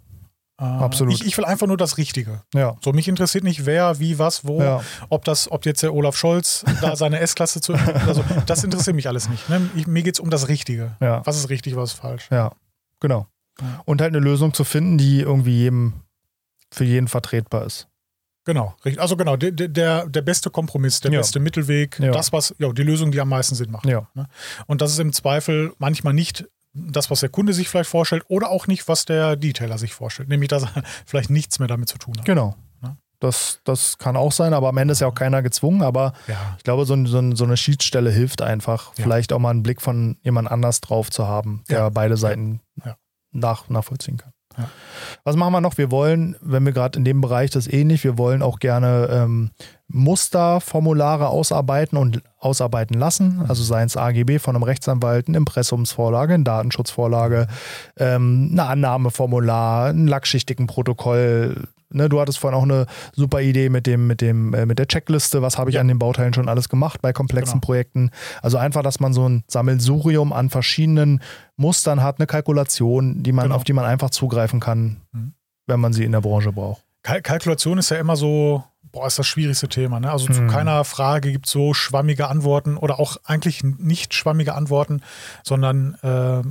Absolut. 0.58 1.14
Ich, 1.14 1.26
ich 1.26 1.38
will 1.38 1.44
einfach 1.46 1.68
nur 1.68 1.76
das 1.78 1.98
Richtige. 1.98 2.42
ja, 2.54 2.78
So, 2.82 2.94
mich 2.94 3.08
interessiert 3.10 3.44
nicht, 3.44 3.66
wer, 3.66 4.00
wie, 4.00 4.18
was, 4.20 4.46
wo, 4.48 4.62
ja. 4.62 4.82
ob 5.10 5.26
das, 5.26 5.52
ob 5.52 5.66
jetzt 5.66 5.84
der 5.84 5.94
Olaf 5.94 6.16
Scholz 6.16 6.64
da 6.82 6.96
seine 6.96 7.20
S-Klasse 7.20 7.60
zu 7.60 7.74
also, 7.74 8.24
das 8.46 8.64
interessiert 8.64 8.96
mich 8.96 9.08
alles 9.10 9.28
nicht. 9.28 9.50
Ne? 9.50 9.70
Ich, 9.76 9.86
mir 9.86 10.02
geht 10.04 10.16
es 10.16 10.20
um 10.22 10.30
das 10.30 10.48
Richtige. 10.48 10.96
Ja. 11.02 11.26
Was 11.26 11.38
ist 11.38 11.50
richtig, 11.50 11.76
was 11.76 11.92
ist 11.94 12.00
falsch. 12.00 12.28
Ja, 12.32 12.52
genau. 13.02 13.28
Und 13.86 14.02
halt 14.02 14.14
eine 14.16 14.24
Lösung 14.24 14.54
zu 14.54 14.64
finden, 14.64 14.98
die 14.98 15.20
irgendwie 15.22 15.58
jedem, 15.60 15.94
für 16.72 16.84
jeden 16.86 17.08
vertretbar 17.10 17.66
ist. 17.66 17.88
Genau, 18.46 18.76
richtig. 18.86 19.02
Also 19.02 19.18
genau, 19.18 19.38
der, 19.38 19.52
der, 19.52 20.08
der 20.08 20.22
beste 20.22 20.50
Kompromiss, 20.52 21.00
der 21.00 21.12
Ja. 21.12 21.20
beste 21.20 21.40
Mittelweg, 21.40 22.00
Ja. 22.00 22.12
das, 22.12 22.32
was, 22.32 22.54
ja, 22.60 22.72
die 22.72 22.84
Lösung, 22.84 23.12
die 23.12 23.20
am 23.20 23.28
meisten 23.30 23.56
Sinn 23.56 23.72
macht. 23.72 23.88
Ja, 23.88 24.08
Und 24.68 24.82
das 24.82 24.92
ist 24.92 25.00
im 25.00 25.12
Zweifel 25.14 25.74
manchmal 25.80 26.14
nicht 26.14 26.46
das, 26.76 27.10
was 27.10 27.22
der 27.22 27.30
Kunde 27.30 27.54
sich 27.54 27.70
vielleicht 27.70 27.90
vorstellt 27.90 28.24
oder 28.28 28.50
auch 28.50 28.68
nicht, 28.68 28.88
was 28.88 29.06
der 29.06 29.36
Detailer 29.36 29.78
sich 29.78 29.94
vorstellt. 29.94 30.30
Nämlich, 30.30 30.50
dass 30.50 30.64
er 30.64 30.84
vielleicht 31.06 31.30
nichts 31.30 31.58
mehr 31.60 31.68
damit 31.68 31.90
zu 31.90 31.98
tun 31.98 32.16
hat. 32.18 32.26
genau. 32.26 32.56
Ja. 32.84 32.98
Das, 33.22 33.62
das 33.64 33.98
kann 33.98 34.18
auch 34.18 34.34
sein, 34.34 34.54
aber 34.54 34.68
am 34.70 34.78
Ende 34.78 34.92
ist 34.92 35.00
ja 35.00 35.08
auch 35.08 35.16
keiner 35.16 35.42
gezwungen. 35.42 35.82
Aber 35.82 36.14
Ja, 36.28 36.56
ich 36.58 36.64
glaube, 36.66 36.86
so, 36.86 36.94
ein- 36.94 37.06
so, 37.06 37.18
ein- 37.20 37.36
so 37.36 37.46
eine 37.46 37.56
Schiedsstelle 37.58 38.12
hilft 38.12 38.42
einfach, 38.42 38.92
Ja. 38.98 39.04
vielleicht 39.06 39.32
auch 39.34 39.40
mal 39.40 39.52
einen 39.52 39.64
Blick 39.64 39.82
von 39.82 40.18
jemand 40.22 40.52
anders 40.52 40.82
drauf 40.82 41.10
zu 41.10 41.26
haben, 41.28 41.64
der 41.70 41.90
beide 41.92 42.18
Seiten. 42.18 42.60
Nach, 43.32 43.68
nachvollziehen 43.70 44.18
kann. 44.18 44.32
Was 45.26 45.36
machen 45.36 45.52
wir 45.52 45.60
noch? 45.60 45.78
Wir 45.78 45.92
wollen, 45.92 46.38
wenn 46.40 46.66
wir 46.66 46.72
gerade 46.72 46.98
in 46.98 47.04
dem 47.04 47.20
Bereich 47.20 47.50
das 47.52 47.68
ähnlich, 47.68 48.06
wir 48.06 48.18
wollen 48.18 48.42
auch 48.42 48.60
gerne 48.60 49.10
ähm, 49.12 49.52
Musterformulare 49.88 51.28
ausarbeiten 51.28 51.98
und 51.98 52.22
ausarbeiten 52.40 52.98
lassen. 53.00 53.44
Also 53.48 53.64
seien 53.64 53.88
es 53.88 53.98
AGB 53.98 54.40
von 54.40 54.56
einem 54.56 54.64
Rechtsanwalt, 54.64 55.28
eine 55.28 55.38
Impressumsvorlage, 55.38 56.34
eine 56.34 56.44
Datenschutzvorlage, 56.44 57.48
ähm, 57.98 58.50
eine 58.52 58.64
Annahmeformular, 58.66 59.90
ein 59.90 60.08
lackschichtigen 60.08 60.68
Protokoll. 60.68 61.68
Ne, 61.92 62.10
du 62.10 62.20
hattest 62.20 62.40
vorhin 62.40 62.58
auch 62.60 62.64
eine 62.64 62.88
super 63.14 63.42
Idee 63.42 63.70
mit 63.70 63.86
dem, 63.88 64.08
mit 64.08 64.20
dem, 64.20 64.54
äh, 64.54 64.66
mit 64.66 64.80
der 64.80 64.88
Checkliste. 64.88 65.42
Was 65.42 65.58
habe 65.58 65.70
ich 65.70 65.76
Ja. 65.76 65.82
an 65.82 65.88
den 65.88 66.00
Bauteilen 66.00 66.34
schon 66.34 66.50
alles 66.50 66.68
gemacht 66.68 67.02
bei 67.02 67.14
komplexen 67.14 67.60
Genau. 67.62 67.66
Projekten? 67.66 68.10
Also 68.42 68.58
einfach, 68.58 68.82
dass 68.82 69.00
man 69.00 69.14
so 69.14 69.30
ein 69.30 69.44
Sammelsurium 69.48 70.34
an 70.34 70.50
verschiedenen 70.50 71.22
Mustern 71.58 72.02
hat, 72.04 72.20
eine 72.20 72.28
Kalkulation, 72.28 73.24
die 73.24 73.32
man, 73.32 73.46
Genau. 73.46 73.56
auf 73.56 73.64
die 73.64 73.74
man 73.74 73.86
einfach 73.86 74.10
zugreifen 74.10 74.60
kann, 74.60 74.98
Mhm. 75.14 75.34
wenn 75.68 75.80
man 75.80 75.94
sie 75.94 76.04
in 76.04 76.12
der 76.12 76.22
Branche 76.22 76.52
braucht. 76.52 76.82
Kal 77.04 77.22
Kalkulation 77.22 77.78
ist 77.78 77.92
ja 77.92 77.98
immer 77.98 78.16
so, 78.16 78.64
boah, 78.96 79.08
ist 79.08 79.20
das 79.20 79.28
schwierigste 79.28 79.68
Thema. 79.68 80.00
Ne? 80.00 80.10
Also 80.10 80.32
zu 80.32 80.42
Mhm. 80.42 80.48
keiner 80.48 80.84
Frage 80.86 81.32
gibt 81.34 81.48
es 81.48 81.52
so 81.52 81.74
schwammige 81.74 82.28
Antworten 82.30 82.78
oder 82.78 82.98
auch 83.00 83.18
eigentlich 83.26 83.62
nicht 83.64 84.14
schwammige 84.14 84.56
Antworten, 84.56 85.02
sondern 85.44 85.96
äh, 86.02 86.42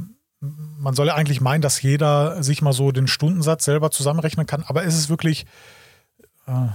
man 0.41 0.95
soll 0.95 1.07
ja 1.07 1.15
eigentlich 1.15 1.41
meinen, 1.41 1.63
dass 1.63 1.81
jeder 1.81 2.43
sich 2.43 2.61
mal 2.61 2.75
so 2.75 2.93
den 2.93 3.07
Stundensatz 3.07 3.65
selber 3.65 3.91
zusammenrechnen 3.91 4.45
kann, 4.47 4.63
aber 4.67 4.85
es 4.85 4.95
ist 4.95 5.09
wirklich 5.09 5.47
äh, 6.47 6.67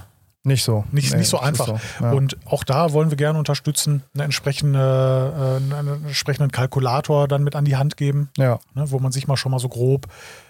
Nicht 0.44 0.64
so. 0.64 0.86
Nicht- 0.92 1.14
nicht 1.16 1.28
so 1.30 1.38
einfach. 1.40 1.68
So. 1.68 1.80
Ja. 2.02 2.12
Und 2.14 2.38
auch 2.46 2.64
da 2.64 2.92
wollen 2.94 3.12
wir 3.12 3.18
gerne 3.18 3.38
unterstützen, 3.38 4.02
eine 4.16 4.24
entsprechende, 4.24 5.60
äh, 5.70 5.76
einen 5.76 6.06
entsprechenden 6.06 6.50
Kalkulator 6.52 7.28
dann 7.28 7.44
mit 7.44 7.56
an 7.56 7.66
die 7.66 7.76
Hand 7.78 7.96
geben, 7.98 8.30
ja, 8.38 8.60
ne, 8.74 8.90
wo 8.90 8.98
man 9.00 9.12
sich 9.12 9.28
mal 9.28 9.38
schon 9.38 9.52
mal 9.52 9.60
so 9.60 9.70
grob 9.70 10.08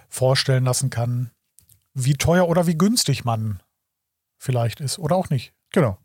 vorstellen 0.08 0.63
lassen 0.63 0.89
kann, 0.89 1.32
wie 1.93 2.13
teuer 2.13 2.47
oder 2.47 2.67
wie 2.67 2.77
günstig 2.77 3.25
man 3.25 3.60
vielleicht 4.39 4.80
ist 4.80 4.97
oder 4.97 5.15
auch 5.15 5.30
nicht. 5.30 5.54
genau. 5.71 5.97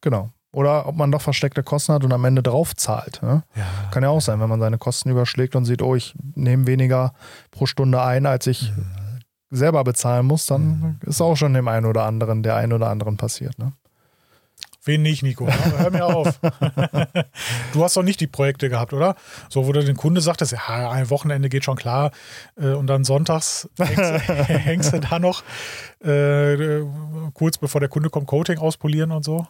Genau. 0.00 0.30
Oder 0.52 0.86
ob 0.86 0.94
man 0.94 1.10
doch 1.10 1.20
versteckte 1.20 1.64
Kosten 1.64 1.94
hat 1.94 2.04
und 2.04 2.12
am 2.12 2.24
Ende 2.24 2.42
drauf 2.42 2.76
zahlt. 2.76 3.20
Ne? 3.22 3.42
Ja. 3.56 3.66
Kann 3.90 4.04
ja 4.04 4.10
auch 4.10 4.20
sein, 4.20 4.38
wenn 4.38 4.48
man 4.48 4.60
seine 4.60 4.78
Kosten 4.78 5.10
überschlägt 5.10 5.56
und 5.56 5.64
sieht, 5.64 5.82
oh, 5.82 5.96
ich 5.96 6.14
nehme 6.34 6.66
weniger 6.68 7.12
pro 7.50 7.66
Stunde 7.66 8.00
ein, 8.02 8.24
als 8.24 8.46
ich 8.46 8.72
selber 9.50 9.82
bezahlen 9.82 10.26
muss, 10.26 10.46
dann 10.46 11.00
ist 11.06 11.20
auch 11.20 11.36
schon 11.36 11.54
dem 11.54 11.66
einen 11.66 11.86
oder 11.86 12.04
anderen, 12.04 12.42
der 12.42 12.56
einen 12.56 12.72
oder 12.72 12.88
anderen 12.88 13.16
passiert. 13.16 13.58
Ne? 13.58 13.72
Wen 14.86 15.02
nicht, 15.02 15.22
Nico? 15.22 15.46
Hör 15.48 15.90
mir 15.90 16.04
auf. 16.04 16.38
du 17.72 17.82
hast 17.84 17.96
doch 17.96 18.02
nicht 18.02 18.20
die 18.20 18.26
Projekte 18.26 18.68
gehabt, 18.68 18.92
oder? 18.92 19.14
So, 19.48 19.66
wo 19.66 19.72
du 19.72 19.82
den 19.82 19.96
Kunde 19.96 20.20
sagtest, 20.20 20.52
ja, 20.52 20.90
ein 20.90 21.08
Wochenende 21.10 21.48
geht 21.48 21.64
schon 21.64 21.76
klar. 21.76 22.10
äh, 22.56 22.72
Und 22.72 22.86
dann 22.88 23.04
sonntags 23.04 23.68
hängst, 23.78 24.28
hängst 24.48 24.92
du 24.92 25.00
da 25.00 25.18
noch 25.18 25.42
äh, 26.04 26.82
kurz 27.32 27.56
bevor 27.58 27.80
der 27.80 27.88
Kunde 27.88 28.10
kommt, 28.10 28.26
Coating 28.26 28.58
auspolieren 28.58 29.10
und 29.10 29.24
so. 29.24 29.46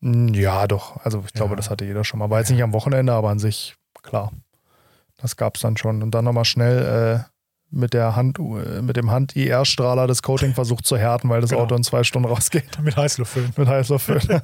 Mm, 0.00 0.28
Ja, 0.34 0.66
doch. 0.66 0.96
Also 1.04 1.22
ich 1.26 1.32
glaube, 1.32 1.52
Ja. 1.52 1.56
das 1.56 1.70
hatte 1.70 1.84
jeder 1.84 2.02
schon 2.04 2.18
mal. 2.18 2.28
War 2.30 2.40
jetzt 2.40 2.50
nicht 2.50 2.62
am 2.62 2.72
Wochenende, 2.72 3.12
aber 3.12 3.30
an 3.30 3.38
sich, 3.38 3.76
klar. 4.02 4.32
Das 5.18 5.36
gab 5.36 5.56
es 5.56 5.62
dann 5.62 5.76
schon. 5.76 6.02
Und 6.02 6.10
dann 6.12 6.24
nochmal 6.24 6.44
schnell 6.46 7.24
äh, 7.26 7.29
mit 7.70 7.94
der 7.94 8.16
Hand, 8.16 8.38
mit 8.82 8.96
dem 8.96 9.10
Hand-IR-Strahler 9.10 10.06
das 10.06 10.22
Coating 10.22 10.54
versucht 10.54 10.84
zu 10.86 10.96
härten, 10.96 11.30
weil 11.30 11.40
das 11.40 11.50
Genau. 11.50 11.62
Auto 11.62 11.74
in 11.76 11.84
zwei 11.84 12.02
Stunden 12.04 12.28
rausgeht. 12.28 12.78
Mit 12.82 12.96
Heißluft 12.96 13.32
füllen. 13.32 13.52
Mit 13.56 13.68
Heißluftföhn. 13.68 14.20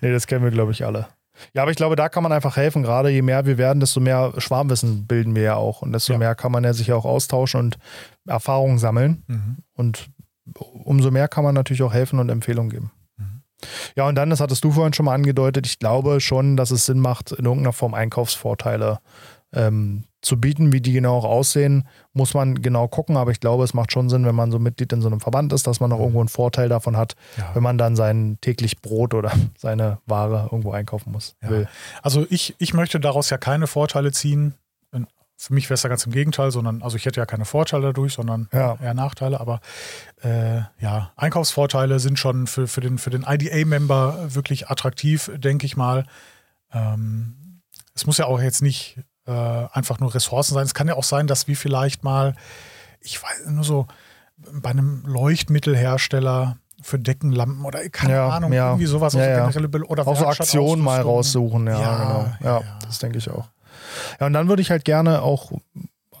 nee, 0.00 0.12
das 0.12 0.26
kennen 0.26 0.44
wir, 0.44 0.50
glaube 0.50 0.72
ich, 0.72 0.84
alle. 0.84 1.06
Ja, 1.54 1.62
aber 1.62 1.70
ich 1.70 1.76
glaube, 1.76 1.94
da 1.96 2.08
kann 2.08 2.22
man 2.24 2.32
einfach 2.32 2.56
helfen. 2.56 2.82
Gerade 2.82 3.10
je 3.10 3.22
mehr 3.22 3.46
wir 3.46 3.58
werden, 3.58 3.78
desto 3.80 4.00
mehr 4.00 4.32
Schwarmwissen 4.38 5.06
bilden 5.06 5.34
wir 5.36 5.42
ja 5.42 5.54
auch. 5.54 5.82
Und 5.82 5.92
desto 5.92 6.12
Ja. 6.12 6.18
mehr 6.18 6.34
kann 6.34 6.50
man 6.52 6.64
ja 6.64 6.72
sich 6.72 6.88
ja 6.88 6.96
auch 6.96 7.04
austauschen 7.04 7.60
und 7.60 7.78
Erfahrungen 8.26 8.78
sammeln. 8.78 9.22
Mhm. 9.28 9.56
Und 9.74 10.10
umso 10.84 11.10
mehr 11.10 11.28
kann 11.28 11.44
man 11.44 11.54
natürlich 11.54 11.82
auch 11.82 11.92
helfen 11.92 12.18
und 12.18 12.28
Empfehlungen 12.28 12.70
geben. 12.70 12.90
Mhm. 13.16 13.42
Ja, 13.96 14.08
und 14.08 14.16
dann, 14.16 14.30
das 14.30 14.40
hattest 14.40 14.64
du 14.64 14.72
vorhin 14.72 14.92
schon 14.94 15.06
mal 15.06 15.14
angedeutet, 15.14 15.66
ich 15.66 15.78
glaube 15.78 16.20
schon, 16.20 16.56
dass 16.56 16.70
es 16.72 16.86
Sinn 16.86 16.98
macht, 16.98 17.30
in 17.32 17.44
irgendeiner 17.44 17.72
Form 17.72 17.94
Einkaufsvorteile 17.94 18.98
ähm, 19.52 20.04
zu 20.20 20.40
bieten. 20.40 20.72
Wie 20.72 20.80
die 20.80 20.92
genau 20.92 21.16
auch 21.18 21.24
aussehen, 21.24 21.86
muss 22.12 22.34
man 22.34 22.60
genau 22.60 22.88
gucken. 22.88 23.16
Aber 23.16 23.30
ich 23.30 23.40
glaube, 23.40 23.64
es 23.64 23.72
macht 23.74 23.92
schon 23.92 24.08
Sinn, 24.10 24.24
wenn 24.26 24.34
man 24.34 24.50
so 24.50 24.58
Mitglied 24.58 24.92
in 24.92 25.00
so 25.00 25.08
einem 25.08 25.20
Verband 25.20 25.52
ist, 25.52 25.66
dass 25.66 25.80
man 25.80 25.90
noch 25.90 25.98
irgendwo 26.00 26.20
einen 26.20 26.28
Vorteil 26.28 26.68
davon 26.68 26.96
hat, 26.96 27.14
Ja. 27.36 27.50
wenn 27.54 27.62
man 27.62 27.78
dann 27.78 27.96
sein 27.96 28.38
täglich 28.40 28.80
Brot 28.82 29.14
oder 29.14 29.32
seine 29.58 29.98
Ware 30.06 30.44
irgendwo 30.50 30.72
einkaufen 30.72 31.12
muss. 31.12 31.36
Ja. 31.42 31.64
Also 32.02 32.26
ich, 32.30 32.54
ich 32.58 32.74
möchte 32.74 32.98
daraus 33.00 33.30
ja 33.30 33.38
keine 33.38 33.66
Vorteile 33.66 34.12
ziehen. 34.12 34.54
Für 35.40 35.54
mich 35.54 35.66
wäre 35.70 35.74
es 35.74 35.84
ja 35.84 35.88
ganz 35.88 36.04
im 36.04 36.10
Gegenteil, 36.10 36.50
sondern, 36.50 36.82
also 36.82 36.96
ich 36.96 37.06
hätte 37.06 37.20
ja 37.20 37.24
keine 37.24 37.44
Vorteile 37.44 37.84
dadurch, 37.84 38.14
sondern 38.14 38.48
Ja. 38.52 38.76
eher 38.82 38.92
Nachteile. 38.92 39.38
Aber 39.38 39.60
äh, 40.20 40.62
ja, 40.80 41.12
Einkaufsvorteile 41.14 42.00
sind 42.00 42.18
schon 42.18 42.48
für, 42.48 42.66
für 42.66 42.80
den, 42.80 42.98
für 42.98 43.10
den 43.10 43.22
IDA-Member 43.24 44.34
wirklich 44.34 44.68
attraktiv, 44.68 45.30
denke 45.36 45.64
ich 45.64 45.76
mal. 45.76 46.06
Ähm, 46.72 47.60
es 47.94 48.04
muss 48.04 48.18
ja 48.18 48.26
auch 48.26 48.40
jetzt 48.40 48.62
nicht 48.62 48.98
äh, 49.28 49.66
einfach 49.72 50.00
nur 50.00 50.14
Ressourcen 50.14 50.54
sein. 50.54 50.64
Es 50.64 50.74
kann 50.74 50.88
ja 50.88 50.94
auch 50.94 51.04
sein, 51.04 51.26
dass 51.26 51.46
wir 51.46 51.56
vielleicht 51.56 52.02
mal, 52.02 52.34
ich 53.00 53.22
weiß 53.22 53.46
nur 53.48 53.62
so, 53.64 53.86
bei 54.52 54.70
einem 54.70 55.02
Leuchtmittelhersteller 55.06 56.56
für 56.80 56.98
Deckenlampen 56.98 57.64
oder 57.64 57.88
keine 57.90 58.14
Ja, 58.14 58.28
Ahnung, 58.28 58.52
ja. 58.52 58.68
irgendwie 58.68 58.86
sowas. 58.86 59.12
Ja, 59.14 59.20
also 59.20 59.30
ja. 59.30 59.36
generelle 59.40 59.68
Be- 59.68 59.84
oder 59.86 60.06
Auch 60.06 60.16
so 60.16 60.26
Aktionen 60.26 60.82
mal 60.82 61.00
raussuchen, 61.00 61.66
ja, 61.66 61.80
Ja, 61.80 61.96
genau. 62.04 62.32
Ja, 62.42 62.60
ja. 62.60 62.78
das 62.86 62.98
denke 63.00 63.18
ich 63.18 63.28
auch. 63.30 63.48
Ja, 64.20 64.26
und 64.26 64.32
dann 64.32 64.48
würde 64.48 64.62
ich 64.62 64.70
halt 64.70 64.84
gerne 64.84 65.22
auch 65.22 65.52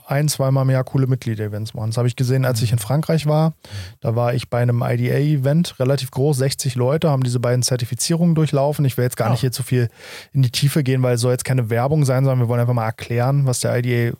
ein, 0.08 0.28
zweimal 0.28 0.64
mehr 0.64 0.82
coole 0.84 1.06
Mitglieder-Events 1.06 1.74
machen. 1.74 1.90
Das 1.90 1.98
habe 1.98 2.08
ich 2.08 2.16
gesehen, 2.16 2.44
als 2.44 2.62
ich 2.62 2.72
in 2.72 2.78
Frankreich 2.78 3.26
war. 3.26 3.54
Da 4.00 4.16
war 4.16 4.34
ich 4.34 4.48
bei 4.48 4.62
einem 4.62 4.82
IDA-Event, 4.82 5.78
relativ 5.78 6.10
groß, 6.10 6.38
60 6.38 6.74
Leute, 6.74 7.10
haben 7.10 7.22
diese 7.22 7.40
beiden 7.40 7.62
Zertifizierungen 7.62 8.34
durchlaufen. 8.34 8.84
Ich 8.84 8.96
will 8.96 9.04
jetzt 9.04 9.16
gar 9.16 9.30
nicht 9.30 9.40
hier 9.40 9.52
zu 9.52 9.62
viel 9.62 9.88
in 10.32 10.42
die 10.42 10.50
Tiefe 10.50 10.82
gehen, 10.82 11.02
weil 11.02 11.14
es 11.14 11.20
soll 11.20 11.32
jetzt 11.32 11.44
keine 11.44 11.70
Werbung 11.70 12.04
sein, 12.04 12.24
sondern 12.24 12.40
wir 12.40 12.48
wollen 12.48 12.60
einfach 12.60 12.74
mal 12.74 12.86
erklären, 12.86 13.46
was 13.46 13.60
der 13.60 13.76
IDA 13.76 14.16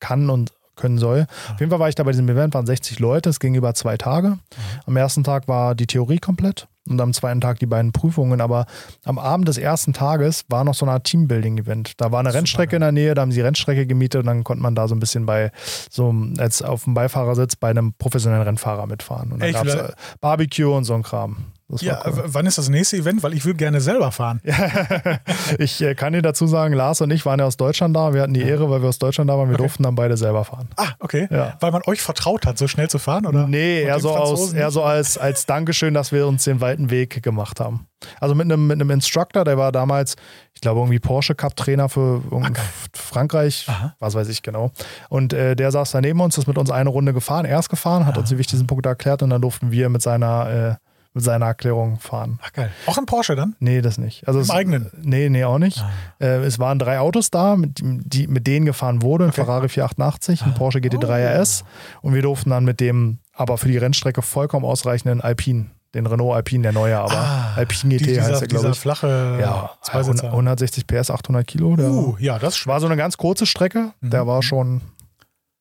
kann 0.00 0.30
und 0.30 0.52
können 0.76 0.98
soll. 0.98 1.26
Auf 1.52 1.60
jeden 1.60 1.70
Fall 1.70 1.80
war 1.80 1.88
ich 1.88 1.94
da 1.94 2.02
bei 2.02 2.12
diesem 2.12 2.28
Event, 2.28 2.54
waren 2.54 2.66
60 2.66 2.98
Leute, 2.98 3.30
es 3.30 3.40
ging 3.40 3.54
über 3.54 3.74
zwei 3.74 3.96
Tage. 3.96 4.38
Am 4.86 4.96
ersten 4.96 5.24
Tag 5.24 5.48
war 5.48 5.74
die 5.74 5.86
Theorie 5.86 6.18
komplett 6.18 6.68
und 6.88 7.00
am 7.00 7.12
zweiten 7.12 7.40
Tag 7.40 7.58
die 7.58 7.66
beiden 7.66 7.92
Prüfungen. 7.92 8.40
Aber 8.40 8.66
am 9.04 9.18
Abend 9.18 9.48
des 9.48 9.58
ersten 9.58 9.92
Tages 9.92 10.44
war 10.48 10.64
noch 10.64 10.74
so 10.74 10.84
eine 10.84 10.92
Art 10.92 11.04
Teambuilding-Event. 11.04 12.00
Da 12.00 12.12
war 12.12 12.20
eine 12.20 12.30
Super, 12.30 12.38
Rennstrecke 12.38 12.76
in 12.76 12.80
der 12.80 12.92
Nähe, 12.92 13.14
da 13.14 13.22
haben 13.22 13.32
sie 13.32 13.38
die 13.38 13.42
Rennstrecke 13.42 13.86
gemietet 13.86 14.20
und 14.20 14.26
dann 14.26 14.44
konnte 14.44 14.62
man 14.62 14.74
da 14.74 14.88
so 14.88 14.94
ein 14.94 15.00
bisschen 15.00 15.26
bei 15.26 15.50
so 15.90 16.14
als 16.38 16.62
auf 16.62 16.84
dem 16.84 16.94
Beifahrersitz 16.94 17.56
bei 17.56 17.70
einem 17.70 17.94
professionellen 17.94 18.42
Rennfahrer 18.42 18.86
mitfahren. 18.86 19.32
Und 19.32 19.42
dann 19.42 19.52
gab 19.52 19.66
es 19.66 19.76
Barbecue 20.20 20.74
und 20.74 20.84
so 20.84 20.94
ein 20.94 21.02
Kram. 21.02 21.36
Das 21.68 21.80
Ja, 21.80 22.02
cool. 22.06 22.24
wann 22.26 22.44
ist 22.46 22.58
das 22.58 22.68
nächste 22.68 22.96
Event? 22.98 23.22
Weil 23.22 23.32
ich 23.34 23.44
will 23.46 23.54
gerne 23.54 23.80
selber 23.80 24.12
fahren. 24.12 24.40
ich 25.58 25.80
äh, 25.82 25.94
kann 25.94 26.12
dir 26.12 26.22
dazu 26.22 26.46
sagen, 26.46 26.74
Lars 26.74 27.00
und 27.00 27.10
ich 27.10 27.24
waren 27.24 27.38
ja 27.40 27.46
aus 27.46 27.56
Deutschland 27.56 27.96
da. 27.96 28.12
Wir 28.12 28.22
hatten 28.22 28.34
die 28.34 28.42
Ehre, 28.42 28.68
weil 28.70 28.82
wir 28.82 28.88
aus 28.88 28.98
Deutschland 28.98 29.30
da 29.30 29.38
waren. 29.38 29.48
Wir 29.48 29.54
Okay. 29.54 29.62
durften 29.62 29.82
dann 29.84 29.94
beide 29.94 30.16
selber 30.16 30.44
fahren. 30.44 30.68
Ah, 30.76 30.88
okay. 31.00 31.26
Ja. 31.30 31.56
Weil 31.60 31.70
man 31.72 31.82
euch 31.86 32.02
vertraut 32.02 32.44
hat, 32.46 32.58
so 32.58 32.68
schnell 32.68 32.88
zu 32.90 32.98
fahren, 32.98 33.24
oder? 33.26 33.46
Nee, 33.46 33.82
eher 33.82 33.98
so, 34.00 34.14
aus, 34.14 34.52
eher 34.52 34.70
so 34.70 34.82
als, 34.82 35.16
als 35.16 35.46
Dankeschön, 35.46 35.94
dass 35.94 36.12
wir 36.12 36.26
uns 36.26 36.44
den 36.44 36.60
weiten 36.60 36.90
Weg 36.90 37.22
gemacht 37.22 37.60
haben. 37.60 37.86
Also 38.20 38.34
mit 38.34 38.44
einem, 38.44 38.66
mit 38.66 38.78
einem 38.80 38.90
Instructor, 38.90 39.44
der 39.44 39.56
war 39.56 39.72
damals, 39.72 40.16
ich 40.54 40.60
glaube, 40.60 40.80
irgendwie 40.80 40.98
Porsche 40.98 41.34
Cup 41.34 41.56
Trainer 41.56 41.88
für 41.88 42.20
irgendein 42.30 42.56
Frankreich, 42.92 43.64
Aha. 43.68 43.94
was 43.98 44.14
weiß 44.14 44.28
ich 44.28 44.42
genau. 44.42 44.70
Und 45.08 45.32
äh, 45.32 45.56
der 45.56 45.70
saß 45.72 45.92
da 45.92 46.00
neben 46.02 46.20
uns, 46.20 46.36
ist 46.36 46.46
mit 46.46 46.58
uns 46.58 46.70
eine 46.70 46.90
Runde 46.90 47.14
gefahren, 47.14 47.46
er 47.46 47.58
ist 47.58 47.70
gefahren, 47.70 48.04
hat 48.04 48.18
uns 48.18 48.28
die 48.28 48.36
wichtigsten 48.38 48.66
Punkte 48.66 48.90
erklärt 48.90 49.22
und 49.22 49.30
dann 49.30 49.40
durften 49.40 49.70
wir 49.72 49.88
mit 49.88 50.02
seiner, 50.02 50.50
äh, 50.50 50.74
mit 51.14 51.22
seiner 51.24 51.46
Erklärung 51.46 51.98
fahren. 52.00 52.38
Ach, 52.42 52.52
geil. 52.52 52.70
Auch 52.86 52.98
im 52.98 53.06
Porsche 53.06 53.36
dann? 53.36 53.54
Nee, 53.60 53.80
das 53.82 53.98
nicht. 53.98 54.26
Also 54.26 54.40
Im 54.40 54.44
es, 54.44 54.50
eigenen? 54.50 54.90
Nee, 55.00 55.28
nee, 55.30 55.44
auch 55.44 55.58
nicht. 55.58 55.78
Ah. 55.80 55.90
Äh, 56.24 56.38
es 56.44 56.58
waren 56.58 56.78
drei 56.78 56.98
Autos 56.98 57.30
da, 57.30 57.54
mit, 57.56 57.80
die, 57.82 58.26
mit 58.26 58.46
denen 58.46 58.66
gefahren 58.66 59.00
wurde. 59.00 59.24
Ein 59.24 59.30
Okay. 59.30 59.42
Ferrari 59.42 59.68
488, 59.68 60.42
ein 60.42 60.50
Ah. 60.50 60.58
Porsche 60.58 60.80
GT3 60.80 61.40
RS. 61.40 61.64
Und 62.02 62.14
wir 62.14 62.22
durften 62.22 62.50
dann 62.50 62.64
mit 62.64 62.80
dem, 62.80 63.18
aber 63.32 63.58
für 63.58 63.68
die 63.68 63.78
Rennstrecke 63.78 64.22
vollkommen 64.22 64.64
ausreichenden 64.66 65.20
Alpine, 65.20 65.66
den 65.94 66.06
Renault 66.06 66.34
Alpine, 66.34 66.62
der 66.64 66.72
neue, 66.72 66.98
aber 66.98 67.12
Ah, 67.14 67.52
Alpine 67.54 67.94
GT 67.96 68.06
die- 68.10 68.20
heißt 68.20 68.28
dieser, 68.30 68.38
der, 68.40 68.48
glaube 68.48 68.68
ich. 68.70 68.78
flache 68.80 69.38
Ja, 69.40 69.70
Zweisitzer. 69.82 70.30
160 70.32 70.88
PS, 70.88 71.10
800 71.12 71.46
Kilo. 71.46 71.76
Der 71.76 71.88
Uh, 71.90 72.16
ja, 72.18 72.40
das, 72.40 72.66
war 72.66 72.80
so 72.80 72.86
eine 72.86 72.96
ganz 72.96 73.16
kurze 73.16 73.46
Strecke. 73.46 73.92
Der 74.00 74.24
Mhm. 74.24 74.26
war 74.26 74.42
schon, 74.42 74.80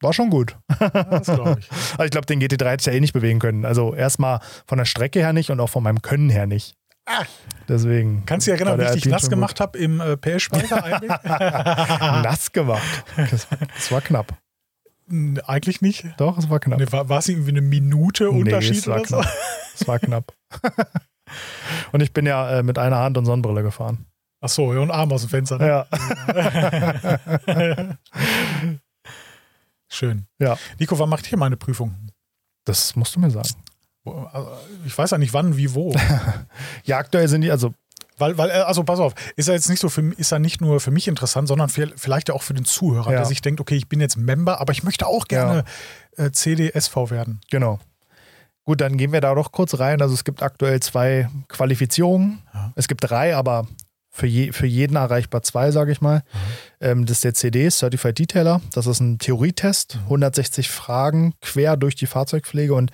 war 0.04 0.13
schon 0.13 0.30
gut. 0.30 0.58
das 0.80 1.26
glaube 1.26 1.60
ich. 1.60 1.70
Also 1.94 2.04
ich 2.06 2.12
glaube, 2.12 2.26
den 2.26 2.42
GT3 2.42 2.70
hätte 2.70 2.82
ich 2.82 2.86
ja 2.88 2.94
eh 2.94 3.00
nicht 3.00 3.13
bewegen 3.13 3.39
können. 3.39 3.66
Also 3.66 3.94
erstmal 3.94 4.39
von 4.68 4.78
der 4.78 4.86
Strecke 4.86 5.20
her 5.20 5.34
nicht 5.34 5.50
und 5.52 5.60
auch 5.60 5.70
von 5.70 5.84
meinem 5.84 6.02
Können 6.02 6.30
her 6.30 6.46
nicht. 6.48 6.76
Ah. 7.06 7.24
Deswegen. 7.68 8.24
Kannst 8.26 8.48
du 8.48 8.52
dich 8.52 8.62
erinnern, 8.62 8.80
wie 8.80 8.86
ich 8.86 9.04
dich 9.04 9.12
nass 9.12 9.30
gemacht 9.30 9.60
habe 9.60 9.78
im 9.78 10.00
äh, 10.00 10.16
PS-Speicher. 10.18 11.02
Nass 12.24 12.52
gemacht. 12.52 12.82
Das, 13.16 13.48
das 13.50 13.92
war 13.92 14.02
knapp. 14.02 14.38
Eigentlich 15.46 15.82
nicht. 15.82 16.06
Doch, 16.18 16.38
es 16.38 16.50
war 16.50 16.60
knapp. 16.60 16.80
Nee, 16.80 16.92
war, 16.92 17.10
war 17.10 17.20
es 17.20 17.28
irgendwie 17.28 17.52
eine 17.52 17.62
Minute 17.62 18.30
Unterschied 18.30 18.78
es 18.78 18.88
war 18.88 19.00
oder 19.00 19.06
so? 19.08 19.18
knapp. 19.18 19.34
Es 19.76 19.88
war 19.88 20.00
knapp. 20.00 20.34
und 21.92 22.02
ich 22.02 22.13
bin 22.13 22.26
ja 22.26 22.60
äh, 22.60 22.63
mit 22.63 22.78
einer 22.80 23.00
Hand 23.00 23.18
und 23.18 23.26
Sonnenbrille 23.26 23.63
gefahren. 23.63 24.06
Ach 24.42 24.50
so, 24.50 24.66
und 24.66 24.92
Arm 24.92 25.12
aus 25.12 25.22
dem 25.22 25.30
Fenster. 25.30 25.58
Ne? 25.58 25.68
Ja. 25.68 25.88
Schön. 29.93 30.25
Ja. 30.39 30.58
Nico, 30.79 30.97
wann 30.99 31.10
macht 31.10 31.32
ihr 31.32 31.38
meine 31.38 31.58
Prüfung? 31.58 31.95
Das 32.65 32.95
musst 32.95 33.15
du 33.15 33.19
mir 33.19 33.29
sagen. 33.29 33.49
Also, 34.06 34.49
Ich 34.86 34.97
weiß 34.97 35.12
ja 35.12 35.17
nicht 35.17 35.34
wann, 35.34 35.56
wie, 35.58 35.73
wo. 35.73 35.93
Ja, 36.84 36.97
aktuell 36.97 37.27
sind 37.27 37.41
die, 37.41 37.51
also 37.51 37.73
Weil, 38.17 38.38
weil, 38.38 38.49
äh, 38.49 38.53
also 38.53 38.84
pass 38.84 38.99
auf, 38.99 39.13
ist 39.36 39.47
er 39.47 39.53
jetzt 39.56 39.69
nicht 39.69 39.79
so 39.79 39.89
für, 39.89 40.01
ist 40.15 40.32
er 40.32 40.39
nicht 40.39 40.62
nur 40.62 40.79
für 40.79 40.91
mich 40.91 41.08
interessant, 41.08 41.47
sondern 41.47 41.69
für, 41.69 41.91
vielleicht 41.95 42.29
ja 42.29 42.36
auch 42.36 42.43
für 42.43 42.53
den 42.53 42.65
Zuhörer, 42.65 43.12
Ja. 43.12 43.17
der 43.17 43.25
sich 43.25 43.41
denkt, 43.41 43.62
okay, 43.62 43.75
ich 43.75 43.88
bin 43.88 44.01
jetzt 44.01 44.17
Member, 44.17 44.60
aber 44.60 44.71
ich 44.73 44.84
möchte 44.84 45.08
auch 45.08 45.27
gerne 45.27 45.63
äh, 46.17 46.32
CDSV 46.32 46.95
werden. 47.12 47.39
Genau. 47.51 47.79
Gut, 48.65 48.79
dann 48.82 48.97
gehen 48.97 49.12
wir 49.12 49.19
da 49.21 49.36
doch 49.36 49.51
kurz 49.51 49.77
rein. 49.79 50.01
Also 50.01 50.13
es 50.13 50.23
gibt 50.23 50.41
aktuell 50.41 50.79
zwei 50.79 51.29
Qualifizierungen. 51.49 52.41
Ja. 52.53 52.71
Es 52.75 52.88
gibt 52.88 53.03
drei, 53.03 53.36
aber 53.36 53.67
für, 54.15 54.28
je, 54.28 54.52
für 54.52 54.67
jeden 54.67 54.95
erreichbar 54.95 55.41
zwei, 55.41 55.71
sage 55.71 55.91
ich 55.91 55.99
mal. 55.99 56.21
Ähm, 56.80 57.06
das 57.08 57.17
ist 57.17 57.23
der 57.23 57.34
CD, 57.34 57.67
Certified 57.69 58.19
Detailer. 58.19 58.62
Das 58.71 58.86
ist 58.86 58.99
ein 58.99 59.17
Theorietest, 59.17 59.97
160 60.04 60.69
Fragen 60.69 61.34
quer 61.41 61.76
durch 61.78 61.95
die 61.95 62.06
Fahrzeugpflege 62.06 62.76
und 62.76 62.91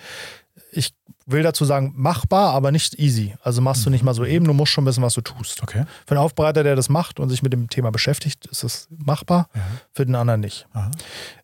ich 0.71 0.93
will 1.25 1.43
dazu 1.43 1.65
sagen, 1.65 1.93
machbar, 1.95 2.53
aber 2.53 2.71
nicht 2.71 2.97
easy. 2.99 3.35
Also 3.41 3.61
machst 3.61 3.85
du 3.85 3.89
nicht 3.89 4.03
mal 4.03 4.13
so 4.13 4.23
eben, 4.23 4.45
du 4.45 4.53
musst 4.53 4.71
schon 4.71 4.85
wissen, 4.85 5.03
was 5.03 5.13
du 5.13 5.21
tust. 5.21 5.61
Okay. 5.61 5.83
Für 6.07 6.11
einen 6.15 6.23
Aufbereiter, 6.23 6.63
der 6.63 6.75
das 6.77 6.87
macht 6.89 7.19
und 7.19 7.29
sich 7.29 7.43
mit 7.43 7.51
dem 7.53 7.69
Thema 7.69 7.91
beschäftigt, 7.91 8.45
ist 8.47 8.63
es 8.63 8.87
machbar, 8.89 9.49
Ja. 9.53 9.61
für 9.91 10.05
den 10.05 10.15
anderen 10.15 10.39
nicht. 10.39 10.67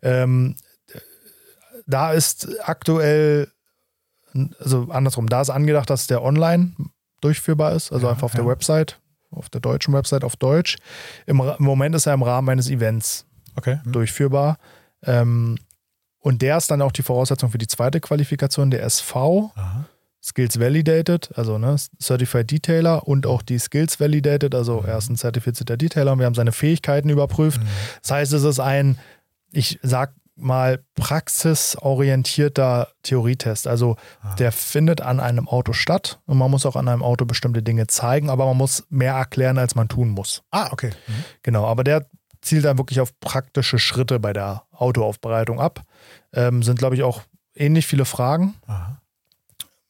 Ähm, 0.01 0.55
da 1.85 2.13
ist 2.13 2.47
aktuell, 2.63 3.49
also 4.59 4.88
andersrum, 4.89 5.27
da 5.27 5.41
ist 5.41 5.49
angedacht, 5.49 5.89
dass 5.89 6.07
der 6.07 6.23
online 6.23 6.73
durchführbar 7.21 7.73
ist, 7.73 7.91
also 7.91 8.07
Ja, 8.07 8.13
einfach 8.13 8.23
auf 8.23 8.31
der 8.33 8.43
ja. 8.45 8.49
Website, 8.49 8.99
auf 9.31 9.49
der 9.49 9.61
deutschen 9.61 9.93
Website 9.93 10.23
auf 10.23 10.35
Deutsch. 10.35 10.77
Im, 11.25 11.39
im 11.41 11.63
Moment 11.63 11.95
ist 11.95 12.05
er 12.05 12.13
im 12.13 12.23
Rahmen 12.23 12.49
eines 12.49 12.69
Events 12.69 13.25
Okay. 13.57 13.79
Hm. 13.83 13.91
durchführbar. 13.93 14.57
Ähm, 15.03 15.57
und 16.19 16.41
der 16.41 16.57
ist 16.57 16.71
dann 16.71 16.81
auch 16.81 16.91
die 16.91 17.03
Voraussetzung 17.03 17.51
für 17.51 17.57
die 17.57 17.67
zweite 17.67 17.99
Qualifikation, 18.01 18.71
der 18.71 18.83
SV, 18.83 19.51
Aha. 19.55 19.85
Skills 20.23 20.59
Validated, 20.59 21.29
also 21.38 21.57
ne, 21.59 21.75
Certified 22.01 22.49
Detailer 22.49 23.07
und 23.07 23.27
auch 23.27 23.43
die 23.43 23.59
Skills 23.59 23.99
Validated, 23.99 24.55
also 24.55 24.81
Mhm. 24.81 24.88
er 24.88 24.97
ist 24.97 25.09
ein 25.09 25.15
zertifizierter 25.17 25.77
Detailer 25.77 26.13
und 26.13 26.19
wir 26.19 26.25
haben 26.25 26.33
seine 26.33 26.51
Fähigkeiten 26.51 27.09
überprüft. 27.09 27.61
Mhm. 27.61 27.67
Das 28.01 28.11
heißt, 28.11 28.33
es 28.33 28.43
ist 28.43 28.59
ein, 28.59 28.97
ich 29.51 29.79
sag 29.83 30.13
mal, 30.36 30.84
praxisorientierter 30.95 32.89
Theorietest. 33.04 33.67
Also 33.67 33.95
Ah. 34.21 34.36
der 34.36 34.52
findet 34.52 35.02
an 35.02 35.19
einem 35.19 35.48
Auto 35.48 35.74
statt 35.74 36.19
und 36.26 36.38
man 36.38 36.52
muss 36.52 36.65
auch 36.65 36.76
an 36.76 36.88
einem 36.88 37.04
Auto 37.04 37.26
bestimmte 37.26 37.63
Dinge 37.63 37.88
zeigen, 37.88 38.30
aber 38.30 38.45
man 38.45 38.58
muss 38.58 38.86
mehr 38.89 39.13
erklären, 39.13 39.58
als 39.58 39.76
man 39.76 39.88
tun 39.88 40.10
muss. 40.10 40.43
Ah, 40.52 40.69
okay. 40.71 40.91
Mhm. 41.08 41.24
Genau, 41.43 41.65
aber 41.65 41.84
der 41.84 42.06
zielt 42.41 42.65
dann 42.65 42.78
wirklich 42.78 43.00
auf 43.00 43.19
praktische 43.19 43.80
Schritte 43.80 44.19
bei 44.19 44.34
der 44.34 44.63
Autoaufbereitung 44.71 45.60
ab. 45.60 45.82
Ähm, 46.34 46.63
sind, 46.63 46.78
glaube 46.80 46.95
ich, 46.95 47.04
auch 47.04 47.21
ähnlich 47.56 47.88
viele 47.88 48.06
Fragen 48.06 48.56
Aha. 48.67 49.00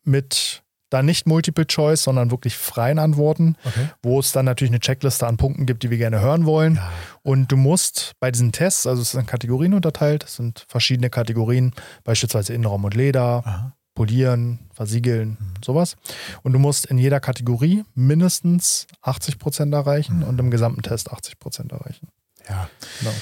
mit 0.03 0.61
dann 0.91 1.07
nicht 1.07 1.25
Multiple 1.25 1.65
Choice, 1.65 2.03
sondern 2.03 2.29
wirklich 2.31 2.55
freien 2.55 2.99
Antworten, 2.99 3.57
Okay. 3.65 3.89
wo 4.03 4.19
es 4.19 4.31
dann 4.31 4.45
natürlich 4.45 4.71
eine 4.71 4.79
Checkliste 4.79 5.25
an 5.27 5.35
Punkten 5.35 5.65
gibt, 5.65 5.83
die 5.83 5.89
wir 5.89 5.97
gerne 5.97 6.21
hören 6.21 6.45
wollen. 6.45 6.75
Ja. 6.75 6.89
Und 7.25 7.51
du 7.51 7.57
musst 7.57 8.11
bei 8.19 8.29
diesen 8.29 8.51
Tests, 8.51 8.85
also 8.85 9.01
es 9.01 9.15
ist 9.15 9.19
in 9.19 9.25
Kategorien 9.25 9.73
unterteilt, 9.73 10.23
es 10.25 10.35
sind 10.35 10.63
verschiedene 10.69 11.09
Kategorien, 11.09 11.73
beispielsweise 12.03 12.53
Innenraum 12.53 12.83
und 12.83 12.93
Leder, 12.93 13.41
Aha. 13.43 13.75
polieren, 13.95 14.59
versiegeln, 14.71 15.39
sowas. 15.65 15.95
Und 16.43 16.53
du 16.53 16.59
musst 16.59 16.85
in 16.85 16.99
jeder 16.99 17.19
Kategorie 17.19 17.83
mindestens 17.95 18.85
80 19.01 19.39
Prozent 19.39 19.73
erreichen 19.73 20.21
und 20.21 20.39
im 20.39 20.51
gesamten 20.51 20.83
Test 20.83 21.11
80 21.11 21.39
Prozent 21.39 21.71
erreichen. 21.71 22.09
ja. 22.47 22.69
Genau. 22.99 23.13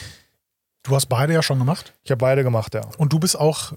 Du 0.85 0.93
hast 0.93 1.05
beide 1.05 1.31
ja 1.31 1.41
schon 1.41 1.59
gemacht 1.59 1.93
Ich 2.03 2.11
habe 2.11 2.19
beide 2.19 2.43
gemacht, 2.43 2.73
ja. 2.73 2.81
und 2.97 3.13
du 3.13 3.19
bist 3.19 3.39
auch. 3.39 3.71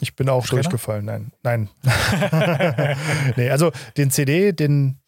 Ich 0.00 0.16
bin 0.16 0.28
auch 0.28 0.44
Trainer? 0.44 0.62
durchgefallen, 0.62 1.04
nein. 1.04 1.30
Nein. 1.44 1.68
nee, 3.36 3.48
also 3.48 3.70
den 3.96 4.10
CD, 4.10 4.50
den 4.50 4.98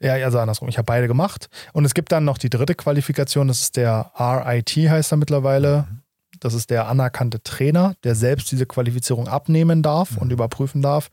Ja, 0.00 0.14
also 0.14 0.38
andersrum. 0.38 0.68
Ich 0.68 0.78
habe 0.78 0.86
beide 0.86 1.08
gemacht. 1.08 1.48
Und 1.72 1.84
es 1.84 1.94
gibt 1.94 2.12
dann 2.12 2.24
noch 2.24 2.38
die 2.38 2.50
dritte 2.50 2.74
Qualifikation, 2.74 3.48
das 3.48 3.62
ist 3.62 3.76
der 3.76 4.12
RIT, 4.18 4.70
heißt 4.70 5.12
er 5.12 5.16
mittlerweile. 5.16 5.88
Das 6.40 6.54
ist 6.54 6.70
der 6.70 6.86
anerkannte 6.86 7.42
Trainer, 7.42 7.94
der 8.04 8.14
selbst 8.14 8.52
diese 8.52 8.66
Qualifizierung 8.66 9.26
abnehmen 9.26 9.82
darf 9.82 10.16
und 10.18 10.30
überprüfen 10.30 10.82
darf. 10.82 11.08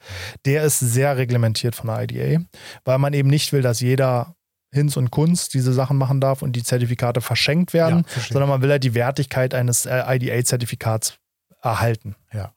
Der 0.46 0.64
ist 0.64 0.80
sehr 0.80 1.18
reglementiert 1.18 1.74
von 1.74 1.88
der 1.88 2.04
IDA, 2.04 2.44
weil 2.84 3.00
man 3.00 3.14
eben 3.14 3.30
nicht 3.30 3.52
will, 3.52 3.64
dass 3.64 3.80
jeder 3.80 4.36
Hinz 4.72 4.98
und 4.98 5.10
Kunst 5.10 5.54
diese 5.54 5.74
Sachen 5.74 5.98
machen 5.98 6.22
darf 6.22 6.42
und 6.42 6.56
die 6.56 6.64
Zertifikate 6.64 7.22
verschenkt 7.22 7.74
werden, 7.74 8.06
Ja, 8.16 8.22
sondern 8.30 8.50
man 8.50 8.62
will 8.62 8.70
halt 8.70 8.84
die 8.84 8.94
Wertigkeit 8.94 9.54
eines 9.54 9.86
äh, 9.86 10.04
IDA-Zertifikats 10.16 11.18
erhalten. 11.62 12.16
Ja. 12.34 12.52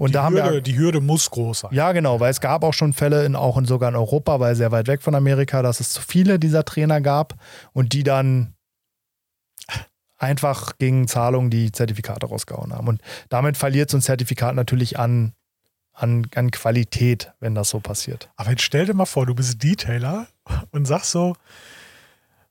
Und 0.00 0.10
die, 0.10 0.12
da 0.14 0.22
haben 0.22 0.34
wir 0.34 0.44
Hürde, 0.44 0.62
die 0.62 0.78
Hürde 0.78 1.00
muss 1.02 1.30
groß 1.30 1.60
sein. 1.60 1.74
ja, 1.74 1.92
genau, 1.92 2.20
weil 2.20 2.30
es 2.30 2.40
gab 2.40 2.64
auch 2.64 2.72
schon 2.72 2.94
Fälle, 2.94 3.26
in, 3.26 3.36
auch 3.36 3.58
in, 3.58 3.66
sogar 3.66 3.90
in 3.90 3.96
Europa, 3.96 4.40
weil 4.40 4.54
sehr 4.56 4.72
weit 4.72 4.86
weg 4.88 5.02
von 5.02 5.14
Amerika, 5.14 5.60
dass 5.60 5.78
es 5.78 5.90
zu 5.90 6.00
viele 6.00 6.38
dieser 6.38 6.64
Trainer 6.64 7.02
gab 7.02 7.34
und 7.74 7.92
die 7.92 8.02
dann 8.02 8.54
einfach 10.16 10.78
gegen 10.78 11.06
Zahlungen 11.06 11.50
die 11.50 11.70
Zertifikate 11.70 12.26
rausgehauen 12.26 12.72
haben. 12.72 12.88
Und 12.88 13.02
damit 13.28 13.58
verliert 13.58 13.90
so 13.90 13.98
ein 13.98 14.00
Zertifikat 14.02 14.54
natürlich 14.54 14.98
an, 14.98 15.34
an, 15.92 16.26
an 16.34 16.50
Qualität, 16.50 17.32
wenn 17.38 17.54
das 17.54 17.68
so 17.68 17.80
passiert. 17.80 18.30
Aber 18.36 18.50
jetzt 18.52 18.62
stell 18.62 18.86
dir 18.86 18.94
mal 18.94 19.04
vor, 19.04 19.26
du 19.26 19.34
bist 19.34 19.62
Detailer 19.62 20.28
und 20.70 20.86
sagst 20.86 21.10
so, 21.10 21.36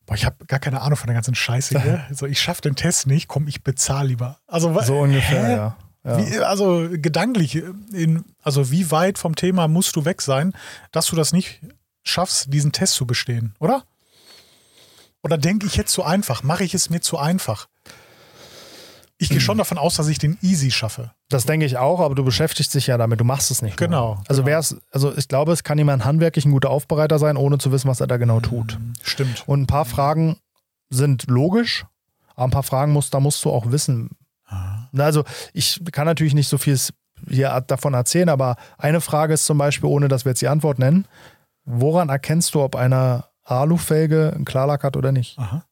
boah, 0.06 0.14
ich 0.14 0.24
habe 0.24 0.44
gar 0.46 0.60
keine 0.60 0.82
Ahnung 0.82 0.96
von 0.96 1.08
der 1.08 1.14
ganzen 1.14 1.34
Scheiße 1.34 1.80
hier. 1.82 2.06
So, 2.12 2.26
ich 2.26 2.40
schaffe 2.40 2.62
den 2.62 2.76
Test 2.76 3.08
nicht, 3.08 3.26
komm, 3.26 3.48
ich 3.48 3.64
bezahle 3.64 4.06
lieber. 4.06 4.38
Also 4.46 4.80
So 4.82 5.00
ungefähr, 5.00 5.46
hä? 5.46 5.52
ja. 5.52 5.76
Ja. 6.04 6.18
Wie, 6.18 6.38
also 6.38 6.88
gedanklich, 6.90 7.56
in, 7.92 8.24
also 8.42 8.70
wie 8.70 8.90
weit 8.90 9.18
vom 9.18 9.36
Thema 9.36 9.68
musst 9.68 9.96
du 9.96 10.04
weg 10.04 10.22
sein, 10.22 10.54
dass 10.92 11.06
du 11.06 11.16
das 11.16 11.32
nicht 11.32 11.60
schaffst, 12.02 12.52
diesen 12.52 12.72
Test 12.72 12.94
zu 12.94 13.06
bestehen, 13.06 13.54
oder? 13.58 13.84
Oder 15.22 15.36
denke 15.36 15.66
ich 15.66 15.76
jetzt 15.76 15.92
zu 15.92 16.02
einfach? 16.02 16.42
Mache 16.42 16.64
ich 16.64 16.72
es 16.74 16.88
mir 16.88 17.00
zu 17.00 17.18
einfach? 17.18 17.68
Ich 19.22 19.28
gehe 19.28 19.40
schon 19.40 19.58
davon 19.58 19.76
aus, 19.76 19.96
dass 19.96 20.08
ich 20.08 20.18
den 20.18 20.38
easy 20.40 20.70
schaffe. 20.70 21.10
Das 21.28 21.44
denke 21.44 21.66
ich 21.66 21.76
auch, 21.76 22.00
aber 22.00 22.14
du 22.14 22.24
beschäftigst 22.24 22.72
dich 22.72 22.86
ja 22.86 22.96
damit, 22.96 23.20
du 23.20 23.24
machst 23.24 23.50
es 23.50 23.60
nicht. 23.60 23.78
nur. 23.78 23.86
Genau, 23.86 24.22
Also 24.28 24.42
genau. 24.42 24.54
wär's, 24.54 24.76
also 24.92 25.14
ich 25.14 25.28
glaube, 25.28 25.52
es 25.52 25.62
kann 25.62 25.76
jemand 25.76 26.06
handwerklich 26.06 26.46
ein 26.46 26.52
guter 26.52 26.70
Aufbereiter 26.70 27.18
sein, 27.18 27.36
ohne 27.36 27.58
zu 27.58 27.70
wissen, 27.70 27.88
was 27.88 28.00
er 28.00 28.06
da 28.06 28.16
genau 28.16 28.40
tut. 28.40 28.78
Stimmt. 29.02 29.44
Und 29.46 29.60
ein 29.60 29.66
paar 29.66 29.84
Fragen 29.84 30.38
sind 30.88 31.26
logisch, 31.28 31.84
aber 32.34 32.44
ein 32.44 32.50
paar 32.50 32.62
Fragen 32.62 32.92
musst, 32.92 33.12
da 33.12 33.20
musst 33.20 33.44
du 33.44 33.50
auch 33.50 33.70
wissen. 33.70 34.08
Na, 34.92 35.04
Also 35.04 35.24
ich 35.52 35.80
kann 35.92 36.06
natürlich 36.06 36.34
nicht 36.34 36.48
so 36.48 36.58
viel 36.58 36.78
hier 37.28 37.60
davon 37.66 37.94
erzählen, 37.94 38.28
aber 38.28 38.56
eine 38.78 39.00
Frage 39.00 39.34
ist 39.34 39.44
zum 39.46 39.58
Beispiel, 39.58 39.88
ohne 39.88 40.08
dass 40.08 40.24
wir 40.24 40.30
jetzt 40.30 40.40
die 40.42 40.48
Antwort 40.48 40.78
nennen, 40.78 41.06
woran 41.64 42.08
erkennst 42.08 42.54
du, 42.54 42.62
ob 42.62 42.74
eine 42.76 43.24
Alufelge 43.44 44.32
einen 44.34 44.44
Klarlack 44.44 44.84
hat 44.84 44.96
oder 44.96 45.12
nicht? 45.12 45.38
Aha. 45.38 45.64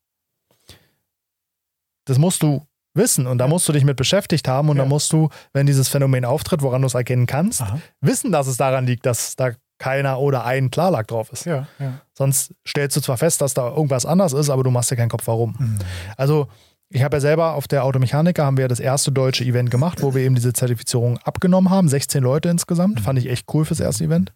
Das 2.05 2.19
musst 2.19 2.43
du 2.43 2.67
wissen 2.95 3.27
und 3.27 3.39
da 3.39 3.47
musst 3.47 3.69
du 3.69 3.73
dich 3.73 3.85
mit 3.85 3.97
beschäftigt 3.97 4.49
haben 4.49 4.69
und 4.71 4.77
Ja. 4.77 4.83
da 4.83 4.89
musst 4.89 5.13
du, 5.13 5.29
wenn 5.53 5.67
dieses 5.67 5.89
Phänomen 5.89 6.25
auftritt, 6.25 6.63
woran 6.63 6.81
du 6.83 6.87
es 6.87 6.95
erkennen 6.95 7.27
kannst, 7.27 7.61
Aha. 7.63 7.79
wissen, 8.01 8.33
dass 8.33 8.47
es 8.47 8.57
daran 8.57 8.87
liegt, 8.87 9.07
dass 9.07 9.37
da 9.37 9.51
keiner 9.79 10.19
oder 10.19 10.45
ein 10.45 10.71
Klarlack 10.71 11.07
drauf 11.07 11.31
ist. 11.33 11.45
Ja, 11.47 11.69
ja. 11.79 12.01
Sonst 12.13 12.53
stellst 12.67 12.97
du 12.97 13.01
zwar 13.01 13.17
fest, 13.17 13.41
dass 13.41 13.55
da 13.55 13.69
irgendwas 13.69 14.05
anders 14.07 14.33
ist, 14.33 14.51
aber 14.51 14.65
du 14.65 14.71
machst 14.71 14.91
dir 14.91 14.97
keinen 14.97 15.09
Kopf, 15.11 15.27
warum. 15.29 15.55
Mhm. 15.59 15.79
Also 16.17 16.49
ich 16.91 17.03
habe 17.03 17.17
ja 17.17 17.21
selber 17.21 17.55
auf 17.55 17.69
der 17.69 17.85
Automechaniker 17.85 18.47
haben 18.47 18.57
wir 18.57 18.67
das 18.67 18.81
erste 18.81 19.13
deutsche 19.13 19.45
Event 19.45 19.71
gemacht, 19.71 20.03
wo 20.03 20.15
wir 20.15 20.23
eben 20.23 20.35
diese 20.35 20.55
Zertifizierung 20.55 21.19
abgenommen 21.19 21.71
haben. 21.71 21.89
16 21.89 22.23
Leute 22.23 22.49
insgesamt. 22.49 23.01
Fand 23.01 23.19
ich 23.19 23.29
echt 23.29 23.47
cool 23.53 23.67
fürs 23.67 23.81
erste 23.81 24.05
Event. 24.05 24.33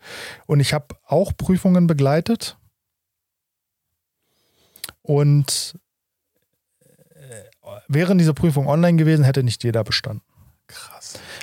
Und 0.46 0.61
ich 0.61 0.74
habe 0.74 0.94
auch 1.07 1.32
Prüfungen 1.36 1.86
begleitet. 1.86 2.59
Und 5.00 5.78
äh, 6.80 7.44
wären 7.88 8.18
diese 8.18 8.34
Prüfungen 8.34 8.68
online 8.68 8.98
gewesen, 8.98 9.24
hätte 9.24 9.42
nicht 9.42 9.64
jeder 9.64 9.82
bestanden. 9.82 10.22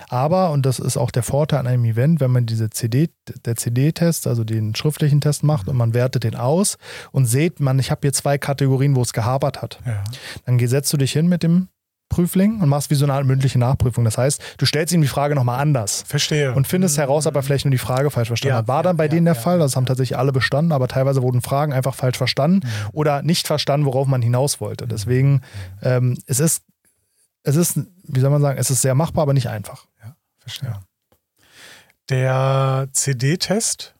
Aber, 0.09 0.49
und 0.51 0.65
das 0.65 0.79
ist 0.79 0.97
auch 0.97 1.11
der 1.11 1.23
Vorteil 1.23 1.59
an 1.59 1.67
einem 1.67 1.85
Event, 1.85 2.19
wenn 2.19 2.31
man 2.31 2.45
diese 2.47 2.69
CD, 2.71 3.09
der 3.45 3.55
CD-Test, 3.55 4.25
also 4.27 4.43
den 4.43 4.73
schriftlichen 4.75 5.21
Test 5.21 5.43
macht 5.43 5.69
und 5.69 5.77
man 5.77 5.93
wertet 5.93 6.23
den 6.23 6.35
aus 6.35 6.77
und 7.11 7.27
seht 7.27 7.59
man, 7.59 7.77
ich 7.77 7.91
habe 7.91 8.01
hier 8.01 8.13
zwei 8.13 8.37
Kategorien, 8.39 8.95
wo 8.95 9.03
es 9.03 9.13
gehabert 9.13 9.61
hat. 9.61 9.79
Ja. 9.85 10.03
Dann 10.45 10.59
setzt 10.67 10.91
du 10.91 10.97
dich 10.97 11.13
hin 11.13 11.27
mit 11.27 11.43
dem 11.43 11.69
Prüfling 12.09 12.59
und 12.59 12.69
machst 12.69 12.89
wie 12.89 12.95
so 12.95 13.05
eine 13.05 13.13
Art 13.13 13.25
mündliche 13.25 13.59
Nachprüfung. 13.59 14.03
Das 14.03 14.17
heißt, 14.17 14.41
du 14.57 14.65
stellst 14.65 14.91
ihm 14.93 15.01
die 15.01 15.07
Frage 15.07 15.35
nochmal 15.35 15.59
anders 15.59 16.03
Verstehe. 16.07 16.53
und 16.53 16.67
findest 16.67 16.97
heraus, 16.97 17.27
ob 17.27 17.35
er 17.35 17.43
vielleicht 17.43 17.65
nur 17.65 17.71
die 17.71 17.77
Frage 17.77 18.09
falsch 18.09 18.29
verstanden 18.29 18.53
Ja, 18.53 18.57
hat. 18.57 18.67
War 18.67 18.81
dann 18.81 18.97
bei 18.97 19.05
ja, 19.05 19.09
denen 19.09 19.25
der 19.25 19.35
ja, 19.35 19.39
Fall, 19.39 19.59
das 19.59 19.75
haben 19.75 19.85
tatsächlich 19.85 20.17
alle 20.17 20.31
bestanden, 20.31 20.71
aber 20.71 20.87
teilweise 20.87 21.21
wurden 21.21 21.41
Fragen 21.41 21.71
einfach 21.71 21.93
falsch 21.93 22.17
verstanden 22.17 22.67
oder 22.91 23.21
nicht 23.21 23.45
verstanden, 23.45 23.85
worauf 23.85 24.07
man 24.07 24.23
hinaus 24.23 24.59
wollte. 24.59 24.87
Deswegen, 24.87 25.41
ähm, 25.83 26.17
es 26.25 26.39
ist, 26.39 26.63
es 27.43 27.55
ist, 27.55 27.79
wie 28.03 28.19
soll 28.19 28.31
man 28.31 28.41
sagen, 28.41 28.59
es 28.59 28.71
ist 28.71 28.81
sehr 28.81 28.95
machbar, 28.95 29.21
aber 29.21 29.33
nicht 29.33 29.47
einfach. 29.47 29.85
Verstehe. 30.49 30.81
Der 32.09 32.87
CD-Test 32.91 33.95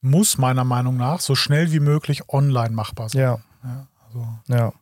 muss 0.00 0.36
meiner 0.36 0.64
Meinung 0.64 0.96
nach 0.96 1.20
so 1.20 1.34
schnell 1.34 1.72
wie 1.72 1.80
möglich 1.80 2.28
online 2.28 2.70
machbar 2.74 3.08
sein. 3.08 3.20
Ja, 3.22 3.38
Also, 4.06 4.28
ja. 4.48 4.72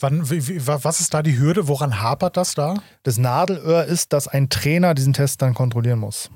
wann, 0.00 0.28
wie, 0.30 0.46
wie, 0.46 0.66
wa- 0.66 0.80
was 0.82 1.00
ist 1.00 1.14
da 1.14 1.22
die 1.22 1.38
Hürde? 1.38 1.68
Woran 1.68 2.00
hapert 2.00 2.36
das 2.36 2.54
da? 2.54 2.74
Das 3.02 3.16
Nadelöhr 3.16 3.84
ist, 3.86 4.12
dass 4.12 4.28
ein 4.28 4.50
Trainer 4.50 4.94
diesen 4.94 5.14
Test 5.14 5.40
dann 5.40 5.54
kontrollieren 5.54 5.98
muss. 5.98 6.30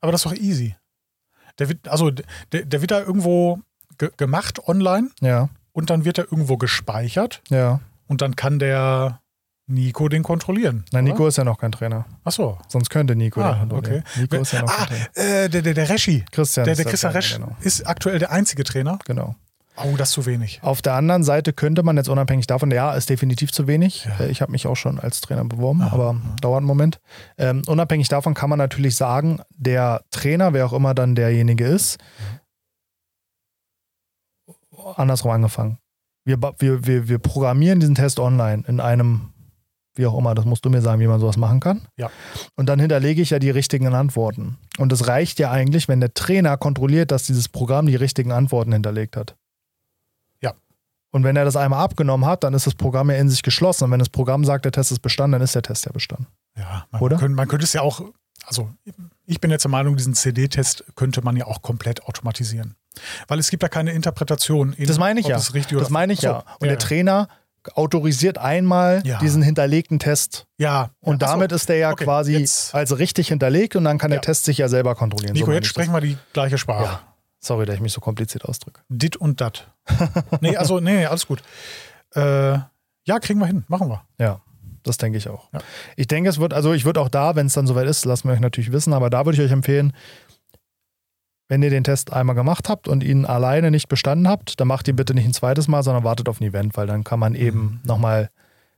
Aber 0.00 0.10
das 0.10 0.24
ist 0.24 0.32
doch 0.32 0.36
easy. 0.36 0.74
Der 1.60 1.68
wird, 1.68 1.86
also 1.88 2.10
der, 2.10 2.64
der 2.64 2.80
wird 2.80 2.90
da 2.90 3.00
irgendwo 3.00 3.60
ge 3.98 4.10
gemacht 4.16 4.60
online 4.68 5.10
Ja, 5.20 5.48
und 5.72 5.90
dann 5.90 6.04
wird 6.04 6.18
er 6.18 6.24
irgendwo 6.24 6.56
gespeichert 6.56 7.42
ja. 7.50 7.80
und 8.06 8.22
dann 8.22 8.36
kann 8.36 8.58
der 8.60 9.20
Nico 9.70 10.08
den 10.08 10.22
kontrollieren. 10.22 10.84
Nein, 10.92 11.04
oder? 11.04 11.12
Nico 11.12 11.26
ist 11.28 11.36
ja 11.36 11.44
noch 11.44 11.58
kein 11.58 11.72
Trainer. 11.72 12.06
Ach 12.24 12.32
so. 12.32 12.58
Sonst 12.68 12.88
könnte 12.90 13.14
Nico 13.14 13.40
Ah, 13.42 13.52
den 13.52 13.68
kontrollieren. 13.68 14.02
okay. 14.10 14.20
Nico 14.22 14.36
ist 14.36 14.52
ja 14.52 14.62
noch 14.62 14.70
Ah, 14.70 14.86
kein 14.86 15.06
Trainer. 15.14 15.28
äh, 15.44 15.48
der, 15.50 15.62
der, 15.62 15.74
der 15.74 15.88
Reschi. 15.90 16.24
Christian 16.32 16.64
Der, 16.64 16.72
ist 16.72 16.78
der 16.78 16.86
Christian 16.86 17.12
Resch 17.12 17.34
genau. 17.34 17.56
ist 17.60 17.86
aktuell 17.86 18.18
der 18.18 18.32
einzige 18.32 18.64
Trainer. 18.64 18.98
genau. 19.04 19.34
Oh, 19.76 19.94
das 19.96 20.08
ist 20.08 20.14
zu 20.14 20.26
wenig. 20.26 20.58
Auf 20.64 20.82
der 20.82 20.94
anderen 20.94 21.22
Seite 21.22 21.52
könnte 21.52 21.84
man 21.84 21.96
jetzt 21.96 22.08
unabhängig 22.08 22.48
davon, 22.48 22.70
ja, 22.72 22.94
ist 22.94 23.10
definitiv 23.10 23.52
zu 23.52 23.68
wenig. 23.68 24.06
Ja. 24.06 24.24
Äh, 24.24 24.30
Ich 24.30 24.40
habe 24.42 24.50
mich 24.50 24.66
auch 24.66 24.74
schon 24.74 24.98
als 24.98 25.20
Trainer 25.20 25.44
beworben, 25.44 25.82
Ah, 25.82 25.90
aber 25.92 26.16
dauert 26.40 26.58
einen 26.58 26.66
Moment. 26.66 26.98
Ähm, 27.36 27.62
unabhängig 27.66 28.08
davon 28.08 28.34
kann 28.34 28.50
man 28.50 28.58
natürlich 28.58 28.96
sagen, 28.96 29.40
der 29.50 30.02
Trainer, 30.10 30.52
wer 30.52 30.66
auch 30.66 30.72
immer 30.72 30.94
dann 30.94 31.14
derjenige 31.14 31.64
ist, 31.66 31.98
andersrum 34.96 35.30
angefangen. 35.32 35.78
Wir, 36.24 36.38
wir, 36.58 36.86
wir, 36.86 37.08
wir 37.08 37.18
programmieren 37.18 37.80
diesen 37.80 37.94
Test 37.94 38.18
online 38.18 38.64
in 38.66 38.80
einem, 38.80 39.30
wie 39.98 40.06
auch 40.06 40.16
immer, 40.16 40.34
das 40.34 40.44
musst 40.44 40.64
du 40.64 40.70
mir 40.70 40.80
sagen, 40.80 41.00
wie 41.00 41.06
man 41.06 41.20
sowas 41.20 41.36
machen 41.36 41.60
kann. 41.60 41.86
Ja. 41.96 42.10
Und 42.56 42.66
dann 42.66 42.78
hinterlege 42.78 43.20
ich 43.20 43.30
ja 43.30 43.38
die 43.38 43.50
richtigen 43.50 43.92
Antworten. 43.94 44.56
Und 44.78 44.92
es 44.92 45.06
reicht 45.08 45.38
ja 45.38 45.50
eigentlich, 45.50 45.88
wenn 45.88 46.00
der 46.00 46.14
Trainer 46.14 46.56
kontrolliert, 46.56 47.10
dass 47.10 47.24
dieses 47.24 47.48
Programm 47.48 47.86
die 47.86 47.96
richtigen 47.96 48.32
Antworten 48.32 48.72
hinterlegt 48.72 49.16
hat. 49.16 49.36
Ja. 50.40 50.54
Und 51.10 51.24
wenn 51.24 51.36
er 51.36 51.44
das 51.44 51.56
einmal 51.56 51.82
abgenommen 51.82 52.26
hat, 52.26 52.44
dann 52.44 52.54
ist 52.54 52.66
das 52.66 52.74
Programm 52.74 53.10
ja 53.10 53.16
in 53.16 53.28
sich 53.28 53.42
geschlossen. 53.42 53.84
Und 53.84 53.90
wenn 53.90 53.98
das 53.98 54.08
Programm 54.08 54.44
sagt, 54.44 54.64
der 54.64 54.72
Test 54.72 54.92
ist 54.92 55.00
bestanden, 55.00 55.32
dann 55.32 55.42
ist 55.42 55.54
der 55.54 55.62
Test 55.62 55.84
ja 55.84 55.92
bestanden. 55.92 56.28
Ja, 56.56 56.86
man, 56.90 57.00
Oder? 57.02 57.16
Könnte, 57.18 57.36
man 57.36 57.48
könnte 57.48 57.64
es 57.64 57.72
ja 57.72 57.82
auch, 57.82 58.02
also 58.44 58.70
ich 59.26 59.40
bin 59.40 59.50
jetzt 59.50 59.64
der 59.64 59.70
Meinung, 59.70 59.96
diesen 59.96 60.14
CD-Test 60.14 60.84
könnte 60.94 61.22
man 61.22 61.36
ja 61.36 61.46
auch 61.46 61.62
komplett 61.62 62.02
automatisieren. 62.04 62.74
Weil 63.26 63.38
es 63.38 63.50
gibt 63.50 63.62
da 63.62 63.68
keine 63.68 63.92
Interpretation. 63.92 64.72
In, 64.72 64.86
Das 64.86 64.98
meine 64.98 65.20
ich 65.20 65.26
ja. 65.26 65.36
Das 65.36 65.54
oder 65.54 65.90
meine 65.90 66.12
ich 66.12 66.20
so, 66.20 66.28
ja. 66.28 66.44
Und 66.58 66.68
der 66.68 66.78
Trainer 66.78 67.28
autorisiert 67.74 68.38
einmal 68.38 69.02
Ja. 69.04 69.18
diesen 69.18 69.42
hinterlegten 69.42 69.98
Test. 69.98 70.46
Ja. 70.58 70.90
Und 71.00 71.22
so. 71.22 71.26
damit 71.26 71.52
ist 71.52 71.68
der 71.68 71.76
ja 71.76 71.90
Okay, 71.92 72.04
quasi 72.04 72.36
jetzt- 72.36 72.74
als 72.74 72.98
richtig 72.98 73.28
hinterlegt 73.28 73.76
und 73.76 73.84
dann 73.84 73.98
kann 73.98 74.10
der 74.10 74.18
Ja. 74.18 74.22
Test 74.22 74.44
sich 74.44 74.58
ja 74.58 74.68
selber 74.68 74.94
kontrollieren. 74.94 75.32
Nico, 75.34 75.46
meine 75.46 75.56
jetzt 75.56 75.68
sprechen 75.68 75.92
wir 75.92 76.00
die 76.00 76.16
gleiche 76.32 76.58
Sprache. 76.58 76.84
Ja. 76.84 77.00
Sorry, 77.40 77.66
dass 77.66 77.76
ich 77.76 77.80
mich 77.80 77.92
so 77.92 78.00
kompliziert 78.00 78.44
ausdrücke. 78.44 78.80
Dit 78.88 79.16
und 79.16 79.40
dat. 79.40 79.68
nee, 80.40 80.56
also, 80.56 80.80
nee, 80.80 81.06
alles 81.06 81.26
gut. 81.26 81.42
Äh, 82.14 82.20
ja, 83.04 83.18
kriegen 83.20 83.38
wir 83.40 83.46
hin. 83.46 83.64
Machen 83.68 83.88
wir. 83.88 84.02
Ja, 84.18 84.40
das 84.82 84.96
denke 84.98 85.18
ich 85.18 85.28
auch. 85.28 85.48
Ja. 85.52 85.60
Ich 85.96 86.08
denke, 86.08 86.28
es 86.30 86.38
wird, 86.40 86.52
also 86.52 86.72
ich 86.72 86.84
würde 86.84 87.00
auch 87.00 87.08
da, 87.08 87.36
wenn 87.36 87.46
es 87.46 87.52
dann 87.54 87.66
soweit 87.66 87.86
ist, 87.86 88.04
lassen 88.04 88.28
wir 88.28 88.34
euch 88.34 88.40
natürlich 88.40 88.72
wissen, 88.72 88.92
aber 88.92 89.08
da 89.10 89.24
würde 89.24 89.38
ich 89.38 89.44
euch 89.44 89.52
empfehlen, 89.52 89.92
wenn 91.48 91.62
ihr 91.62 91.70
den 91.70 91.84
Test 91.84 92.12
einmal 92.12 92.34
gemacht 92.36 92.68
habt 92.68 92.88
und 92.88 93.02
ihn 93.02 93.24
alleine 93.24 93.70
nicht 93.70 93.88
bestanden 93.88 94.28
habt, 94.28 94.60
dann 94.60 94.68
macht 94.68 94.86
ihn 94.88 94.96
bitte 94.96 95.14
nicht 95.14 95.24
ein 95.26 95.32
zweites 95.34 95.66
Mal, 95.68 95.82
sondern 95.82 96.04
wartet 96.04 96.28
auf 96.28 96.40
ein 96.40 96.44
Event, 96.44 96.76
weil 96.76 96.86
dann 96.86 97.04
kann 97.04 97.18
man 97.18 97.34
eben 97.34 97.60
Mhm. 97.60 97.80
nochmal 97.84 98.30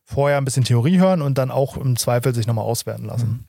vorher 0.05 0.39
ein 0.39 0.45
bisschen 0.45 0.65
Theorie 0.65 0.99
hören 0.99 1.23
und 1.23 1.39
dann 1.39 1.51
auch 1.53 1.77
im 1.77 1.97
Zweifel 1.97 2.35
sich 2.35 2.47
nochmal 2.47 2.65
auswerten 2.65 3.05
lassen. 3.05 3.47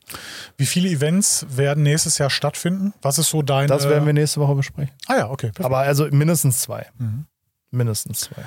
Wie 0.56 0.66
viele 0.66 0.88
Events 0.88 1.44
werden 1.50 1.82
nächstes 1.82 2.18
Jahr 2.18 2.30
stattfinden? 2.30 2.94
Was 3.02 3.18
ist 3.18 3.30
so 3.30 3.42
dein. 3.42 3.66
Das 3.66 3.88
werden 3.88 4.06
wir 4.06 4.12
nächste 4.12 4.40
Woche 4.40 4.54
besprechen. 4.54 4.92
Ah 5.08 5.16
ja, 5.16 5.30
okay. 5.30 5.48
Perfekt. 5.48 5.64
Aber 5.64 5.78
also 5.78 6.06
mindestens 6.10 6.60
zwei. 6.60 6.86
Mhm. 6.98 7.26
Mindestens 7.72 8.20
zwei. 8.20 8.42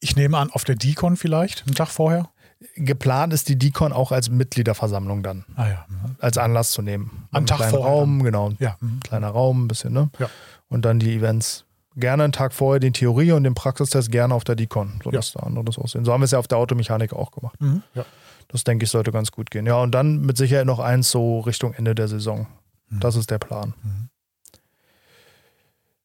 Ich 0.00 0.16
nehme 0.16 0.38
an, 0.38 0.50
auf 0.50 0.64
der 0.64 0.74
Decon 0.74 1.16
vielleicht, 1.16 1.64
einen 1.66 1.76
Tag 1.76 1.88
vorher. 1.88 2.30
Geplant 2.74 3.32
ist 3.32 3.48
die 3.48 3.58
Decon 3.58 3.92
auch 3.92 4.12
als 4.12 4.30
Mitgliederversammlung 4.30 5.22
dann, 5.22 5.44
Ah 5.56 5.68
ja. 5.68 5.86
mhm. 5.88 6.16
als 6.20 6.38
Anlass 6.38 6.72
zu 6.72 6.82
nehmen. 6.82 7.26
Am 7.32 7.46
Tag 7.46 7.58
vorher 7.70 7.78
Raum, 7.80 8.22
genau. 8.22 8.52
Ja. 8.58 8.76
mhm. 8.80 9.00
Kleiner 9.00 9.28
Raum, 9.28 9.64
ein 9.64 9.68
bisschen, 9.68 9.92
ne? 9.92 10.10
Ja. 10.18 10.28
Und 10.68 10.84
dann 10.84 10.98
die 10.98 11.14
Events 11.16 11.64
gerne 11.96 12.24
einen 12.24 12.32
Tag 12.32 12.52
vorher 12.54 12.80
den 12.80 12.92
Theorie- 12.92 13.32
und 13.32 13.44
den 13.44 13.54
Praxistest 13.54 14.10
gerne 14.10 14.34
auf 14.34 14.44
der 14.44 14.54
Decon, 14.56 15.00
sodass 15.04 15.34
ja. 15.34 15.40
der 15.40 15.46
andere 15.48 15.64
das 15.64 15.78
aussehen. 15.78 16.04
So 16.04 16.12
haben 16.12 16.20
wir 16.20 16.24
es 16.24 16.30
ja 16.30 16.38
auf 16.38 16.48
der 16.48 16.58
Automechanik 16.58 17.12
auch 17.12 17.30
gemacht. 17.30 17.60
Mhm. 17.60 17.82
Ja. 17.94 18.04
Das 18.48 18.64
denke 18.64 18.84
ich 18.84 18.90
sollte 18.90 19.12
ganz 19.12 19.32
gut 19.32 19.50
gehen. 19.50 19.66
Ja, 19.66 19.76
und 19.76 19.92
dann 19.92 20.20
mit 20.20 20.36
Sicherheit 20.36 20.66
noch 20.66 20.78
eins 20.78 21.10
so 21.10 21.40
Richtung 21.40 21.72
Ende 21.74 21.94
der 21.94 22.08
Saison. 22.08 22.46
Mhm. 22.88 23.00
Das 23.00 23.16
ist 23.16 23.30
der 23.30 23.38
Plan. 23.38 23.74
Mhm. 23.82 24.08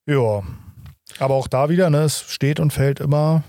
Ja, 0.06 0.44
aber 1.20 1.36
auch 1.36 1.48
da 1.48 1.70
wieder, 1.70 1.90
ne, 1.90 2.04
es 2.04 2.22
steht 2.32 2.60
und 2.60 2.72
fällt 2.72 3.00
immer, 3.00 3.44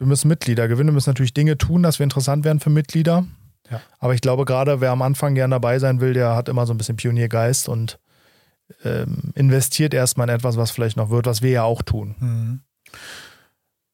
wir 0.00 0.06
müssen 0.06 0.28
Mitglieder 0.28 0.66
gewinnen, 0.66 0.88
wir 0.88 0.94
müssen 0.94 1.10
natürlich 1.10 1.34
Dinge 1.34 1.58
tun, 1.58 1.82
dass 1.82 1.98
wir 1.98 2.04
interessant 2.04 2.44
werden 2.44 2.58
für 2.58 2.70
Mitglieder. 2.70 3.26
Ja. 3.70 3.82
Aber 3.98 4.14
ich 4.14 4.22
glaube, 4.22 4.46
gerade 4.46 4.80
wer 4.80 4.90
am 4.90 5.02
Anfang 5.02 5.34
gern 5.34 5.50
dabei 5.50 5.78
sein 5.78 6.00
will, 6.00 6.14
der 6.14 6.34
hat 6.34 6.48
immer 6.48 6.66
so 6.66 6.72
ein 6.72 6.78
bisschen 6.78 6.96
Pioniergeist 6.96 7.68
und 7.68 8.00
ähm, 8.82 9.32
investiert 9.34 9.92
erstmal 9.92 10.28
in 10.28 10.34
etwas, 10.34 10.56
was 10.56 10.70
vielleicht 10.70 10.96
noch 10.96 11.10
wird, 11.10 11.26
was 11.26 11.42
wir 11.42 11.50
ja 11.50 11.62
auch 11.64 11.82
tun. 11.82 12.14
Mhm. 12.18 12.60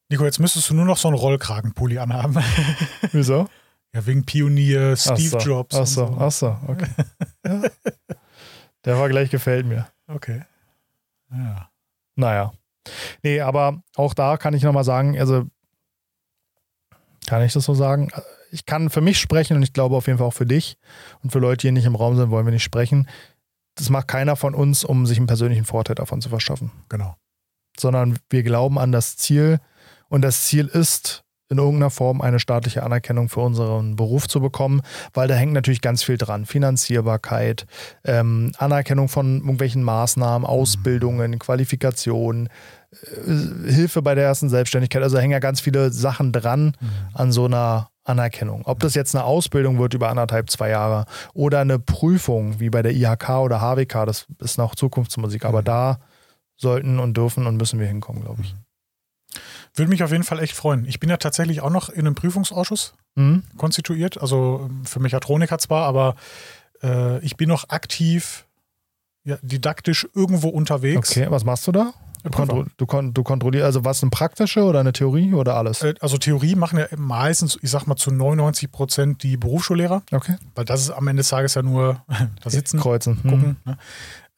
Nico, 0.09 0.25
jetzt 0.25 0.39
müsstest 0.39 0.71
du 0.71 0.75
nur 0.75 0.85
noch 0.85 0.97
so 0.97 1.09
einen 1.09 1.17
Rollkragenpulli 1.17 1.99
anhaben. 1.99 2.37
Wieso? 3.13 3.49
Ja, 3.93 4.07
wegen 4.07 4.25
Pionier, 4.25 4.95
Steve 4.97 5.37
ach 5.37 5.41
so, 5.41 5.49
Jobs. 5.49 5.75
Ach 5.75 5.87
so, 5.87 6.07
so. 6.07 6.17
ach 6.21 6.31
so, 6.31 6.57
okay. 6.69 6.89
ja. 7.47 7.63
Der 8.85 8.97
Vergleich 8.97 9.31
gefällt 9.31 9.67
mir. 9.67 9.89
Okay. 10.07 10.43
Ja. 11.33 11.69
Naja. 12.15 12.53
Nee, 13.25 13.41
aber 13.41 13.83
auch 13.97 14.15
da 14.15 14.37
kann 14.37 14.55
ich 14.55 14.63
nochmal 14.63 14.85
sagen, 14.85 15.19
also 15.19 15.47
kann 17.27 17.43
ich 17.43 17.53
das 17.53 17.65
so 17.65 17.75
sagen? 17.75 18.09
Ich 18.53 18.65
kann 18.65 18.91
für 18.91 19.01
mich 19.01 19.19
sprechen 19.19 19.57
und 19.57 19.63
ich 19.63 19.73
glaube 19.73 19.97
auf 19.97 20.07
jeden 20.07 20.19
Fall 20.19 20.29
auch 20.29 20.33
für 20.33 20.47
dich 20.47 20.79
und 21.23 21.31
für 21.31 21.41
Leute, 21.41 21.67
die 21.67 21.73
nicht 21.73 21.85
im 21.85 21.97
Raum 21.97 22.17
sind, 22.17 22.31
wollen 22.31 22.47
wir 22.47 22.53
nicht 22.53 22.63
sprechen 22.63 23.07
das 23.77 23.91
macht 23.91 24.09
keiner 24.09 24.37
von 24.37 24.55
uns, 24.55 24.85
um 24.85 25.07
sich 25.07 25.19
einen 25.19 25.27
persönlichen 25.27 25.65
Vorteil 25.65 25.95
davon 25.95 26.21
zu 26.21 26.29
verschaffen. 26.29 26.73
Genau. 26.89 27.15
Sondern 27.79 28.19
wir 28.31 28.43
glauben 28.43 28.79
an 28.79 28.91
das 28.91 29.17
Ziel 29.17 29.61
und 30.09 30.23
das 30.23 30.47
Ziel 30.47 30.67
ist, 30.67 31.23
in 31.49 31.59
irgendeiner 31.59 31.91
Form 31.91 32.23
eine 32.23 32.41
staatliche 32.41 32.83
Anerkennung 32.83 33.29
für 33.29 33.41
unseren 33.41 33.95
Beruf 33.95 34.27
zu 34.27 34.41
bekommen, 34.41 34.83
weil 35.13 35.29
da 35.29 35.35
hängt 35.35 35.53
natürlich 35.53 35.81
ganz 35.81 36.03
viel 36.03 36.17
dran. 36.17 36.45
Finanzierbarkeit, 36.45 37.67
ähm, 38.05 38.51
Anerkennung 38.59 39.09
von 39.09 39.37
irgendwelchen 39.39 39.85
Maßnahmen, 39.85 40.45
Ausbildungen, 40.45 41.33
mhm. 41.33 41.39
Qualifikationen, 41.39 42.47
äh, 42.47 42.51
Hilfe 43.67 44.03
bei 44.03 44.15
der 44.15 44.25
ersten 44.25 44.49
Selbstständigkeit. 44.49 45.03
Also 45.03 45.17
da 45.17 45.23
hängen 45.23 45.33
ja 45.33 45.39
ganz 45.39 45.61
viele 45.61 45.91
Sachen 45.91 46.33
dran 46.33 46.77
mhm. 46.81 46.91
an 47.15 47.33
so 47.33 47.45
einer 47.45 47.91
Anerkennung. 48.05 48.63
Ob 48.65 48.81
das 48.81 48.95
jetzt 48.95 49.15
eine 49.15 49.25
Ausbildung 49.25 49.79
wird 49.79 49.95
über 49.95 50.09
anderthalb, 50.09 50.51
zwei 50.51 50.71
Jahre 50.71 51.07
oder 51.35 51.61
eine 51.61 51.79
Prüfung 51.79 52.61
wie 52.61 52.71
bei 52.71 52.83
der 52.83 52.93
IHK 52.93 53.29
oder 53.41 53.61
HWK, 53.61 54.07
das 54.07 54.27
ist 54.39 54.59
noch 54.59 54.75
Zukunftsmusik. 54.75 55.45
Aber 55.45 55.61
mhm. 55.61 55.65
da 55.65 55.99
sollten 56.57 56.99
und 56.99 57.17
dürfen 57.17 57.47
und 57.47 57.57
müssen 57.57 57.81
wir 57.81 57.87
hinkommen, 57.87 58.23
glaube 58.23 58.43
ich. 58.43 58.55
Würde 59.75 59.91
mich 59.91 60.03
auf 60.03 60.13
jeden 60.13 60.25
Fall 60.25 60.41
echt 60.41 60.55
freuen. 60.55 60.87
Ich 60.87 61.01
bin 61.01 61.11
ja 61.11 61.19
tatsächlich 61.19 61.61
auch 61.61 61.71
noch 61.71 61.91
in 61.91 62.01
einem 62.01 62.15
Prüfungsausschuss 62.15 62.95
mhm. 63.15 63.43
konstituiert. 63.59 64.21
Also 64.21 64.69
ähm, 64.69 64.87
für 64.87 65.01
Mechatroniker 65.01 65.59
zwar, 65.59 65.85
aber 65.85 66.17
äh, 66.83 67.19
ich 67.25 67.37
bin 67.37 67.49
noch 67.49 67.69
aktiv 67.69 68.47
ja, 69.25 69.37
didaktisch 69.43 70.07
irgendwo 70.15 70.49
unterwegs. 70.49 71.11
Okay, 71.11 71.27
was 71.29 71.45
machst 71.45 71.67
du 71.67 71.73
da? 71.73 71.93
Kontro 72.31 72.65
du, 72.77 72.87
kon 72.87 73.15
du 73.15 73.23
kontrollierst, 73.23 73.65
also 73.65 73.85
was 73.85 74.03
eine 74.03 74.11
praktische 74.11 74.63
oder 74.65 74.81
eine 74.81 74.93
Theorie 74.93 75.35
oder 75.35 75.57
alles? 75.57 75.83
Äh, 75.83 75.95
also 76.01 76.19
Theorie 76.19 76.55
machen 76.55 76.79
ja 76.79 76.87
meistens, 76.97 77.59
ich 77.63 77.71
sag 77.71 77.87
mal 77.87 77.97
zu 77.97 78.11
99 78.11 78.71
Prozent 78.71 79.23
die 79.23 79.37
Berufsschullehrer. 79.37 80.03
Okay. 80.13 80.37
Weil 80.55 80.65
das 80.65 80.81
ist 80.81 80.91
am 80.91 81.07
Ende 81.09 81.21
des 81.21 81.29
Tages 81.29 81.55
ja 81.55 81.63
nur 81.63 82.03
da 82.43 82.51
sitzen, 82.51 82.81
kreuzen, 82.81 83.23
gucken. 83.23 83.57
Hm. 83.65 83.73
Ne? 83.73 83.79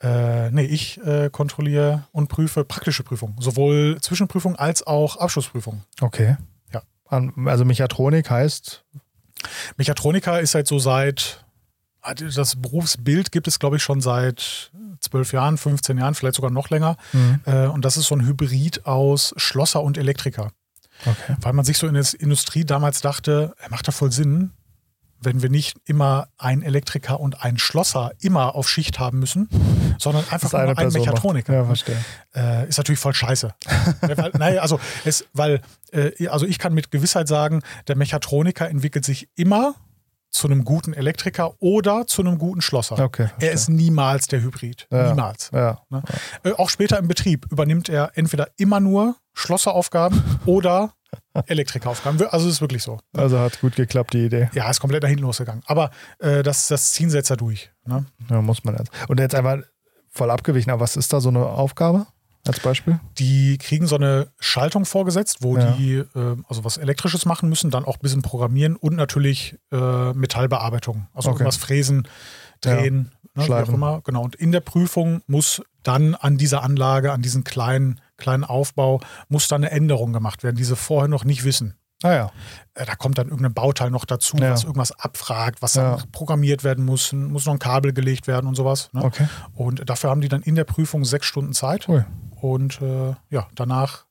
Äh, 0.00 0.50
nee, 0.52 0.64
ich 0.64 1.00
äh, 1.04 1.28
kontrolliere 1.30 2.04
und 2.12 2.28
prüfe 2.28 2.64
praktische 2.64 3.02
Prüfungen. 3.02 3.34
Sowohl 3.40 3.98
Zwischenprüfung 4.00 4.54
als 4.56 4.86
auch 4.86 5.16
Abschlussprüfung. 5.16 5.82
Okay. 6.00 6.36
Ja. 6.72 6.82
Also 7.44 7.64
Mechatronik 7.64 8.30
heißt? 8.30 8.84
Mechatroniker 9.76 10.40
ist 10.40 10.54
halt 10.54 10.68
so 10.68 10.78
seit 10.78 11.44
das 12.14 12.56
Berufsbild 12.56 13.32
gibt 13.32 13.48
es, 13.48 13.58
glaube 13.58 13.76
ich, 13.76 13.82
schon 13.82 14.00
seit 14.00 14.70
zwölf 15.00 15.32
Jahren, 15.32 15.58
15 15.58 15.98
Jahren, 15.98 16.14
vielleicht 16.14 16.36
sogar 16.36 16.50
noch 16.50 16.70
länger. 16.70 16.96
Mhm. 17.12 17.40
Äh, 17.44 17.66
und 17.66 17.84
das 17.84 17.96
ist 17.96 18.06
so 18.06 18.14
ein 18.14 18.26
Hybrid 18.26 18.86
aus 18.86 19.34
Schlosser 19.36 19.82
und 19.82 19.98
Elektriker. 19.98 20.50
Okay. 21.06 21.36
Weil 21.40 21.52
man 21.52 21.64
sich 21.64 21.78
so 21.78 21.86
in 21.86 21.94
der 21.94 22.06
Industrie 22.18 22.64
damals 22.64 23.00
dachte, 23.00 23.54
macht 23.70 23.86
ja 23.86 23.92
voll 23.92 24.10
Sinn, 24.10 24.52
wenn 25.20 25.42
wir 25.42 25.50
nicht 25.50 25.78
immer 25.84 26.28
einen 26.38 26.62
Elektriker 26.62 27.18
und 27.18 27.42
einen 27.42 27.58
Schlosser 27.58 28.12
immer 28.20 28.54
auf 28.54 28.68
Schicht 28.68 28.98
haben 28.98 29.18
müssen, 29.18 29.48
sondern 29.98 30.24
einfach 30.30 30.52
nur 30.52 30.60
einen 30.60 30.76
Person 30.76 31.00
Mechatroniker. 31.00 31.52
Ja, 31.52 31.64
verstehe. 31.64 31.96
Äh, 32.34 32.68
ist 32.68 32.78
natürlich 32.78 33.00
voll 33.00 33.14
scheiße. 33.14 33.52
weil, 34.00 34.30
naja, 34.38 34.62
also, 34.62 34.78
es, 35.04 35.24
weil, 35.32 35.60
äh, 35.92 36.28
also 36.28 36.46
ich 36.46 36.58
kann 36.58 36.72
mit 36.72 36.90
Gewissheit 36.90 37.26
sagen, 37.26 37.62
der 37.88 37.96
Mechatroniker 37.96 38.68
entwickelt 38.68 39.04
sich 39.04 39.28
immer 39.34 39.74
zu 40.30 40.46
einem 40.46 40.64
guten 40.64 40.92
Elektriker 40.92 41.54
oder 41.60 42.06
zu 42.06 42.22
einem 42.22 42.38
guten 42.38 42.60
Schlosser. 42.60 42.98
Okay, 42.98 43.28
er 43.40 43.52
ist 43.52 43.68
niemals 43.68 44.26
der 44.26 44.42
Hybrid. 44.42 44.86
Ja, 44.90 45.08
niemals. 45.08 45.50
Ja, 45.52 45.82
ne? 45.88 46.02
ja. 46.44 46.50
Äh, 46.50 46.54
auch 46.54 46.70
später 46.70 46.98
im 46.98 47.08
Betrieb 47.08 47.46
übernimmt 47.50 47.88
er 47.88 48.12
entweder 48.14 48.48
immer 48.56 48.80
nur 48.80 49.16
Schlosseraufgaben 49.32 50.22
oder 50.46 50.92
Elektrikeraufgaben. 51.46 52.20
Also 52.28 52.48
es 52.48 52.54
ist 52.54 52.60
wirklich 52.60 52.82
so. 52.82 52.98
Also 53.16 53.38
hat 53.38 53.60
gut 53.60 53.76
geklappt, 53.76 54.12
die 54.12 54.26
Idee. 54.26 54.50
Ja, 54.52 54.68
ist 54.68 54.80
komplett 54.80 55.02
nach 55.02 55.08
hinten 55.08 55.24
losgegangen. 55.24 55.62
Aber 55.66 55.90
äh, 56.18 56.42
das, 56.42 56.68
das 56.68 56.92
ziehen 56.92 57.10
sie 57.10 57.16
jetzt 57.16 57.30
da 57.30 57.36
durch. 57.36 57.70
Ne? 57.86 58.04
Ja, 58.28 58.42
muss 58.42 58.64
man 58.64 58.76
jetzt. 58.76 58.90
Und 59.08 59.20
jetzt 59.20 59.34
einfach 59.34 59.58
voll 60.10 60.30
abgewichen. 60.30 60.70
Aber 60.70 60.80
was 60.80 60.96
ist 60.96 61.12
da 61.12 61.20
so 61.20 61.28
eine 61.28 61.46
Aufgabe? 61.46 62.06
Als 62.48 62.60
Beispiel? 62.60 63.00
Die 63.18 63.58
kriegen 63.58 63.86
so 63.86 63.96
eine 63.96 64.28
Schaltung 64.40 64.84
vorgesetzt, 64.84 65.38
wo 65.40 65.56
ja. 65.56 65.72
die 65.72 65.94
äh, 65.96 66.36
also 66.48 66.64
was 66.64 66.76
Elektrisches 66.76 67.26
machen 67.26 67.48
müssen, 67.48 67.70
dann 67.70 67.84
auch 67.84 67.96
ein 67.96 68.02
bisschen 68.02 68.22
programmieren 68.22 68.76
und 68.76 68.96
natürlich 68.96 69.56
äh, 69.72 70.12
Metallbearbeitung. 70.12 71.08
Also 71.14 71.30
okay. 71.30 71.38
irgendwas 71.38 71.56
fräsen, 71.56 72.08
drehen, 72.60 73.12
ja. 73.36 73.42
ne, 73.42 73.48
wie 73.48 73.52
auch 73.52 73.74
immer. 73.74 74.00
Genau. 74.02 74.22
Und 74.22 74.36
in 74.36 74.52
der 74.52 74.60
Prüfung 74.60 75.22
muss 75.26 75.62
dann 75.82 76.14
an 76.14 76.36
dieser 76.36 76.62
Anlage, 76.62 77.12
an 77.12 77.22
diesem 77.22 77.44
kleinen, 77.44 78.00
kleinen 78.16 78.44
Aufbau, 78.44 79.00
muss 79.28 79.48
dann 79.48 79.64
eine 79.64 79.70
Änderung 79.70 80.12
gemacht 80.12 80.42
werden, 80.42 80.56
die 80.56 80.64
sie 80.64 80.76
vorher 80.76 81.08
noch 81.08 81.24
nicht 81.24 81.44
wissen. 81.44 81.77
Ah 82.02 82.12
ja. 82.12 82.30
Äh, 82.74 82.86
da 82.86 82.94
kommt 82.94 83.18
dann 83.18 83.28
irgendein 83.28 83.54
Bauteil 83.54 83.90
noch 83.90 84.04
dazu, 84.04 84.36
ja. 84.36 84.52
was 84.52 84.64
irgendwas 84.64 84.92
abfragt, 84.92 85.62
was 85.62 85.74
ja. 85.74 85.96
dann 85.96 86.10
programmiert 86.12 86.64
werden 86.64 86.84
muss, 86.84 87.12
muss 87.12 87.46
noch 87.46 87.54
ein 87.54 87.58
Kabel 87.58 87.92
gelegt 87.92 88.26
werden 88.26 88.46
und 88.46 88.54
sowas. 88.54 88.90
Ne? 88.92 89.02
Okay. 89.02 89.28
Und 89.54 89.88
dafür 89.88 90.10
haben 90.10 90.20
die 90.20 90.28
dann 90.28 90.42
in 90.42 90.54
der 90.54 90.64
Prüfung 90.64 91.04
sechs 91.04 91.26
Stunden 91.26 91.52
Zeit. 91.52 91.88
Ui. 91.88 92.04
Und 92.40 92.80
äh, 92.80 93.14
ja, 93.30 93.48
danach 93.54 94.07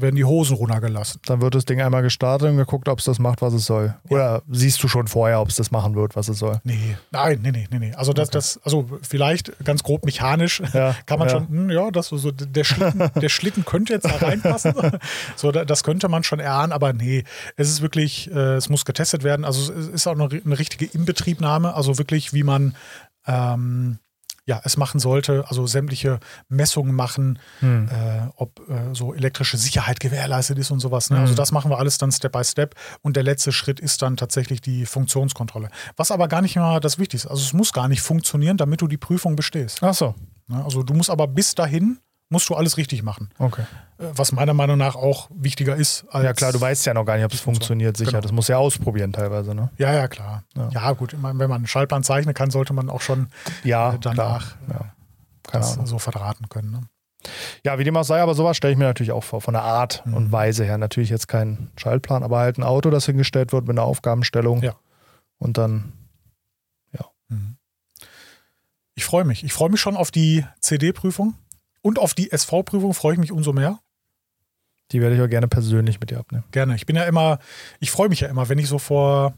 werden 0.00 0.16
die 0.16 0.24
Hosen 0.24 0.56
runtergelassen. 0.56 1.20
Dann 1.26 1.40
wird 1.40 1.54
das 1.54 1.64
Ding 1.64 1.80
einmal 1.80 2.02
gestartet 2.02 2.48
und 2.48 2.56
geguckt, 2.56 2.88
ob 2.88 2.98
es 2.98 3.04
das 3.04 3.18
macht, 3.18 3.42
was 3.42 3.52
es 3.52 3.66
soll. 3.66 3.94
Ja. 4.08 4.10
Oder 4.10 4.42
siehst 4.50 4.82
du 4.82 4.88
schon 4.88 5.08
vorher, 5.08 5.40
ob 5.40 5.48
es 5.48 5.56
das 5.56 5.70
machen 5.70 5.94
wird, 5.94 6.16
was 6.16 6.28
es 6.28 6.38
soll? 6.38 6.60
Nee, 6.64 6.96
nein, 7.10 7.40
nee, 7.42 7.50
nee, 7.50 7.68
nee, 7.70 7.78
nee. 7.78 7.94
Also 7.94 8.12
das, 8.12 8.28
okay. 8.28 8.38
das, 8.38 8.60
also 8.64 8.88
vielleicht 9.02 9.64
ganz 9.64 9.82
grob 9.82 10.04
mechanisch 10.04 10.62
ja. 10.72 10.94
kann 11.06 11.18
man 11.18 11.28
ja. 11.28 11.34
schon, 11.34 11.48
hm, 11.48 11.70
ja, 11.70 11.90
das 11.90 12.08
so 12.08 12.30
der 12.30 12.64
Schlitten, 12.64 13.10
der 13.20 13.28
Schlitten 13.28 13.64
könnte 13.64 13.94
jetzt 13.94 14.06
da 14.06 14.16
reinpassen. 14.16 14.74
so, 15.36 15.52
das 15.52 15.84
könnte 15.84 16.08
man 16.08 16.24
schon 16.24 16.40
erahnen, 16.40 16.72
aber 16.72 16.92
nee, 16.92 17.24
es 17.56 17.68
ist 17.68 17.82
wirklich, 17.82 18.30
äh, 18.30 18.56
es 18.56 18.68
muss 18.68 18.84
getestet 18.84 19.24
werden. 19.24 19.44
Also 19.44 19.72
es 19.72 19.88
ist 19.88 20.06
auch 20.06 20.18
eine, 20.18 20.28
eine 20.44 20.58
richtige 20.58 20.86
Inbetriebnahme, 20.86 21.74
also 21.74 21.98
wirklich, 21.98 22.32
wie 22.32 22.42
man 22.42 22.74
ähm, 23.26 23.98
ja, 24.46 24.60
es 24.64 24.76
machen 24.76 25.00
sollte, 25.00 25.44
also 25.48 25.66
sämtliche 25.66 26.20
Messungen 26.48 26.94
machen, 26.94 27.38
hm. 27.60 27.88
äh, 27.88 28.28
ob 28.36 28.60
äh, 28.68 28.94
so 28.94 29.14
elektrische 29.14 29.56
Sicherheit 29.56 30.00
gewährleistet 30.00 30.58
ist 30.58 30.70
und 30.70 30.80
sowas. 30.80 31.10
Ne? 31.10 31.16
Also 31.16 31.30
hm. 31.30 31.30
Also 31.30 31.36
das 31.40 31.52
machen 31.52 31.70
wir 31.70 31.78
alles 31.78 31.98
dann 31.98 32.10
Step 32.10 32.32
by 32.32 32.42
Step 32.44 32.74
und 33.02 33.14
der 33.14 33.22
letzte 33.22 33.52
Schritt 33.52 33.78
ist 33.78 34.02
dann 34.02 34.16
tatsächlich 34.16 34.60
die 34.60 34.84
Funktionskontrolle. 34.84 35.70
Was 35.96 36.10
aber 36.10 36.26
gar 36.26 36.42
nicht 36.42 36.56
immer 36.56 36.80
das 36.80 36.98
Wichtigste 36.98 37.28
ist. 37.28 37.30
Also 37.30 37.42
es 37.44 37.52
muss 37.52 37.72
gar 37.72 37.86
nicht 37.86 38.02
funktionieren, 38.02 38.56
damit 38.56 38.80
du 38.80 38.88
die 38.88 38.96
Prüfung 38.96 39.36
bestehst. 39.36 39.82
Ach 39.82 39.94
so. 39.94 40.14
Ne? 40.48 40.64
Also 40.64 40.82
du 40.82 40.92
musst 40.94 41.10
aber 41.10 41.28
bis 41.28 41.54
dahin 41.54 41.98
musst 42.30 42.48
du 42.48 42.54
alles 42.54 42.76
richtig 42.76 43.02
machen. 43.02 43.30
Okay. 43.38 43.62
Äh, 43.98 44.04
was 44.14 44.32
meiner 44.32 44.54
Meinung 44.54 44.78
nach 44.78 44.96
auch 44.96 45.28
wichtiger 45.34 45.76
ist. 45.76 46.06
ja 46.12 46.32
klar, 46.32 46.52
du 46.52 46.60
weißt 46.60 46.86
ja 46.86 46.94
noch 46.94 47.04
gar 47.04 47.16
nicht, 47.16 47.24
ob 47.24 47.32
es 47.32 47.40
funktioniert, 47.40 47.96
sicher. 47.96 48.12
Genau. 48.12 48.22
Das 48.22 48.32
muss 48.32 48.48
ja 48.48 48.56
ausprobieren 48.56 49.12
teilweise, 49.12 49.54
ne? 49.54 49.70
Ja, 49.76 49.92
ja, 49.92 50.08
klar. 50.08 50.44
Ja, 50.56 50.68
ja 50.70 50.92
gut, 50.92 51.14
wenn 51.20 51.36
man 51.36 51.52
einen 51.52 51.66
Schaltplan 51.66 52.02
zeichnen 52.04 52.34
kann, 52.34 52.50
sollte 52.50 52.72
man 52.72 52.88
auch 52.88 53.02
schon 53.02 53.28
ja, 53.64 53.94
äh, 53.94 53.98
danach 54.00 54.56
ja. 54.72 54.92
das 55.52 55.74
so 55.84 55.98
verdrahten 55.98 56.48
können. 56.48 56.70
Ne? 56.70 56.80
Ja, 57.64 57.78
wie 57.78 57.84
dem 57.84 57.96
auch 57.96 58.04
sei, 58.04 58.22
aber 58.22 58.34
sowas 58.34 58.56
stelle 58.56 58.72
ich 58.72 58.78
mir 58.78 58.86
natürlich 58.86 59.12
auch 59.12 59.24
vor, 59.24 59.40
von 59.40 59.54
der 59.54 59.62
Art 59.62 60.06
mhm. 60.06 60.14
und 60.14 60.32
Weise 60.32 60.64
her. 60.64 60.78
Natürlich 60.78 61.10
jetzt 61.10 61.28
kein 61.28 61.70
Schaltplan, 61.76 62.22
aber 62.22 62.38
halt 62.38 62.58
ein 62.58 62.62
Auto, 62.62 62.90
das 62.90 63.06
hingestellt 63.06 63.52
wird 63.52 63.66
mit 63.66 63.76
einer 63.76 63.86
Aufgabenstellung. 63.86 64.62
Ja. 64.62 64.76
Und 65.38 65.58
dann, 65.58 65.92
ja. 66.92 67.04
Mhm. 67.28 67.56
Ich 68.94 69.04
freue 69.04 69.24
mich. 69.24 69.44
Ich 69.44 69.52
freue 69.52 69.70
mich 69.70 69.80
schon 69.80 69.96
auf 69.96 70.10
die 70.10 70.46
CD-Prüfung. 70.60 71.34
Und 71.82 71.98
auf 71.98 72.14
die 72.14 72.30
SV-Prüfung 72.32 72.94
freue 72.94 73.14
ich 73.14 73.18
mich 73.20 73.32
umso 73.32 73.52
mehr. 73.52 73.78
Die 74.92 75.00
werde 75.00 75.14
ich 75.16 75.22
auch 75.22 75.28
gerne 75.28 75.48
persönlich 75.48 76.00
mit 76.00 76.10
dir 76.10 76.18
abnehmen. 76.18 76.44
Gerne. 76.50 76.74
Ich 76.74 76.84
bin 76.84 76.96
ja 76.96 77.04
immer, 77.04 77.38
ich 77.78 77.90
freue 77.90 78.08
mich 78.08 78.20
ja 78.20 78.28
immer, 78.28 78.48
wenn 78.48 78.58
ich 78.58 78.68
so 78.68 78.78
vor 78.78 79.34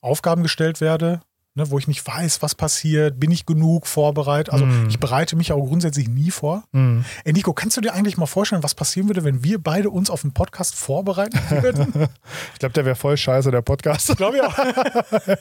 Aufgaben 0.00 0.42
gestellt 0.42 0.80
werde. 0.80 1.20
ne, 1.58 1.70
wo 1.70 1.78
ich 1.78 1.88
nicht 1.88 2.06
weiß, 2.06 2.42
was 2.42 2.54
passiert, 2.54 3.18
bin 3.18 3.30
ich 3.30 3.46
genug 3.46 3.86
vorbereitet. 3.86 4.52
Also 4.52 4.66
Mhm. 4.66 4.90
ich 4.90 5.00
bereite 5.00 5.36
mich 5.36 5.52
auch 5.52 5.64
grundsätzlich 5.64 6.06
nie 6.06 6.30
vor. 6.30 6.64
Mhm. 6.72 7.06
Ey 7.24 7.32
Nico, 7.32 7.54
kannst 7.54 7.78
du 7.78 7.80
dir 7.80 7.94
eigentlich 7.94 8.18
mal 8.18 8.26
vorstellen, 8.26 8.62
was 8.62 8.74
passieren 8.74 9.08
würde, 9.08 9.24
wenn 9.24 9.42
wir 9.42 9.58
beide 9.58 9.88
uns 9.88 10.10
auf 10.10 10.22
einen 10.22 10.34
Podcast 10.34 10.74
vorbereiten 10.74 11.38
würden? 11.48 11.88
Ich 12.52 12.58
glaube, 12.58 12.74
der 12.74 12.84
wäre 12.84 12.94
voll 12.94 13.16
scheiße, 13.16 13.50
der 13.50 13.62
Podcast. 13.62 14.14
Glaube 14.18 14.36
ich 14.36 14.42
auch. 14.42 14.58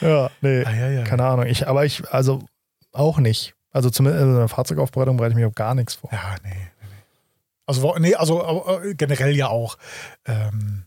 ja, 0.00 0.30
nee, 0.40 0.64
Ah, 0.64 0.72
ja, 0.74 0.90
ja. 0.90 1.04
keine 1.04 1.24
Ahnung. 1.24 1.46
Ich, 1.46 1.66
aber 1.68 1.84
ich, 1.84 2.08
also 2.10 2.40
auch 2.92 3.18
nicht. 3.18 3.54
Also 3.72 3.90
zumindest 3.90 4.22
in 4.24 4.36
der 4.36 4.48
Fahrzeugaufbereitung 4.48 5.16
bereite 5.16 5.32
ich 5.32 5.36
mich 5.36 5.46
auf 5.46 5.54
gar 5.54 5.74
nichts 5.74 5.94
vor. 5.94 6.10
Ja, 6.12 6.34
nee. 6.44 6.50
nee. 6.50 6.86
Also, 7.66 7.94
nee, 7.98 8.14
also 8.14 8.80
äh, 8.82 8.94
generell 8.94 9.34
ja 9.34 9.48
auch. 9.48 9.78
Ähm, 10.26 10.84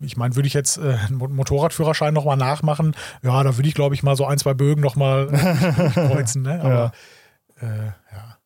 ich 0.00 0.16
meine, 0.16 0.36
würde 0.36 0.46
ich 0.46 0.54
jetzt 0.54 0.76
äh, 0.76 0.94
einen 1.06 1.16
Mo- 1.16 1.28
Motorradführerschein 1.28 2.12
nochmal 2.12 2.36
nachmachen, 2.36 2.94
ja, 3.22 3.42
da 3.42 3.56
würde 3.56 3.68
ich, 3.68 3.74
glaube 3.74 3.94
ich, 3.94 4.02
mal 4.02 4.16
so 4.16 4.26
ein, 4.26 4.38
zwei 4.38 4.52
Bögen 4.52 4.82
nochmal 4.82 5.28
kreuzen. 5.94 6.42
Ne? 6.42 6.60
Aber 6.60 6.92
äh, 7.60 7.86
ja. 8.12 8.38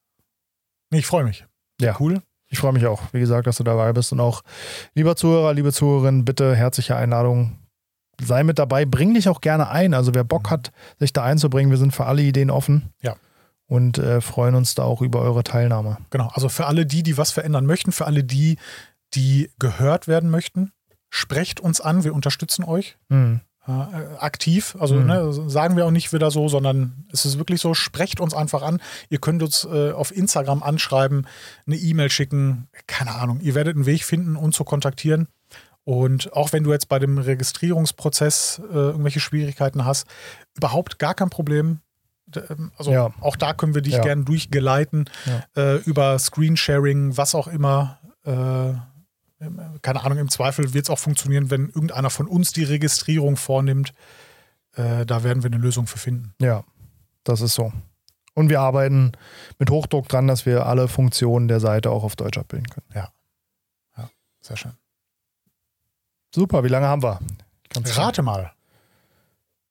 Nee, 0.91 0.99
ich 1.01 1.07
freue 1.07 1.25
mich. 1.25 1.45
Ja. 1.81 1.97
Cool. 1.99 2.23
Ich 2.51 2.59
freue 2.61 2.73
mich 2.73 2.87
auch, 2.87 3.03
wie 3.13 3.21
gesagt, 3.21 3.47
dass 3.47 3.57
du 3.57 3.65
dabei 3.65 3.93
bist. 3.93 4.13
Und 4.13 4.21
auch, 4.21 4.43
lieber 4.95 5.17
Zuhörer, 5.17 5.53
liebe 5.53 5.73
Zuhörerin, 5.73 6.25
bitte 6.25 6.55
herzliche 6.57 6.97
Einladung. 6.97 7.59
Sei 8.21 8.43
mit 8.43 8.59
dabei, 8.59 8.85
bring 8.85 9.15
dich 9.15 9.29
auch 9.29 9.41
gerne 9.41 9.69
ein. 9.69 9.95
Also 9.95 10.15
wer 10.15 10.25
Bock 10.25 10.51
hat, 10.51 10.73
sich 10.99 11.13
da 11.13 11.25
einzubringen, 11.25 11.71
wir 11.71 11.77
sind 11.79 11.95
für 11.95 12.07
alle 12.07 12.23
Ideen 12.23 12.51
offen. 12.51 12.91
Ja. 13.03 13.17
Und 13.69 13.99
äh, 13.99 14.21
freuen 14.23 14.55
uns 14.55 14.75
da 14.75 14.83
auch 14.85 15.03
über 15.03 15.21
eure 15.21 15.45
Teilnahme. 15.45 15.99
Genau. 16.11 16.31
Also 16.33 16.49
für 16.49 16.67
alle 16.67 16.87
die, 16.87 17.03
die 17.03 17.19
was 17.19 17.31
verändern 17.31 17.67
möchten, 17.67 17.93
für 17.93 18.07
alle 18.07 18.25
die, 18.25 18.57
die 19.15 19.51
gehört 19.59 20.09
werden 20.09 20.31
möchten, 20.31 20.73
sprecht 21.11 21.61
uns 21.61 21.81
an, 21.81 22.03
wir 22.03 22.15
unterstützen 22.15 22.65
euch. 22.65 22.97
Hm. 23.11 23.41
äh, 23.67 24.17
aktiv. 24.19 24.77
Also 24.81 24.95
Mhm. 24.95 25.07
ne, 25.07 25.33
sagen 25.51 25.77
wir 25.77 25.85
auch 25.85 25.91
nicht 25.91 26.15
wieder 26.15 26.31
so, 26.31 26.49
sondern 26.49 27.05
es 27.13 27.27
ist 27.27 27.37
wirklich 27.37 27.61
so, 27.61 27.75
sprecht 27.75 28.19
uns 28.19 28.33
einfach 28.33 28.63
an. 28.63 28.81
Ihr 29.11 29.19
könnt 29.19 29.43
uns 29.43 29.69
äh, 29.71 29.93
auf 29.93 30.17
Instagram 30.17 30.63
anschreiben, 30.63 31.27
eine 31.67 31.77
E-Mail 31.77 32.09
schicken, 32.09 32.69
keine 32.87 33.17
Ahnung. 33.17 33.41
Ihr 33.41 33.55
werdet 33.55 33.77
einen 33.77 33.85
Weg 33.85 34.05
finden, 34.05 34.37
uns 34.37 34.57
zu 34.57 34.65
kontaktieren. 34.65 35.29
Und 35.85 36.33
auch 36.33 36.53
wenn 36.55 36.65
du 36.65 36.73
jetzt 36.73 36.89
bei 36.89 36.99
dem 36.99 37.19
Registrierungsprozess 37.19 38.63
äh, 38.71 38.75
irgendwelche 38.75 39.21
Schwierigkeiten 39.21 39.85
hast, 39.85 40.07
überhaupt 40.57 40.99
gar 40.99 41.15
kein 41.15 41.29
Problem. 41.31 41.81
Ähm, 42.37 42.73
Also 42.77 42.93
Ja. 42.93 43.11
auch 43.21 43.37
da 43.37 43.53
können 43.55 43.75
wir 43.75 43.83
dich 43.83 43.95
Ja. 43.95 44.03
gerne 44.03 44.25
durchgeleiten 44.25 45.09
äh, 45.57 45.77
über 45.83 46.19
Screensharing, 46.19 47.17
was 47.17 47.35
auch 47.35 47.49
immer. 47.49 47.99
Äh, 48.25 48.75
keine 49.83 50.03
Ahnung, 50.03 50.19
im 50.19 50.29
Zweifel 50.29 50.75
wird 50.75 50.87
es 50.87 50.91
auch 50.91 50.99
funktionieren, 50.99 51.51
wenn 51.51 51.67
irgendeiner 51.69 52.11
von 52.11 52.27
uns 52.27 52.53
die 52.53 52.65
Registrierung 52.65 53.37
vornimmt. 53.37 53.95
Äh, 54.75 55.07
da 55.07 55.23
werden 55.23 55.43
wir 55.45 55.51
eine 55.51 55.61
Lösung 55.63 55.87
für 55.87 55.99
finden. 55.99 56.35
Ja, 56.41 56.65
das 57.25 57.41
ist 57.41 57.55
so. 57.55 57.73
Und 58.35 58.49
wir 58.51 58.61
arbeiten 58.61 59.13
mit 59.59 59.71
Hochdruck 59.71 60.09
dran, 60.09 60.27
dass 60.29 60.45
wir 60.47 60.67
alle 60.67 60.89
Funktionen 60.89 61.49
der 61.49 61.61
Seite 61.61 61.91
auch 61.91 62.05
auf 62.05 62.15
Deutsch 62.17 62.39
abbilden 62.39 62.69
können. 62.69 62.87
Sehr 64.41 64.57
schön. 64.57 64.73
Super, 66.35 66.63
wie 66.63 66.69
lange 66.69 66.87
haben 66.87 67.03
wir? 67.03 67.19
Sagen. 67.75 67.87
Rate 67.91 68.23
mal. 68.23 68.53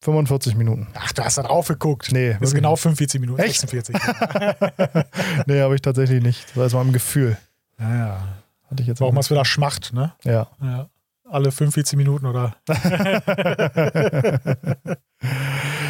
45 0.01 0.55
Minuten. 0.55 0.87
Ach, 0.93 1.11
du 1.11 1.23
hast 1.23 1.37
da 1.37 1.43
drauf 1.43 1.67
geguckt. 1.67 2.11
Nee, 2.11 2.29
ist 2.31 2.35
wirklich 2.35 2.53
genau 2.55 2.75
45 2.75 3.21
Minuten. 3.21 3.41
Echt? 3.41 3.59
46. 3.61 3.95
Nee, 5.47 5.61
habe 5.61 5.75
ich 5.75 5.81
tatsächlich 5.81 6.21
nicht. 6.23 6.49
Das 6.49 6.57
war 6.57 6.63
jetzt 6.65 6.73
mal 6.73 6.85
im 6.85 6.93
Gefühl. 6.93 7.37
ja, 7.79 7.95
ja. 7.95 8.27
Hatte 8.69 8.81
ich 8.81 8.87
jetzt 8.87 8.99
Warum 8.99 9.17
hast 9.17 9.29
du 9.29 9.35
wieder 9.35 9.45
Schmacht, 9.45 9.93
ne? 9.93 10.11
Ja. 10.25 10.47
Ja. 10.61 10.89
Alle 11.29 11.51
45 11.51 11.97
Minuten 11.97 12.25
oder? 12.25 12.55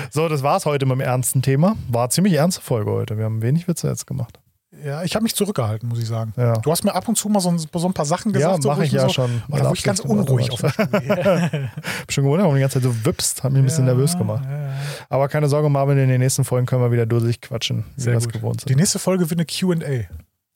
So, 0.09 0.29
das 0.29 0.41
war's 0.41 0.65
heute 0.65 0.85
mit 0.85 0.95
dem 0.95 1.01
ernsten 1.01 1.41
Thema. 1.41 1.75
War 1.89 2.09
ziemlich 2.09 2.33
ernste 2.33 2.61
Folge 2.61 2.91
heute. 2.91 3.17
Wir 3.17 3.25
haben 3.25 3.41
wenig 3.41 3.67
Witze 3.67 3.89
jetzt 3.89 4.07
gemacht. 4.07 4.39
Ja, 4.87 5.03
ich 5.03 5.15
habe 5.15 5.23
mich 5.23 5.35
zurückgehalten, 5.35 5.89
muss 5.89 5.99
ich 5.99 6.07
sagen. 6.07 6.33
Ja, 6.37 6.53
Du 6.53 6.71
hast 6.71 6.83
mir 6.83 6.95
ab 6.95 7.07
und 7.07 7.15
zu 7.17 7.27
mal 7.29 7.39
so, 7.41 7.49
ein- 7.49 7.57
so 7.59 7.85
ein 7.87 7.93
paar 7.93 8.05
Sachen 8.05 8.31
ja 8.31 8.37
gesagt, 8.39 8.63
so, 8.63 8.69
mache 8.69 8.85
ich 8.85 8.91
mir 8.91 8.99
ja 8.99 9.07
so, 9.07 9.13
schon. 9.13 9.43
Oh, 9.49 9.57
da 9.57 9.65
wurde 9.65 9.73
ich 9.77 9.83
ganz 9.83 9.99
unruhig 9.99 10.51
auf 10.51 10.61
dem 10.61 10.69
Stuhl. 10.71 11.69
Schon 12.09 12.23
gewundert, 12.23 12.43
warum 12.45 12.51
du 12.53 12.55
die 12.55 12.61
ganze 12.61 12.81
Zeit 12.81 12.83
so 12.83 13.05
wippst. 13.05 13.43
Hat 13.43 13.51
mich 13.51 13.61
ein 13.61 13.65
bisschen 13.65 13.85
nervös 13.85 14.17
gemacht. 14.17 14.43
Ja, 14.45 14.67
ja. 14.67 14.73
Aber 15.09 15.27
keine 15.27 15.49
Sorge, 15.49 15.69
Marvin, 15.69 15.97
in 15.97 16.07
den 16.09 16.19
nächsten 16.21 16.43
Folgen 16.45 16.65
können 16.65 16.81
wir 16.81 16.91
wieder 16.91 17.05
dursig 17.05 17.41
quatschen, 17.41 17.85
wie 17.95 18.01
Sehr 18.01 18.13
wir 18.13 18.19
das 18.19 18.29
gewohnt 18.29 18.63
Die 18.63 18.69
sind. 18.69 18.77
nächste 18.79 18.99
Folge 18.99 19.29
wird 19.29 19.39
eine 19.39 19.45
QA, 19.45 20.07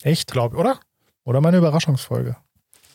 Echt? 0.03 0.31
glaube 0.31 0.55
ich, 0.55 0.59
oder? 0.59 0.79
Oder 1.25 1.41
meine 1.41 1.57
Überraschungsfolge. 1.57 2.35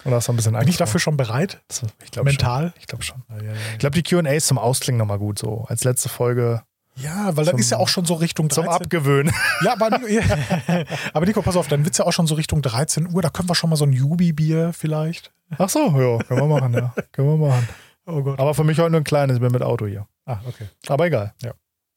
Oder 0.05 0.16
hast 0.16 0.28
du 0.28 0.32
ein 0.32 0.37
bisschen 0.37 0.55
Angst? 0.55 0.64
Bin 0.66 0.70
ich 0.70 0.76
dafür 0.76 1.01
schon 1.01 1.16
bereit? 1.16 1.61
Ich 2.05 2.11
glaube 2.12 2.30
schon. 2.30 2.37
Mental? 2.37 2.72
Ich 2.78 2.87
glaube 2.87 3.03
schon. 3.05 3.22
Ja, 3.28 3.37
ja, 3.39 3.43
ja. 3.51 3.53
Ich 3.72 3.78
glaube, 3.78 4.01
die 4.01 4.03
QAs 4.03 4.47
zum 4.47 4.57
Ausklingen 4.59 4.99
nochmal 4.99 5.18
gut 5.18 5.39
so. 5.39 5.64
Als 5.68 5.82
letzte 5.84 6.09
Folge 6.09 6.62
Ja, 6.99 7.36
weil 7.36 7.44
dann 7.44 7.53
Zum- 7.55 7.61
ist 7.61 7.70
ja 7.70 7.76
auch 7.78 7.88
schon 7.88 8.05
so 8.07 8.14
Richtung 8.14 8.49
zum 8.51 8.64
13. 8.64 8.82
Abgewöhnen. 8.84 9.32
Ja, 9.64 9.72
aber, 9.72 9.90
Nico- 9.90 10.07
ja. 10.07 10.22
aber 11.12 11.26
Nico, 11.26 11.42
pass 11.42 11.57
auf, 11.57 11.68
dann 11.68 11.84
wird 11.84 11.92
es 11.94 11.99
ja 11.99 12.05
auch 12.07 12.12
schon 12.12 12.26
so 12.26 12.34
Richtung 12.34 12.62
13 12.62 13.12
Uhr. 13.14 13.22
Da 13.22 13.30
können 13.30 13.49
wir 13.49 13.55
schon 13.55 13.70
mal 13.70 13.76
so 13.76 13.84
ein 13.84 13.92
Jubi-Bier 13.92 14.72
vielleicht. 14.72 15.32
Ach 15.59 15.68
so, 15.68 15.78
ja, 15.99 16.18
können 16.24 16.40
wir 16.40 16.47
machen, 16.61 16.72
ja. 16.74 16.94
Können 17.12 17.28
wir 17.38 17.49
machen. 17.49 17.68
Oh 18.07 18.22
Gott. 18.22 18.38
Aber 18.38 18.55
für 18.55 18.64
mich 18.64 18.78
heute 18.78 18.90
nur 18.90 19.01
ein 19.01 19.05
kleines, 19.05 19.36
ich 19.36 19.42
bin 19.42 19.53
mit 19.53 19.62
Auto 19.62 19.86
hier. 19.86 20.07
Ah, 20.24 20.38
okay. 20.47 20.66
Aber 20.88 21.07
egal. 21.07 21.34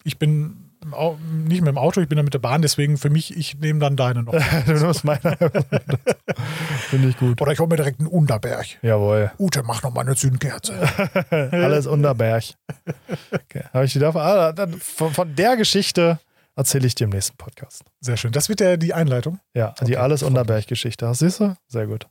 Ich 0.04 0.18
bin 0.20 0.69
nicht 1.46 1.62
mit 1.62 1.68
dem 1.68 1.78
Auto, 1.78 2.02
ich 2.02 2.08
bin 2.08 2.18
da 2.18 2.24
mit 2.24 2.34
der 2.34 2.40
Bahn, 2.40 2.62
deswegen 2.62 2.98
für 2.98 3.10
mich, 3.10 3.36
ich 3.36 3.58
nehme 3.58 3.80
dann 3.80 3.96
deine 3.96 4.24
noch. 4.24 4.34
du 4.66 4.74
nimmst 4.74 5.04
meine. 5.04 5.38
Finde 6.90 7.10
ich 7.10 7.18
gut. 7.18 7.42
Oder 7.42 7.52
ich 7.52 7.60
hole 7.60 7.70
mir 7.70 7.76
direkt 7.76 8.00
einen 8.00 8.08
Unterberg. 8.08 8.66
Jawohl. 8.82 9.32
Ute, 9.38 9.64
mach 9.64 9.84
noch 9.84 9.94
mal 9.94 10.02
eine 10.02 10.16
Zündkerze. 10.16 10.74
Alles 11.52 11.88
Unterberg. 11.88 12.44
Okay. 13.32 13.64
Habe 13.74 13.86
ich 13.86 13.94
die 13.94 14.00
dafür? 14.00 14.22
Ah, 14.22 14.52
dann 14.52 14.74
von, 14.80 15.14
von 15.14 15.36
der 15.36 15.58
Geschichte 15.58 16.20
erzähle 16.56 16.88
ich 16.88 16.96
dir 16.96 17.06
im 17.06 17.12
nächsten 17.12 17.38
Podcast. 17.38 17.84
Sehr 18.02 18.18
schön. 18.18 18.32
Das 18.32 18.50
wird 18.50 18.62
ja 18.62 18.78
die 18.78 18.94
Einleitung. 18.94 19.40
Ja, 19.54 19.74
die 19.82 19.84
Okay. 19.84 19.96
Alles 19.98 20.24
Unterberg-Geschichte. 20.24 21.14
Siehst 21.14 21.40
du? 21.40 21.56
Sehr 21.68 21.88
gut. 21.88 22.08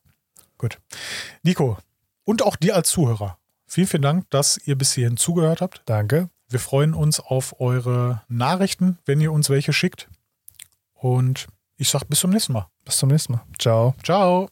Nico, 1.43 1.79
und 2.25 2.43
auch 2.43 2.57
dir 2.57 2.75
als 2.77 2.91
Zuhörer. 2.91 3.39
Vielen, 3.66 3.87
vielen 3.87 4.03
Dank, 4.03 4.31
dass 4.31 4.59
ihr 4.66 4.77
bis 4.77 4.93
hierhin 4.93 5.16
zugehört 5.16 5.61
habt. 5.61 5.83
Danke. 5.87 6.31
Wir 6.51 6.61
freuen 6.61 6.95
uns 6.95 7.21
auf 7.21 7.61
eure 7.61 8.23
Nachrichten, 8.29 8.99
wenn 9.05 9.21
ihr 9.21 9.33
uns 9.33 9.51
welche 9.51 9.73
schickt. 9.73 10.09
Und 10.95 11.47
ich 11.77 11.89
sage 11.91 12.07
bis 12.07 12.21
zum 12.21 12.31
nächsten 12.31 12.55
Mal. 12.55 12.69
Bis 12.85 12.97
zum 12.97 13.11
nächsten 13.11 13.35
Mal. 13.35 13.43
Ciao. 13.59 13.95
Ciao. 14.03 14.49